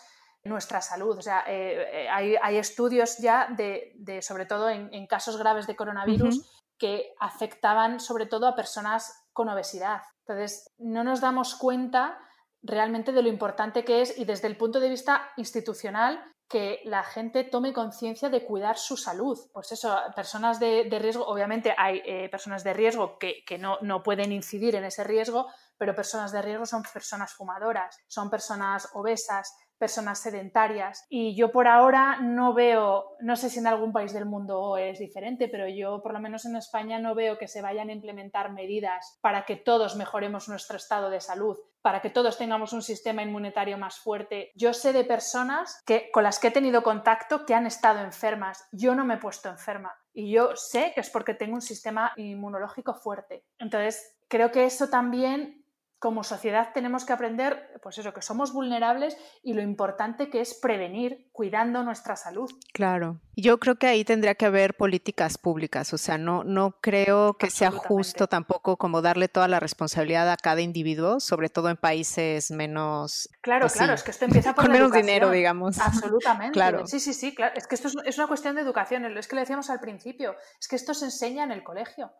nuestra 0.43 0.81
salud. 0.81 1.17
O 1.17 1.21
sea, 1.21 1.43
eh, 1.47 2.05
eh, 2.05 2.09
hay, 2.09 2.57
estudios 2.57 3.17
ya 3.17 3.47
de, 3.49 4.21
sobre 4.21 4.45
todo 4.45 4.69
en, 4.69 5.05
casos 5.07 5.37
graves 5.37 5.67
de 5.67 5.75
coronavirus, 5.75 6.49
que 6.77 7.13
afectaban 7.19 7.99
sobre 7.99 8.25
todo 8.25 8.47
a 8.47 8.55
personas 8.55 9.27
con 9.33 9.49
obesidad. 9.49 10.01
Entonces, 10.25 10.73
no 10.77 11.03
nos 11.03 11.19
damos 11.19 11.55
cuenta 11.55 12.17
realmente 12.61 13.11
de 13.11 13.21
lo 13.21 13.29
importante 13.29 13.85
que 13.85 14.01
es 14.01 14.17
y 14.17 14.25
desde 14.25 14.47
el 14.47 14.57
punto 14.57 14.79
de 14.79 14.89
vista 14.89 15.29
institucional 15.37 16.23
que 16.49 16.81
la 16.83 17.03
gente 17.03 17.43
tome 17.43 17.73
conciencia 17.73 18.29
de 18.29 18.43
cuidar 18.43 18.77
su 18.77 18.97
salud. 18.97 19.37
Pues 19.53 19.71
eso, 19.71 19.95
personas 20.15 20.59
de, 20.59 20.89
riesgo, 20.99 21.25
obviamente 21.27 21.75
hay 21.77 22.01
eh, 22.03 22.27
personas 22.29 22.63
de 22.63 22.73
riesgo 22.73 23.19
que, 23.19 23.43
no, 23.59 23.77
no, 23.81 24.01
pueden 24.01 24.31
incidir 24.31 24.75
en 24.75 24.83
ese 24.83 25.03
riesgo, 25.03 25.45
pero 25.77 25.95
personas 25.95 26.31
de 26.31 26.41
riesgo 26.41 26.65
son 26.65 26.81
personas 26.91 27.33
fumadoras, 27.33 27.99
son 28.07 28.31
personas 28.31 28.89
obesas, 28.93 29.55
personas 29.77 30.19
sedentarias. 30.19 31.05
Y 31.07 31.35
yo 31.35 31.51
por 31.51 31.67
ahora 31.67 32.19
no 32.19 32.53
veo, 32.53 33.15
no 33.21 33.35
sé 33.35 33.49
si 33.49 33.59
en 33.59 33.67
algún 33.67 33.93
país 33.93 34.11
del 34.11 34.25
mundo 34.25 34.77
es 34.77 34.97
diferente, 34.99 35.47
pero 35.47 35.67
yo 35.67 36.01
por 36.01 36.13
lo 36.13 36.19
menos 36.19 36.45
en 36.45 36.55
España 36.55 36.99
no 36.99 37.15
veo 37.15 37.37
que 37.37 37.47
se 37.47 37.61
vayan 37.61 37.89
a 37.89 37.93
implementar 37.93 38.51
medidas 38.51 39.17
para 39.21 39.45
que 39.45 39.55
todos 39.55 39.95
mejoremos 39.95 40.49
nuestro 40.49 40.77
estado 40.77 41.09
de 41.09 41.21
salud, 41.21 41.57
para 41.81 42.01
que 42.01 42.09
todos 42.09 42.37
tengamos 42.37 42.73
un 42.73 42.81
sistema 42.81 43.23
inmunitario 43.23 43.77
más 43.77 43.99
fuerte. 43.99 44.51
Yo 44.55 44.73
sé 44.73 44.93
de 44.93 45.03
personas 45.03 45.81
que, 45.85 46.09
con 46.11 46.23
las 46.23 46.39
que 46.39 46.47
he 46.47 46.51
tenido 46.51 46.83
contacto 46.83 47.45
que 47.45 47.55
han 47.55 47.65
estado 47.65 47.99
enfermas. 48.01 48.67
Yo 48.71 48.95
no 48.95 49.05
me 49.05 49.15
he 49.15 49.17
puesto 49.17 49.49
enferma. 49.49 49.95
Y 50.13 50.31
yo 50.31 50.55
sé 50.55 50.91
que 50.93 51.01
es 51.01 51.09
porque 51.09 51.33
tengo 51.33 51.55
un 51.55 51.61
sistema 51.61 52.11
inmunológico 52.17 52.93
fuerte. 52.93 53.45
Entonces, 53.57 54.17
creo 54.27 54.51
que 54.51 54.65
eso 54.65 54.89
también 54.89 55.58
como 55.99 56.23
sociedad 56.23 56.69
tenemos 56.73 57.05
que 57.05 57.11
aprender, 57.11 57.79
pues 57.83 57.97
eso, 57.97 58.13
que 58.13 58.21
somos 58.21 58.53
vulnerables 58.53 59.17
y 59.43 59.53
lo 59.53 59.61
importante 59.61 60.29
que 60.29 60.39
es 60.39 60.53
prevenir 60.53 61.29
cuidando 61.33 61.83
nuestra 61.83 62.15
salud. 62.15 62.49
Claro. 62.73 63.19
Yo 63.35 63.59
creo 63.59 63.75
que 63.75 63.87
ahí 63.87 64.05
tendría 64.05 64.35
que 64.35 64.45
haber 64.45 64.75
políticas 64.75 65.37
públicas, 65.37 65.93
o 65.93 65.97
sea, 65.97 66.17
no, 66.17 66.43
no 66.43 66.77
creo 66.81 67.35
que 67.35 67.49
sea 67.49 67.71
justo 67.71 68.27
tampoco 68.27 68.77
como 68.77 69.01
darle 69.01 69.27
toda 69.27 69.47
la 69.47 69.59
responsabilidad 69.59 70.31
a 70.31 70.37
cada 70.37 70.61
individuo, 70.61 71.19
sobre 71.19 71.49
todo 71.49 71.69
en 71.69 71.77
países 71.77 72.49
menos... 72.49 73.29
Claro, 73.41 73.63
pues 73.63 73.73
claro, 73.73 73.93
es 73.93 74.03
que 74.03 74.11
esto 74.11 74.25
empieza 74.25 74.53
por 74.55 74.65
con 74.65 74.73
menos 74.73 74.91
dinero, 74.93 75.31
digamos. 75.31 75.79
Absolutamente. 75.79 76.53
claro. 76.53 76.87
Sí, 76.87 76.99
sí, 76.99 77.13
sí, 77.13 77.35
claro. 77.35 77.55
Es 77.57 77.67
que 77.67 77.75
esto 77.75 77.89
es, 77.89 77.95
es 78.05 78.17
una 78.17 78.27
cuestión 78.27 78.55
de 78.55 78.61
educación, 78.61 79.05
es 79.05 79.27
que 79.27 79.35
le 79.35 79.41
decíamos 79.41 79.69
al 79.69 79.81
principio, 79.81 80.35
es 80.59 80.67
que 80.67 80.77
esto 80.77 80.93
se 80.93 81.05
enseña 81.05 81.43
en 81.43 81.51
el 81.51 81.63
colegio. 81.63 82.11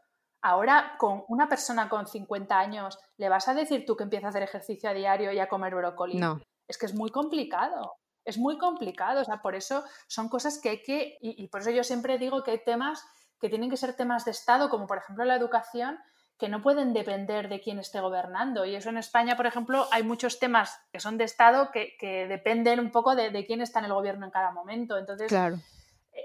Ahora, 0.42 0.96
con 0.98 1.24
una 1.28 1.50
persona 1.50 1.90
con 1.90 2.08
50 2.08 2.58
años, 2.58 2.98
¿le 3.18 3.30
vas 3.30 3.48
a 3.48 3.54
decir 3.54 3.86
tú 3.86 3.98
que 3.98 4.04
empieza 4.04 4.28
a 4.28 4.30
hacer 4.30 4.44
ejercicio 4.44 4.90
a 4.90 4.94
diario 4.94 5.32
y 5.34 5.40
a 5.40 5.50
comer 5.50 5.76
brócoli? 5.76 6.18
No. 6.18 6.42
Es 6.68 6.78
que 6.78 6.86
es 6.86 6.96
muy 6.96 7.10
complicado. 7.10 7.94
Es 8.24 8.38
muy 8.38 8.58
complicado. 8.58 9.22
O 9.22 9.26
sea, 9.26 9.42
por 9.42 9.56
eso 9.56 9.84
son 10.08 10.30
cosas 10.30 10.60
que 10.62 10.70
hay 10.70 10.82
que. 10.82 11.18
Y, 11.22 11.48
por 11.48 11.62
eso 11.62 11.72
yo 11.72 11.84
siempre 11.84 12.18
digo 12.18 12.44
que 12.44 12.52
hay 12.52 12.64
temas 12.64 13.06
que 13.40 13.50
tienen 13.50 13.70
que 13.70 13.78
ser 13.78 13.96
temas 13.96 14.24
de 14.26 14.32
Estado, 14.32 14.70
como 14.70 14.88
por 14.88 14.98
ejemplo 14.98 15.26
la 15.26 15.36
educación, 15.36 15.98
que 16.38 16.48
no 16.48 16.62
pueden 16.62 16.94
depender 16.94 17.50
de 17.50 17.60
quién 17.60 17.80
esté 17.80 18.00
gobernando. 18.00 18.66
Y 18.66 18.76
eso 18.76 18.90
en 18.90 18.98
España, 18.98 19.36
por 19.36 19.46
ejemplo, 19.46 19.88
hay 19.92 20.04
muchos 20.04 20.40
temas 20.40 20.80
que 20.92 21.02
son 21.02 21.18
de 21.18 21.26
Estado 21.26 21.70
que, 21.72 21.98
dependen 22.30 22.80
un 22.80 22.92
poco 22.92 23.16
de, 23.16 23.30
de, 23.30 23.46
quién 23.46 23.62
está 23.62 23.80
en 23.80 23.86
el 23.86 23.94
gobierno 23.94 24.26
en 24.26 24.32
cada 24.32 24.52
momento. 24.52 24.98
Entonces, 24.98 25.28
claro. 25.28 25.58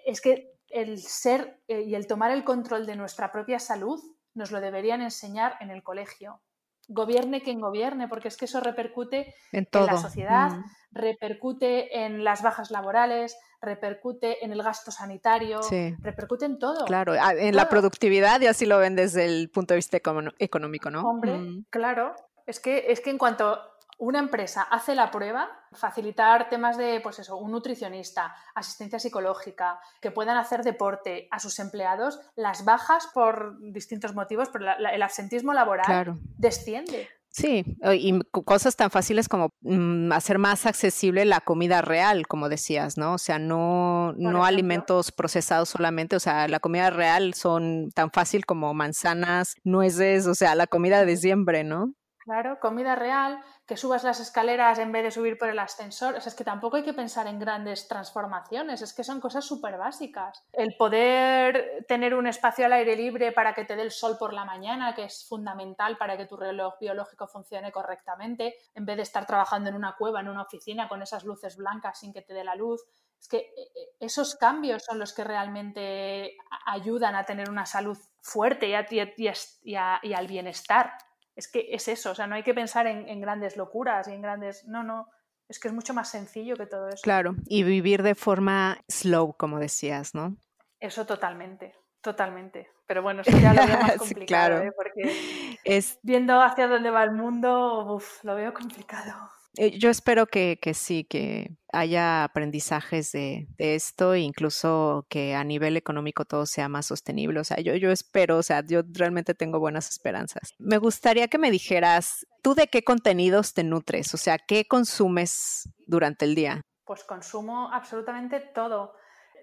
es 0.06 0.20
que 0.20 0.53
el 0.74 0.98
ser 0.98 1.60
eh, 1.68 1.82
y 1.82 1.94
el 1.94 2.06
tomar 2.06 2.32
el 2.32 2.44
control 2.44 2.84
de 2.84 2.96
nuestra 2.96 3.30
propia 3.32 3.58
salud 3.58 4.00
nos 4.34 4.50
lo 4.50 4.60
deberían 4.60 5.00
enseñar 5.00 5.56
en 5.60 5.70
el 5.70 5.82
colegio. 5.82 6.40
Gobierne 6.88 7.40
quien 7.40 7.60
gobierne, 7.60 8.08
porque 8.08 8.28
es 8.28 8.36
que 8.36 8.44
eso 8.44 8.60
repercute 8.60 9.34
en, 9.52 9.66
la 9.72 9.96
sociedad, 9.96 10.50
mm. 10.50 10.64
repercute 10.92 12.04
en 12.04 12.24
las 12.24 12.42
bajas 12.42 12.70
laborales, 12.70 13.38
repercute 13.62 14.44
en 14.44 14.52
el 14.52 14.62
gasto 14.62 14.90
sanitario, 14.90 15.60
repercute 16.00 16.44
en 16.44 16.58
todo. 16.58 16.84
Claro, 16.84 17.14
en 17.14 17.56
la 17.56 17.68
productividad 17.70 18.40
y 18.42 18.48
así 18.48 18.66
lo 18.66 18.78
ven 18.78 18.96
desde 18.96 19.24
el 19.24 19.48
punto 19.50 19.72
de 19.72 19.76
vista 19.76 19.96
económico, 20.38 20.90
¿no? 20.90 21.08
Hombre, 21.08 21.38
mm. 21.38 21.66
claro. 21.70 22.14
Es 22.46 22.60
que, 22.60 22.92
es 22.92 23.00
que 23.00 23.08
en 23.08 23.16
cuanto 23.16 23.58
una 23.99 24.18
empresa 24.18 24.62
hace 24.62 24.95
la 24.95 25.11
prueba, 25.11 25.49
facilitar 25.72 26.49
temas 26.49 26.76
de, 26.76 27.01
pues 27.03 27.18
eso, 27.18 27.36
un 27.36 27.53
nutricionista, 27.53 28.34
asistencia 28.55 28.99
psicológica, 28.99 29.80
que 30.01 30.11
puedan 30.11 30.36
hacer 30.36 30.62
deporte 30.62 31.28
a 31.30 31.38
sus 31.38 31.59
empleados, 31.59 32.20
las 32.36 32.64
bajas 32.64 33.09
por 33.12 33.59
distintos 33.61 34.14
motivos, 34.14 34.49
pero 34.53 34.66
el 34.78 35.03
absentismo 35.03 35.53
laboral 35.53 36.14
desciende. 36.36 37.09
Sí, 37.34 37.64
y 37.92 38.20
cosas 38.30 38.76
tan 38.76 38.92
fáciles 38.92 39.28
como 39.28 39.53
mm, 39.62 40.12
hacer 40.12 40.38
más 40.38 40.66
accesible 40.66 41.24
la 41.24 41.40
comida 41.40 41.82
real, 41.82 42.28
como 42.28 42.49
decías, 42.49 42.97
¿no? 42.97 43.14
O 43.14 43.18
sea, 43.18 43.40
no, 43.40 44.12
no 44.12 44.45
alimentos 44.45 45.11
procesados 45.11 45.70
solamente, 45.70 46.14
o 46.14 46.20
sea, 46.20 46.47
la 46.47 46.61
comida 46.61 46.90
real 46.90 47.34
son 47.34 47.90
tan 47.92 48.12
fácil 48.12 48.47
como 48.47 48.72
manzanas, 48.72 49.57
nueces, 49.64 50.28
o 50.28 50.36
sea, 50.36 50.55
la 50.55 50.68
comida 50.68 51.05
de 51.05 51.16
siempre, 51.16 51.64
¿no? 51.64 51.95
Claro, 52.18 52.59
comida 52.61 52.95
real, 52.95 53.40
que 53.66 53.78
subas 53.78 54.04
las 54.04 54.20
escaleras 54.20 54.78
en 54.78 54.92
vez 54.92 55.04
de 55.04 55.10
subir 55.10 55.38
por 55.38 55.48
el 55.48 55.58
ascensor. 55.58 56.16
Es 56.16 56.34
que 56.34 56.44
tampoco 56.44 56.76
hay 56.76 56.82
que 56.82 56.92
pensar 56.92 57.26
en 57.26 57.38
grandes 57.38 57.88
transformaciones, 57.88 58.82
es 58.82 58.92
que 58.92 59.04
son 59.04 59.20
cosas 59.20 59.44
súper 59.44 59.78
básicas. 59.78 60.44
El 60.52 60.76
poder 60.76 61.84
tener 61.88 62.14
un 62.14 62.26
espacio 62.26 62.66
al 62.66 62.74
aire 62.74 62.94
libre 62.94 63.32
para 63.32 63.54
que 63.54 63.64
te 63.64 63.74
dé 63.74 63.82
el 63.82 63.90
sol 63.90 64.16
por 64.18 64.34
la 64.34 64.44
mañana, 64.44 64.94
que 64.94 65.04
es 65.04 65.26
fundamental 65.26 65.96
para 65.96 66.16
que 66.16 66.26
tu 66.26 66.36
reloj 66.36 66.74
biológico 66.78 67.26
funcione 67.26 67.72
correctamente, 67.72 68.54
en 68.74 68.84
vez 68.84 68.96
de 68.96 69.02
estar 69.02 69.26
trabajando 69.26 69.70
en 69.70 69.76
una 69.76 69.96
cueva, 69.96 70.20
en 70.20 70.28
una 70.28 70.42
oficina, 70.42 70.88
con 70.88 71.00
esas 71.00 71.24
luces 71.24 71.56
blancas 71.56 71.98
sin 71.98 72.12
que 72.12 72.22
te 72.22 72.34
dé 72.34 72.44
la 72.44 72.54
luz. 72.54 72.82
Es 73.18 73.28
que 73.28 73.38
eh, 73.38 73.52
eh, 73.56 73.96
esos 74.00 74.34
cambios 74.34 74.84
son 74.84 74.98
los 74.98 75.14
que 75.14 75.24
realmente 75.24 76.36
ayudan 76.66 77.14
a 77.14 77.24
tener 77.24 77.48
una 77.48 77.64
salud 77.64 77.96
fuerte 78.20 78.68
y 78.68 79.74
al 79.74 80.26
bienestar 80.26 80.92
es 81.37 81.49
que 81.49 81.68
es 81.70 81.89
eso, 81.89 82.12
o 82.12 82.14
sea, 82.14 82.26
no 82.26 82.35
hay 82.35 82.43
que 82.43 82.55
pensar 82.55 82.87
en, 82.87 83.20
grandes 83.20 83.57
locuras 83.57 84.09
y 84.09 84.12
en 84.12 84.22
grandes, 84.22 84.64
no, 84.66 84.82
no, 84.82 85.09
es 85.49 85.59
que 85.59 85.68
es 85.68 85.74
mucho 85.74 85.95
más 85.95 86.09
sencillo 86.11 86.57
que 86.57 86.66
todo 86.66 86.89
eso. 86.89 87.03
Claro, 87.03 87.35
y 87.47 87.64
vivir 87.64 88.03
de 88.03 88.14
forma 88.14 88.78
slow, 88.89 89.35
como 89.37 89.59
decías, 89.59 90.14
¿no? 90.14 90.37
Eso 90.80 91.07
totalmente, 91.07 91.74
totalmente. 92.01 92.70
Pero 92.87 93.03
bueno, 93.03 93.22
eso 93.22 93.37
ya 93.39 93.55
lo 93.55 93.66
veo 93.66 93.80
más 93.80 93.97
complicado, 93.99 94.57
claro. 94.57 94.68
¿eh? 94.68 94.72
porque 94.76 95.59
es... 95.64 95.99
viendo 96.03 96.41
hacia 96.41 96.68
dónde 96.68 96.91
va 96.91 97.03
el 97.03 97.12
mundo, 97.12 97.95
uf, 97.95 98.22
lo 98.24 98.35
veo 98.35 98.53
complicado. 98.53 99.30
Eh, 99.57 99.78
yo 99.78 99.90
espero 99.90 100.26
que, 100.26 100.59
sí, 100.74 101.05
que 101.05 101.57
haya 101.72 102.24
aprendizajes 102.24 103.12
de, 103.12 103.46
esto 103.59 104.14
e 104.14 104.20
incluso 104.20 105.07
que 105.09 105.34
a 105.34 105.44
nivel 105.44 105.76
económico 105.76 106.24
todo 106.24 106.46
sea 106.46 106.68
más 106.68 106.86
sostenible. 106.86 107.40
O 107.40 107.44
sea, 107.44 107.59
yo, 107.61 107.74
yo 107.74 107.90
espero, 107.90 108.38
o 108.38 108.42
sea, 108.42 108.64
yo 108.66 108.82
realmente 108.92 109.34
tengo 109.34 109.61
buenas 109.61 109.88
esperanzas. 109.88 110.55
Me 110.59 110.78
gustaría 110.78 111.28
que 111.28 111.38
me 111.38 111.50
dijeras, 111.50 112.26
¿tú 112.42 112.55
de 112.55 112.68
qué 112.68 112.82
contenidos 112.82 113.55
te 113.55 113.64
nutres? 113.64 114.12
O 114.14 114.16
sea, 114.16 114.38
¿qué 114.38 114.66
consumes 114.66 115.68
durante 115.86 116.24
el 116.24 116.34
día? 116.34 116.62
Pues 116.84 117.05
consumo 117.05 117.70
absolutamente 117.72 118.40
todo. 118.40 118.94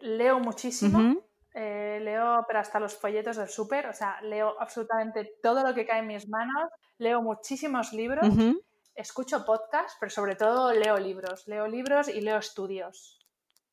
Leo 0.01 0.39
muchísimo. 0.39 1.15
Eh, 1.53 1.99
leo, 2.01 2.45
pero 2.47 2.59
hasta 2.59 2.79
los 2.79 2.95
folletos 2.95 3.35
del 3.35 3.49
súper, 3.49 3.87
o 3.87 3.93
sea, 3.93 4.21
leo 4.21 4.55
absolutamente 4.61 5.33
todo 5.43 5.67
lo 5.67 5.73
que 5.73 5.85
cae 5.85 5.99
en 5.99 6.07
mis 6.07 6.29
manos, 6.29 6.69
leo 6.97 7.21
muchísimos 7.21 7.91
libros, 7.91 8.25
escucho 9.01 9.45
podcasts, 9.45 9.97
pero 9.99 10.09
sobre 10.09 10.35
todo 10.35 10.71
leo 10.73 10.97
libros. 10.97 11.47
Leo 11.47 11.67
libros 11.67 12.07
y 12.07 12.21
leo 12.21 12.37
estudios. 12.37 13.19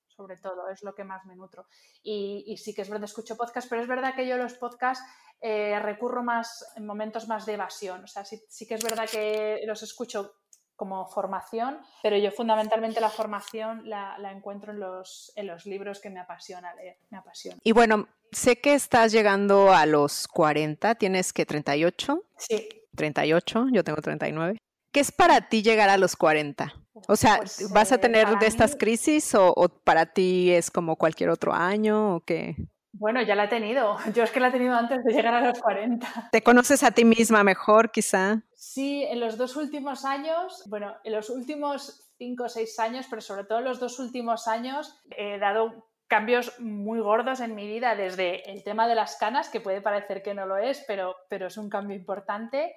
Sobre 0.09 0.37
todo, 0.37 0.69
es 0.69 0.83
lo 0.83 0.95
que 0.95 1.05
más 1.05 1.25
me 1.27 1.37
nutro. 1.37 1.67
Y, 2.03 2.57
sí 2.57 2.75
que 2.75 2.83
es 2.83 2.91
verdad, 2.91 3.05
escucho 3.05 3.37
podcasts, 3.37 3.69
pero 3.71 3.83
es 3.83 3.89
verdad 3.89 4.15
que 4.17 4.27
yo 4.27 4.37
los 4.37 4.55
podcasts 4.55 5.05
eh, 5.41 5.79
recurro 5.79 6.25
más 6.25 6.65
en 6.75 6.85
momentos 6.85 7.29
más 7.29 7.47
de 7.47 7.55
evasión. 7.55 8.03
O 8.03 8.07
sea, 8.09 8.25
sí, 8.25 8.43
sí 8.49 8.67
que 8.67 8.75
es 8.75 8.83
verdad 8.83 9.09
que 9.09 9.61
los 9.65 9.83
escucho 9.83 10.35
como 10.75 11.07
formación, 11.07 11.81
pero 12.05 12.17
yo 12.17 12.31
fundamentalmente 12.31 13.01
la 13.01 13.11
formación 13.11 13.89
la, 13.89 14.17
la, 14.19 14.31
encuentro 14.31 14.73
en 14.73 14.79
los, 14.79 15.33
en 15.35 15.49
los 15.49 15.67
libros 15.67 16.01
que 16.01 16.09
me 16.09 16.21
apasiona 16.21 16.73
leer, 16.77 16.99
me 17.11 17.19
apasiona. 17.19 17.59
Y 17.65 17.73
bueno, 17.73 18.07
sé 18.31 18.61
que 18.61 18.75
estás 18.75 19.11
llegando 19.11 19.73
a 19.73 19.87
los 19.87 20.29
40, 20.29 20.95
tienes 20.95 21.33
que 21.33 21.45
38. 21.45 22.23
Sí. 22.37 22.69
38, 22.95 23.67
yo 23.73 23.83
tengo 23.83 24.01
39. 24.01 24.59
¿Qué 24.99 25.03
es 25.03 25.13
para 25.13 25.43
ti 25.43 25.63
llegar 25.63 25.91
a 25.91 25.97
los 25.97 26.17
40? 26.17 26.75
O 27.07 27.15
sea, 27.15 27.37
pues, 27.37 27.71
¿vas 27.73 27.93
a 27.93 27.95
eh, 27.95 27.99
tener 27.99 28.37
de 28.41 28.49
estas 28.49 28.75
crisis 28.75 29.33
o, 29.37 29.55
para 29.85 30.07
ti 30.07 30.51
es 30.51 30.73
como 30.73 30.97
cualquier 30.97 31.31
otro 31.31 31.53
año 31.53 32.17
o 32.17 32.21
qué? 32.23 32.57
Bueno, 32.91 33.23
ya 33.23 33.37
la 33.37 33.45
he 33.45 33.49
tenido. 33.49 33.97
Yo 34.13 34.25
es 34.25 34.33
que 34.33 34.41
la 34.41 34.49
he 34.49 34.51
tenido 34.51 34.75
antes 34.75 35.05
de 35.05 35.15
llegar 35.15 35.35
a 35.35 35.41
los 35.41 35.61
40. 35.61 36.31
¿Te 36.33 36.43
conoces 36.43 36.83
a 36.83 36.91
ti 36.91 37.05
misma 37.05 37.45
mejor, 37.45 37.93
quizá? 37.93 38.43
Sí, 38.57 39.05
en 39.05 39.21
los 39.21 39.39
dos 39.39 39.55
últimos 39.55 40.05
años, 40.05 40.65
bueno, 40.67 40.97
en 41.05 41.13
los 41.13 41.31
últimos 41.31 42.11
cinco 42.19 42.47
o 42.47 42.49
seis 42.49 42.77
años, 42.81 43.07
pero 43.09 43.23
sobre 43.23 43.45
todo 43.45 43.61
en 43.61 43.67
los 43.67 43.79
dos 43.79 44.01
últimos 44.01 44.49
años, 44.49 44.99
he 45.17 45.39
dado 45.39 45.93
cambios 46.09 46.59
muy 46.59 46.99
gordos 46.99 47.39
en 47.39 47.55
mi 47.55 47.69
vida, 47.69 47.95
desde 47.95 48.51
el 48.51 48.65
tema 48.65 48.89
de 48.89 48.97
las 48.97 49.15
canas, 49.15 49.49
que 49.49 49.61
puede 49.61 49.81
parecer 49.81 50.25
que 50.25 50.35
no 50.35 50.45
lo 50.45 50.57
es, 50.57 50.83
pero, 50.89 51.15
pero 51.29 51.47
es 51.47 51.57
un 51.57 51.69
cambio 51.69 51.97
importante, 51.97 52.75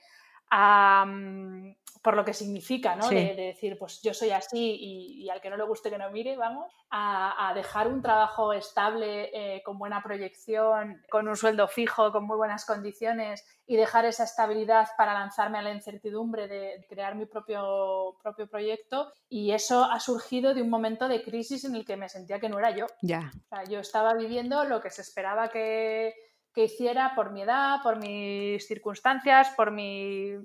por 2.01 2.15
lo 2.15 2.25
que 2.25 2.33
significa, 2.33 2.95
¿no? 2.95 3.07
De, 3.07 3.35
decir, 3.35 3.77
pues 3.77 4.01
yo 4.01 4.13
soy 4.13 4.31
así 4.31 4.77
y, 4.79 5.29
al 5.29 5.39
que 5.39 5.49
no 5.49 5.57
le 5.57 5.63
guste 5.63 5.89
que 5.89 5.97
no 5.97 6.09
mire, 6.09 6.35
vamos, 6.35 6.73
a, 6.89 7.51
dejar 7.53 7.87
un 7.87 8.01
trabajo 8.01 8.53
estable, 8.53 9.29
eh, 9.33 9.61
con 9.63 9.77
buena 9.77 10.01
proyección, 10.01 11.01
con 11.09 11.27
un 11.27 11.35
sueldo 11.35 11.67
fijo, 11.67 12.11
con 12.11 12.25
muy 12.25 12.37
buenas 12.37 12.65
condiciones 12.65 13.45
y 13.67 13.75
dejar 13.75 14.05
esa 14.05 14.23
estabilidad 14.23 14.87
para 14.97 15.13
lanzarme 15.13 15.59
a 15.59 15.61
la 15.61 15.73
incertidumbre 15.73 16.47
de 16.47 16.85
crear 16.89 17.15
mi 17.15 17.25
propio, 17.25 18.17
propio 18.21 18.47
proyecto. 18.47 19.13
Y 19.29 19.51
eso 19.51 19.85
ha 19.85 19.99
surgido 19.99 20.53
de 20.53 20.61
un 20.61 20.69
momento 20.69 21.07
de 21.07 21.23
crisis 21.23 21.65
en 21.65 21.75
el 21.75 21.85
que 21.85 21.97
me 21.97 22.09
sentía 22.09 22.39
que 22.39 22.49
no 22.49 22.57
era 22.57 22.75
yo. 22.75 22.87
Ya. 23.01 23.31
O 23.45 23.47
sea, 23.47 23.63
yo 23.65 23.79
estaba 23.79 24.13
viviendo 24.15 24.63
lo 24.65 24.81
que 24.81 24.89
se 24.89 25.01
esperaba 25.01 25.49
que 25.49 26.30
que 26.53 26.65
hiciera 26.65 27.13
por 27.15 27.31
mi 27.31 27.41
edad, 27.41 27.81
por 27.81 27.97
mis 27.97 28.65
circunstancias, 28.67 29.49
por 29.55 29.71
mi, 29.71 30.35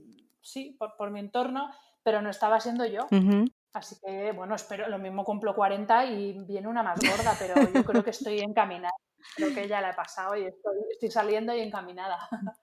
sí, 0.41 0.79
por, 0.79 1.11
mi 1.11 1.21
entorno, 1.21 1.71
pero 2.03 2.23
no 2.23 2.31
estaba 2.31 2.61
siendo 2.61 2.87
yo. 2.87 3.07
Así 3.73 3.97
que, 4.03 4.33
bueno, 4.33 4.55
espero, 4.55 4.89
lo 4.89 4.99
mismo 4.99 5.25
cumplo 5.25 5.55
40 5.55 6.07
y 6.07 6.45
viene 6.47 6.69
una 6.69 6.83
más 6.83 6.99
gorda, 6.99 7.37
pero 7.39 7.55
yo 7.75 7.85
creo 7.85 8.03
que 8.03 8.11
estoy 8.11 8.41
encaminada. 8.41 8.95
Creo 9.35 9.53
que 9.55 9.69
ya 9.69 9.81
la 9.81 9.91
he 9.91 9.95
pasado 9.95 10.37
y 10.37 10.45
estoy, 10.45 10.77
estoy 10.93 11.11
saliendo 11.11 11.55
y 11.55 11.61
encaminada. 11.61 12.19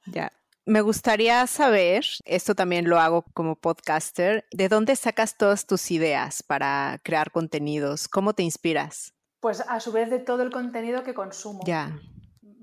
Ya. 0.07 0.31
Me 0.65 0.79
gustaría 0.79 1.45
saber, 1.45 2.05
esto 2.23 2.55
también 2.55 2.87
lo 2.87 2.97
hago 2.97 3.25
como 3.33 3.57
podcaster, 3.57 4.45
¿de 4.51 4.69
dónde 4.69 4.95
sacas 4.95 5.35
todas 5.35 5.67
tus 5.67 5.91
ideas 5.91 6.41
para 6.41 7.01
crear 7.03 7.31
contenidos? 7.31 8.07
¿Cómo 8.07 8.33
te 8.33 8.43
inspiras? 8.43 9.13
Pues 9.41 9.59
a 9.59 9.81
su 9.81 9.91
vez 9.91 10.09
de 10.09 10.19
todo 10.19 10.41
el 10.41 10.51
contenido 10.51 11.03
que 11.03 11.13
consumo. 11.13 11.63
Ya 11.65 11.99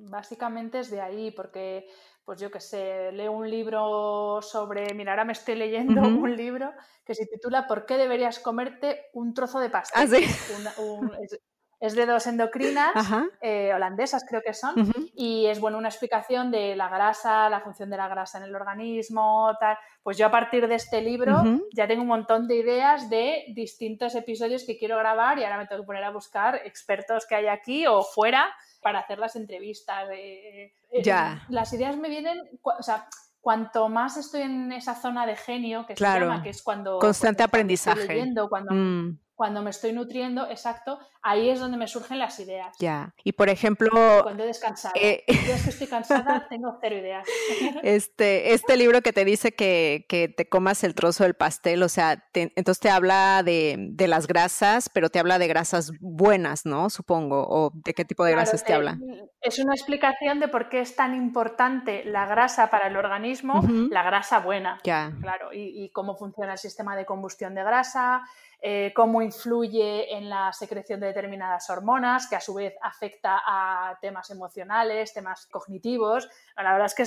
básicamente 0.09 0.81
es 0.81 0.91
de 0.91 1.01
ahí, 1.01 1.31
porque 1.31 1.89
pues 2.25 2.41
yo 2.41 2.51
que 2.51 2.61
sé, 2.61 3.11
leo 3.13 3.33
un 3.33 3.51
libro 3.51 4.41
sobre, 4.43 4.95
mira, 4.95 5.13
ahora 5.13 5.25
me 5.25 5.33
estoy 5.33 5.57
leyendo 5.57 6.01
un 6.03 6.37
libro 6.37 6.73
que 7.05 7.15
se 7.15 7.27
titula 7.27 7.67
¿Por 7.67 7.87
qué 7.87 7.97
deberías 7.97 8.39
comerte 8.39 9.07
un 9.15 9.35
trozo 9.35 9.59
de 9.59 9.71
pastel? 9.71 10.01
¿Ah, 10.01 10.05
es 10.05 11.41
de 11.81 12.07
dos 12.07 12.27
endocrinas 12.27 12.93
eh, 13.41 13.73
holandesas, 13.75 14.25
creo 14.29 14.43
que 14.43 14.53
son, 14.53 14.75
y 15.15 15.47
es 15.47 15.61
bueno 15.61 15.79
una 15.79 15.89
explicación 15.89 16.51
de 16.51 16.77
la 16.77 16.89
grasa, 16.89 17.49
la 17.49 17.61
función 17.61 17.89
de 17.89 17.97
la 17.97 18.07
grasa 18.07 18.39
en 18.39 18.45
el 18.45 18.55
organismo, 18.55 19.57
tal. 19.59 19.79
Pues 20.03 20.19
yo 20.19 20.27
a 20.27 20.31
partir 20.31 20.69
de 20.69 20.75
este 20.75 21.01
libro 21.01 21.43
ya 21.73 21.89
tengo 21.89 22.03
un 22.03 22.09
montón 22.09 22.47
de 22.47 22.57
ideas 22.57 23.09
de 23.09 23.45
distintos 23.55 24.15
episodios 24.15 24.65
que 24.65 24.77
quiero 24.77 24.99
grabar 24.99 25.39
y 25.39 25.45
ahora 25.45 25.57
me 25.57 25.67
tengo 25.67 25.83
que 25.83 25.87
poner 25.87 26.05
a 26.05 26.11
buscar 26.11 26.61
expertos 26.65 27.27
que 27.27 27.35
hay 27.35 27.47
aquí 27.47 27.87
o 27.87 28.03
fuera 28.03 28.55
para 28.83 29.01
hacer 29.01 29.19
las 29.19 29.35
entrevistas. 29.37 30.07
Eh, 30.13 30.73
ya. 31.03 31.47
Las 31.49 31.73
ideas 31.73 31.97
me 31.97 32.11
vienen, 32.11 32.41
o 32.63 32.83
sea, 32.83 33.09
cuanto 33.41 33.89
más 33.89 34.19
estoy 34.19 34.43
en 34.43 34.71
esa 34.73 34.95
zona 34.95 35.25
de 35.25 35.37
genio, 35.37 35.87
que 35.87 35.97
se 35.97 36.05
llama, 36.05 36.43
que 36.43 36.51
es 36.51 36.63
cuando... 36.63 36.99
Constante 36.99 37.43
aprendizaje. 37.43 38.07
leyendo, 38.07 38.51
cuando, 38.51 38.75
mm 38.75 39.30
cuando 39.41 39.63
me 39.63 39.71
estoy 39.71 39.95
nutriendo, 39.95 40.51
exacto, 40.51 40.99
ahí 41.23 41.49
es 41.49 41.61
donde 41.61 41.79
me 41.79 41.89
surgen 41.89 42.19
las 42.19 42.39
ideas. 42.41 42.77
Ya. 42.79 43.15
Y 43.25 43.33
por 43.33 43.49
ejemplo. 43.49 43.89
Cuando 44.23 44.45
he 44.45 44.47
descansado. 44.47 44.93
Eh... 44.95 45.25
que 45.27 45.33
estoy 45.67 45.87
cansada, 45.87 46.47
tengo 46.51 46.77
cero 46.79 46.99
ideas. 46.99 47.27
Este, 47.83 48.53
este 48.53 48.77
libro 48.77 49.01
que 49.01 49.15
te 49.15 49.25
dice 49.25 49.53
que, 49.53 50.05
te 50.37 50.49
comas 50.51 50.85
el 50.85 50.95
trozo 50.95 51.25
del 51.25 51.33
pastel, 51.33 51.83
o 51.83 51.89
sea, 51.89 52.23
entonces 52.35 52.81
te 52.81 52.91
habla 52.91 53.43
de, 53.43 53.95
las 54.07 54.27
grasas, 54.27 54.91
pero 54.91 55.09
te 55.09 55.19
habla 55.19 55.39
de 55.39 55.49
grasas 55.49 55.93
buenas, 56.01 56.67
¿no? 56.67 56.91
Supongo. 56.91 57.47
¿O 57.49 57.71
de 57.73 57.95
qué 57.95 58.05
tipo 58.05 58.27
de 58.27 58.33
grasas 58.33 58.63
te, 58.63 58.75
habla? 58.75 58.99
Es 59.41 59.59
una 59.59 59.73
explicación 59.73 60.39
de 60.39 60.49
por 60.49 60.69
qué 60.69 60.81
es 60.81 60.95
tan 60.97 61.15
importante 61.15 62.05
la 62.05 62.27
grasa 62.27 62.69
para 62.69 62.89
el 62.89 62.97
organismo, 62.99 63.63
la 63.91 64.03
grasa 64.03 64.41
buena. 64.41 64.81
Ya. 64.85 65.15
Claro, 65.23 65.55
y, 65.55 65.83
y 65.83 65.91
cómo 65.93 66.15
funciona 66.15 66.53
el 66.53 66.59
sistema 66.59 66.95
de 66.95 67.07
combustión 67.07 67.55
de 67.55 67.65
grasa 67.65 68.23
eh, 68.63 68.93
cómo 68.95 69.23
influye 69.23 70.15
en 70.15 70.29
la 70.29 70.53
secreción 70.53 71.01
de 71.01 71.07
determinadas 71.07 71.71
hormonas, 71.71 72.29
que 72.29 72.37
a 72.37 72.41
su 72.41 72.53
vez 72.53 72.75
afecta 72.83 73.41
a 73.47 73.99
temas 74.03 74.29
emocionales, 74.31 75.15
temas 75.15 75.47
cognitivos. 75.47 76.29
La 76.57 76.73
verdad 76.73 76.87
es 76.87 76.95
que 76.95 77.03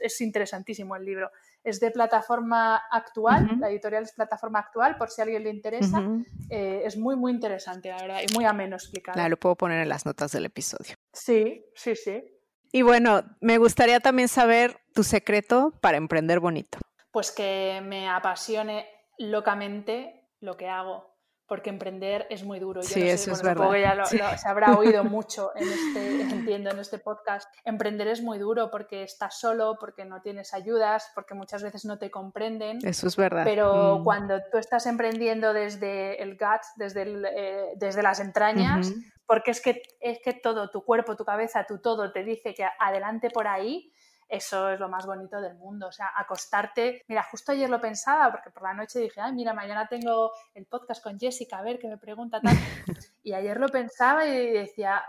es, 0.00 0.20
interesantísimo 0.22 0.96
el 0.96 1.04
libro. 1.04 1.30
Es 1.62 1.80
de 1.80 1.90
plataforma 1.90 2.76
actual, 2.90 3.58
la 3.60 3.68
editorial 3.68 4.04
es 4.04 4.12
plataforma 4.12 4.60
actual, 4.60 4.96
por 4.96 5.10
si 5.10 5.20
a 5.20 5.24
alguien 5.24 5.44
le 5.44 5.50
interesa. 5.50 6.02
Eh, 6.48 6.82
es 6.84 6.96
muy, 6.96 7.16
muy 7.16 7.32
interesante, 7.32 7.88
la 7.88 7.96
verdad, 7.96 8.20
y 8.26 8.32
muy 8.34 8.44
ameno 8.44 8.76
explicado. 8.76 9.28
lo 9.28 9.36
puedo 9.36 9.56
poner 9.56 9.80
en 9.80 9.88
las 9.88 10.06
notas 10.06 10.32
del 10.32 10.46
episodio. 10.46 10.94
Sí, 11.12 11.64
sí, 11.74 11.94
sí. 11.96 12.24
Y 12.72 12.82
bueno, 12.82 13.22
me 13.40 13.58
gustaría 13.58 14.00
también 14.00 14.28
saber 14.28 14.78
tu 14.94 15.02
secreto 15.02 15.72
para 15.80 15.96
emprender 15.98 16.40
bonito. 16.40 16.78
Pues 17.10 17.32
que 17.32 17.82
me 17.84 18.08
apasione 18.08 18.86
locamente 19.18 20.25
lo 20.46 20.56
que 20.56 20.68
hago, 20.68 21.04
porque 21.46 21.70
emprender 21.70 22.26
es 22.30 22.42
muy 22.42 22.58
duro. 22.58 22.82
sí, 22.82 23.02
eso 23.02 23.32
es 23.32 23.42
verdad. 23.42 23.70
ya 24.10 24.38
se 24.38 24.48
habrá 24.48 24.76
oído 24.78 25.04
mucho 25.04 25.52
en 25.54 25.68
este, 25.68 26.22
entiendo, 26.22 26.70
en 26.70 26.78
este 26.78 26.98
podcast. 26.98 27.52
Emprender 27.64 28.08
es 28.08 28.22
muy 28.22 28.38
duro 28.38 28.70
porque 28.70 29.02
estás 29.02 29.38
solo, 29.38 29.76
porque 29.78 30.04
no 30.04 30.22
tienes 30.22 30.54
ayudas, 30.54 31.10
porque 31.14 31.34
muchas 31.34 31.62
veces 31.62 31.84
no 31.84 31.98
te 31.98 32.10
comprenden. 32.10 32.78
Eso 32.82 33.06
es 33.06 33.16
verdad. 33.16 33.44
Pero 33.44 33.98
mm. 33.98 34.04
cuando 34.04 34.40
tú 34.50 34.58
estás 34.58 34.86
emprendiendo 34.86 35.52
desde 35.52 36.22
el 36.22 36.38
gut, 36.38 36.62
desde, 36.76 37.02
eh, 37.02 37.72
desde 37.76 38.02
las 38.02 38.20
entrañas, 38.20 38.92
porque 39.26 39.50
es 39.50 39.60
que, 39.60 39.82
es 40.00 40.18
que 40.24 40.32
todo, 40.32 40.70
tu 40.70 40.84
cuerpo, 40.84 41.16
tu 41.16 41.24
cabeza, 41.24 41.64
tu 41.64 41.78
todo 41.78 42.12
te 42.12 42.24
dice 42.24 42.54
que 42.54 42.66
adelante 42.78 43.30
por 43.30 43.46
ahí, 43.46 43.92
eso 44.28 44.70
es 44.70 44.80
lo 44.80 44.88
más 44.88 45.06
bonito 45.06 45.40
del 45.40 45.54
mundo. 45.54 45.88
O 45.88 45.92
sea, 45.92 46.10
acostarte. 46.16 47.04
Mira, 47.08 47.22
justo 47.30 47.52
ayer 47.52 47.70
lo 47.70 47.80
pensaba, 47.80 48.30
porque 48.30 48.50
por 48.50 48.62
la 48.62 48.74
noche 48.74 48.98
dije, 49.00 49.20
ay, 49.20 49.32
mira, 49.32 49.54
mañana 49.54 49.86
tengo 49.88 50.32
el 50.54 50.66
podcast 50.66 51.02
con 51.02 51.18
Jessica, 51.18 51.58
a 51.58 51.62
ver 51.62 51.78
qué 51.78 51.88
me 51.88 51.98
pregunta 51.98 52.40
tal. 52.40 52.54
y 53.22 53.32
ayer 53.32 53.58
lo 53.58 53.68
pensaba 53.68 54.26
y 54.26 54.50
decía, 54.50 55.02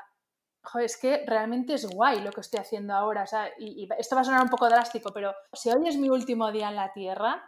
joder, 0.61 0.85
es 0.85 0.97
que 0.97 1.23
realmente 1.25 1.73
es 1.73 1.87
guay 1.87 2.21
lo 2.21 2.31
que 2.31 2.41
estoy 2.41 2.59
haciendo 2.59 2.93
ahora. 2.93 3.23
O 3.23 3.27
sea, 3.27 3.49
y, 3.57 3.87
esto 3.97 4.15
va 4.15 4.21
a 4.21 4.25
sonar 4.25 4.43
un 4.43 4.49
poco 4.49 4.69
drástico, 4.69 5.11
pero 5.11 5.33
si 5.53 5.69
hoy 5.69 5.87
es 5.87 5.97
mi 5.97 6.09
último 6.09 6.51
día 6.51 6.69
en 6.69 6.75
la 6.75 6.93
Tierra, 6.93 7.43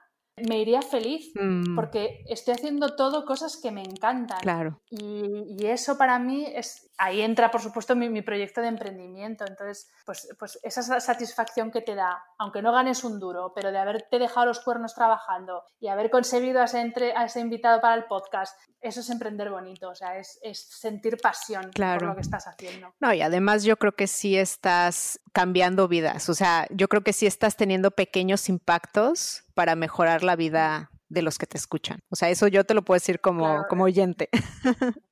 me 0.48 0.60
iría 0.60 0.82
feliz 0.82 1.32
mm. 1.36 1.76
porque 1.76 2.24
estoy 2.28 2.54
haciendo 2.54 2.96
todo 2.96 3.26
cosas 3.26 3.58
que 3.58 3.72
me 3.72 3.84
encantan. 3.84 4.40
Claro. 4.40 4.82
Y, 4.90 5.56
y, 5.60 5.68
eso 5.68 5.98
para 5.98 6.20
mí 6.20 6.46
es, 6.46 6.90
ahí 6.98 7.22
entra, 7.22 7.50
por 7.50 7.62
supuesto, 7.62 7.96
mi, 7.96 8.22
proyecto 8.22 8.62
de 8.62 8.68
emprendimiento. 8.68 9.46
Entonces, 9.48 9.90
pues, 10.06 10.28
pues 10.38 10.60
esa 10.64 11.00
satisfacción 11.00 11.72
que 11.72 11.82
te 11.82 11.96
da, 11.96 12.24
aunque 12.38 12.62
no 12.62 12.72
ganes 12.72 13.04
un 13.04 13.20
duro, 13.20 13.54
pero 13.56 13.72
de 13.72 13.78
haberte 13.78 14.20
dejado 14.20 14.48
los 14.48 14.60
cuernos 14.60 14.94
trabajando 14.94 15.64
y 15.80 15.88
haber 15.88 16.10
conseguido 16.10 16.62
a 16.62 16.66
ese, 16.66 16.82
entre, 16.82 17.16
a 17.16 17.26
ese 17.26 17.40
invitado 17.40 17.80
para 17.82 17.96
el 17.96 18.06
podcast, 18.06 18.60
eso 18.82 19.00
es 19.02 19.10
emprender 19.10 19.50
bonito, 19.50 19.90
o 19.90 19.96
sea, 19.96 20.18
es, 20.18 20.40
sentir 20.54 21.18
pasión 21.18 21.72
por 21.72 22.02
lo 22.02 22.16
que 22.16 22.22
estás 22.22 22.48
haciendo. 22.48 22.94
No, 23.00 23.14
y 23.14 23.22
además 23.22 23.64
yo 23.64 23.78
creo 23.78 23.94
que 23.94 24.08
sí 24.08 24.38
estás 24.38 25.20
cambiando 25.34 25.88
vidas, 25.88 26.30
o 26.30 26.34
sea, 26.34 26.68
yo 26.72 26.88
creo 26.88 27.04
que 27.04 27.14
sí 27.14 27.26
estás 27.26 27.58
teniendo 27.58 27.92
pequeños 27.92 28.50
impactos 28.50 29.44
para 29.54 29.76
mejorar 29.76 30.24
la 30.24 30.36
vida 30.36 30.92
de 31.10 31.22
los 31.22 31.38
que 31.38 31.48
te 31.48 31.58
escuchan. 31.58 32.00
O 32.10 32.16
sea, 32.16 32.30
eso 32.30 32.48
yo 32.48 32.64
te 32.64 32.74
lo 32.74 32.84
puedo 32.84 32.98
decir 32.98 33.20
como, 33.20 33.66
como 33.68 33.84
oyente. 33.86 34.30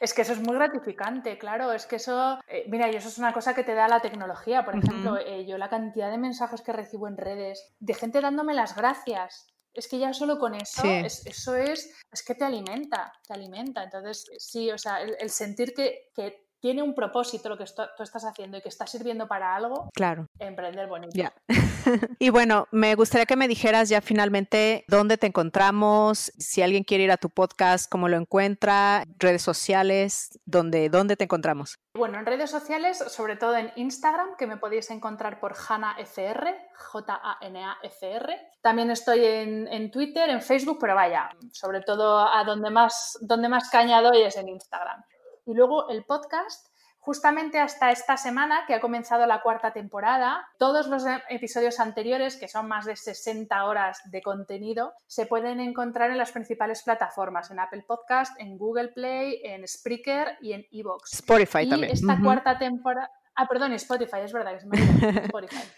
Es 0.00 0.14
que 0.14 0.22
eso 0.22 0.32
es 0.32 0.40
muy 0.40 0.54
gratificante, 0.54 1.36
claro. 1.36 1.72
Es 1.72 1.84
que 1.84 1.96
eso, 1.96 2.40
eh, 2.48 2.64
mira, 2.68 2.90
y 2.90 2.96
eso 2.96 3.08
es 3.08 3.18
una 3.18 3.34
cosa 3.34 3.54
que 3.54 3.64
te 3.64 3.74
da 3.74 3.86
la 3.86 4.00
tecnología. 4.00 4.64
Por 4.64 4.74
ejemplo, 4.76 5.18
eh, 5.18 5.44
yo 5.46 5.58
la 5.58 5.68
cantidad 5.68 6.10
de 6.10 6.16
mensajes 6.16 6.62
que 6.62 6.72
recibo 6.72 7.06
en 7.06 7.18
redes 7.18 7.74
de 7.80 7.92
gente 7.92 8.22
dándome 8.22 8.54
las 8.54 8.74
gracias. 8.74 9.46
Es 9.74 9.88
que 9.88 9.98
ya 9.98 10.14
solo 10.14 10.38
con 10.38 10.54
eso, 10.54 10.82
eso 10.84 11.54
es, 11.54 11.94
es 12.10 12.22
que 12.24 12.34
te 12.34 12.44
alimenta, 12.44 13.12
te 13.28 13.34
alimenta. 13.34 13.84
Entonces, 13.84 14.26
sí, 14.38 14.70
o 14.70 14.78
sea, 14.78 15.02
el, 15.02 15.30
sentir 15.30 15.74
que, 15.74 16.08
que 16.14 16.48
tiene 16.60 16.82
un 16.82 16.94
propósito 16.94 17.48
lo 17.48 17.56
que 17.56 17.64
tú 17.64 18.02
estás 18.02 18.24
haciendo 18.24 18.58
y 18.58 18.60
que 18.60 18.68
está 18.68 18.86
sirviendo 18.86 19.26
para 19.26 19.54
algo, 19.54 19.90
claro. 19.94 20.26
emprender 20.38 20.88
bonito. 20.88 21.12
Ya. 21.14 21.32
y 22.18 22.30
bueno, 22.30 22.68
me 22.70 22.94
gustaría 22.94 23.26
que 23.26 23.36
me 23.36 23.48
dijeras 23.48 23.88
ya 23.88 24.00
finalmente 24.00 24.84
dónde 24.88 25.16
te 25.16 25.26
encontramos, 25.26 26.32
si 26.38 26.62
alguien 26.62 26.84
quiere 26.84 27.04
ir 27.04 27.10
a 27.10 27.16
tu 27.16 27.30
podcast, 27.30 27.90
cómo 27.90 28.08
lo 28.08 28.16
encuentra, 28.16 29.04
redes 29.18 29.42
sociales, 29.42 30.38
dónde, 30.44 30.90
dónde 30.90 31.16
te 31.16 31.24
encontramos. 31.24 31.78
Bueno, 31.94 32.18
en 32.18 32.26
redes 32.26 32.50
sociales, 32.50 32.98
sobre 33.08 33.36
todo 33.36 33.56
en 33.56 33.72
Instagram, 33.76 34.36
que 34.36 34.46
me 34.46 34.58
podéis 34.58 34.90
encontrar 34.90 35.40
por 35.40 35.54
HanaFR, 35.54 36.54
J-A-N-A-F-R. 36.74 38.38
También 38.60 38.90
estoy 38.90 39.24
en, 39.24 39.66
en, 39.66 39.90
Twitter, 39.90 40.30
en 40.30 40.40
Facebook, 40.40 40.78
pero 40.80 40.94
vaya, 40.94 41.30
sobre 41.52 41.80
todo 41.80 42.18
a 42.18 42.44
donde 42.44 42.70
más, 42.70 43.18
donde 43.22 43.48
más 43.48 43.70
caña 43.70 44.02
doy 44.02 44.22
es 44.22 44.36
en 44.36 44.48
Instagram. 44.48 45.02
Y 45.50 45.54
luego 45.54 45.88
el 45.88 46.04
podcast, 46.04 46.68
justamente 47.00 47.58
hasta 47.58 47.90
esta 47.90 48.16
semana 48.16 48.60
que 48.68 48.74
ha 48.74 48.80
comenzado 48.80 49.26
la 49.26 49.42
cuarta 49.42 49.72
temporada, 49.72 50.46
todos 50.60 50.86
los 50.86 51.02
episodios 51.28 51.80
anteriores, 51.80 52.36
que 52.36 52.46
son 52.46 52.68
más 52.68 52.84
de 52.84 52.94
60 52.94 53.64
horas 53.64 54.00
de 54.12 54.22
contenido, 54.22 54.92
se 55.08 55.26
pueden 55.26 55.58
encontrar 55.58 56.12
en 56.12 56.18
las 56.18 56.30
principales 56.30 56.84
plataformas, 56.84 57.50
en 57.50 57.58
Apple 57.58 57.84
Podcast, 57.84 58.38
en 58.38 58.56
Google 58.56 58.90
Play, 58.94 59.40
en 59.42 59.66
Spreaker 59.66 60.38
y 60.40 60.52
en 60.52 60.64
Evox. 60.70 61.14
Spotify 61.14 61.62
y 61.62 61.68
también. 61.68 61.92
Esta 61.92 62.16
cuarta 62.22 62.56
temporada... 62.56 63.10
Ah, 63.34 63.48
perdón, 63.48 63.72
Spotify, 63.72 64.18
es 64.22 64.32
verdad, 64.32 64.54
es 64.54 64.64
Spotify. 65.24 65.68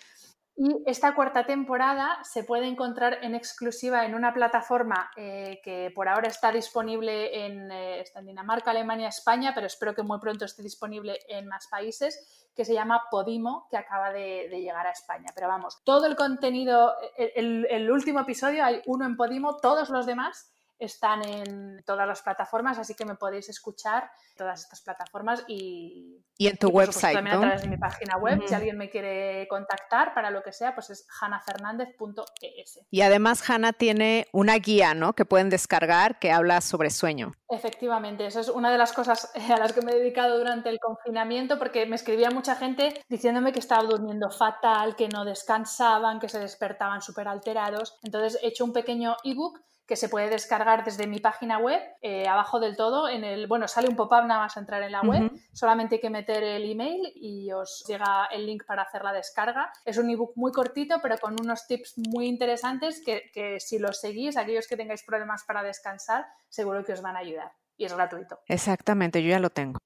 Y 0.54 0.82
esta 0.84 1.14
cuarta 1.14 1.46
temporada 1.46 2.18
se 2.24 2.44
puede 2.44 2.66
encontrar 2.66 3.18
en 3.22 3.34
exclusiva 3.34 4.04
en 4.04 4.14
una 4.14 4.34
plataforma 4.34 5.10
eh, 5.16 5.60
que 5.64 5.90
por 5.94 6.08
ahora 6.08 6.28
está 6.28 6.52
disponible 6.52 7.46
en, 7.46 7.72
eh, 7.72 8.04
en, 8.14 8.26
Dinamarca, 8.26 8.70
Alemania, 8.70 9.08
España, 9.08 9.52
pero 9.54 9.66
espero 9.66 9.94
que 9.94 10.02
muy 10.02 10.18
pronto 10.20 10.44
esté 10.44 10.62
disponible 10.62 11.18
en 11.28 11.48
más 11.48 11.68
países, 11.68 12.48
que 12.54 12.66
se 12.66 12.74
llama 12.74 13.04
Podimo, 13.10 13.66
que 13.70 13.78
acaba 13.78 14.12
de, 14.12 14.48
llegar 14.50 14.86
a 14.86 14.90
España. 14.90 15.30
Pero 15.34 15.48
vamos, 15.48 15.82
todo 15.84 16.04
el 16.04 16.16
contenido, 16.16 16.92
el, 17.16 17.66
el 17.70 17.90
último 17.90 18.20
episodio, 18.20 18.62
hay 18.62 18.82
uno 18.84 19.06
en 19.06 19.16
Podimo, 19.16 19.56
todos 19.56 19.88
los 19.88 20.04
demás 20.04 20.52
están 20.84 21.22
en 21.22 21.82
todas 21.84 22.06
las 22.06 22.22
plataformas, 22.22 22.78
así 22.78 22.94
que 22.94 23.04
me 23.04 23.14
podéis 23.14 23.48
escuchar 23.48 24.10
en 24.30 24.36
todas 24.36 24.60
estas 24.60 24.80
plataformas 24.82 25.44
y, 25.46 26.24
y 26.36 26.48
en 26.48 26.56
tu 26.56 26.68
website. 26.68 27.14
También 27.14 27.36
a 27.36 27.40
través 27.40 27.62
de 27.62 27.68
mi 27.68 27.76
página 27.76 28.16
web. 28.16 28.40
Si 28.46 28.54
alguien 28.54 28.76
me 28.76 28.90
quiere 28.90 29.46
contactar 29.48 30.14
para 30.14 30.30
lo 30.30 30.42
que 30.42 30.52
sea, 30.52 30.74
pues 30.74 30.90
es 30.90 31.06
hanafernandez.es. 31.20 32.80
Y 32.90 33.00
además, 33.02 33.48
Hanna 33.48 33.72
tiene 33.72 34.26
una 34.32 34.56
guía, 34.56 34.94
¿no? 34.94 35.14
Que 35.14 35.24
pueden 35.24 35.50
descargar 35.50 36.18
que 36.18 36.32
habla 36.32 36.60
sobre 36.60 36.90
sueño. 36.90 37.34
Efectivamente, 37.48 38.26
eso 38.26 38.40
es 38.40 38.48
una 38.48 38.70
de 38.72 38.78
las 38.78 38.92
cosas 38.92 39.30
a 39.50 39.58
las 39.58 39.72
que 39.72 39.82
me 39.82 39.92
he 39.92 39.98
dedicado 39.98 40.38
durante 40.38 40.70
el 40.70 40.78
confinamiento, 40.78 41.58
porque 41.58 41.86
me 41.86 41.96
escribía 41.96 42.30
mucha 42.30 42.56
gente 42.56 43.02
diciéndome 43.08 43.52
que 43.52 43.58
estaba 43.58 43.82
durmiendo 43.84 44.30
fatal, 44.30 44.96
que 44.96 45.08
no 45.08 45.24
descansaban, 45.24 46.18
que 46.18 46.28
se 46.28 46.38
despertaban 46.38 47.02
súper 47.02 47.28
alterados. 47.28 47.98
Entonces 48.02 48.40
he 48.42 48.48
hecho 48.48 48.64
un 48.64 48.72
pequeño 48.72 49.16
ebook 49.24 49.60
que 49.92 49.96
se 49.96 50.08
puede 50.08 50.30
descargar 50.30 50.84
desde 50.86 51.06
mi 51.06 51.20
página 51.20 51.58
web, 51.58 51.78
eh, 52.00 52.26
abajo 52.26 52.58
del 52.60 52.78
todo, 52.78 53.10
en 53.10 53.24
el, 53.24 53.46
bueno, 53.46 53.68
sale 53.68 53.90
un 53.90 53.94
pop-up 53.94 54.24
nada 54.24 54.40
más 54.40 54.56
entrar 54.56 54.82
en 54.82 54.90
la 54.90 55.02
web, 55.02 55.30
solamente 55.52 55.96
hay 55.96 56.00
que 56.00 56.08
meter 56.08 56.42
el 56.42 56.64
email 56.64 57.12
y 57.14 57.52
os 57.52 57.84
llega 57.86 58.24
el 58.32 58.46
link 58.46 58.64
para 58.64 58.84
hacer 58.84 59.04
la 59.04 59.12
descarga. 59.12 59.70
Es 59.84 59.98
un 59.98 60.08
ebook 60.08 60.32
muy 60.34 60.50
cortito, 60.50 61.00
pero 61.02 61.18
con 61.18 61.38
unos 61.38 61.66
tips 61.66 61.98
muy 62.08 62.26
interesantes 62.26 63.02
que, 63.04 63.30
que 63.34 63.60
si 63.60 63.78
los 63.78 64.00
seguís, 64.00 64.38
aquellos 64.38 64.66
que 64.66 64.78
tengáis 64.78 65.02
problemas 65.02 65.44
para 65.44 65.62
descansar, 65.62 66.24
seguro 66.48 66.82
que 66.86 66.94
os 66.94 67.02
van 67.02 67.16
a 67.16 67.18
ayudar. 67.18 67.52
Y 67.76 67.84
es 67.84 67.92
gratuito. 67.92 68.40
Exactamente, 68.48 69.22
yo 69.22 69.28
ya 69.28 69.40
lo 69.40 69.50
tengo. 69.50 69.78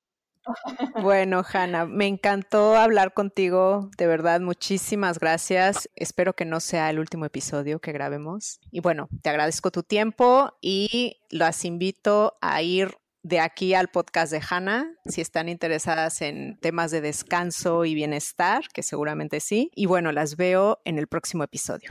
Bueno, 1.03 1.45
Hanna, 1.53 1.87
me 1.87 2.07
encantó 2.07 2.77
hablar 2.77 3.13
contigo, 3.15 3.91
de 3.97 4.07
verdad, 4.07 4.41
muchísimas 4.41 5.19
gracias. 5.19 5.89
Espero 5.95 6.35
que 6.35 6.45
no 6.45 6.61
sea 6.61 6.91
el 6.91 6.99
último 6.99 7.25
episodio 7.25 7.81
que 7.81 7.93
grabemos. 7.93 8.61
Y 8.71 8.81
bueno, 8.81 9.09
te 9.23 9.31
agradezco 9.31 9.71
tu 9.71 9.83
tiempo 9.83 10.53
y 10.61 11.19
las 11.31 11.65
invito 11.65 12.39
a 12.41 12.63
ir 12.63 12.97
de 13.23 13.41
aquí 13.41 13.75
al 13.75 13.89
podcast 13.89 14.31
de 14.31 14.41
Hanna, 14.49 14.95
si 15.05 15.21
están 15.21 15.49
interesadas 15.49 16.23
en 16.23 16.59
temas 16.61 16.93
de 16.93 17.01
descanso 17.01 17.85
y 17.85 17.93
bienestar, 17.95 18.63
que 18.73 18.85
seguramente 18.85 19.41
sí. 19.41 19.71
Y 19.75 19.87
bueno, 19.87 20.13
las 20.13 20.37
veo 20.37 20.79
en 20.85 20.99
el 20.99 21.09
próximo 21.09 21.43
episodio. 21.43 21.91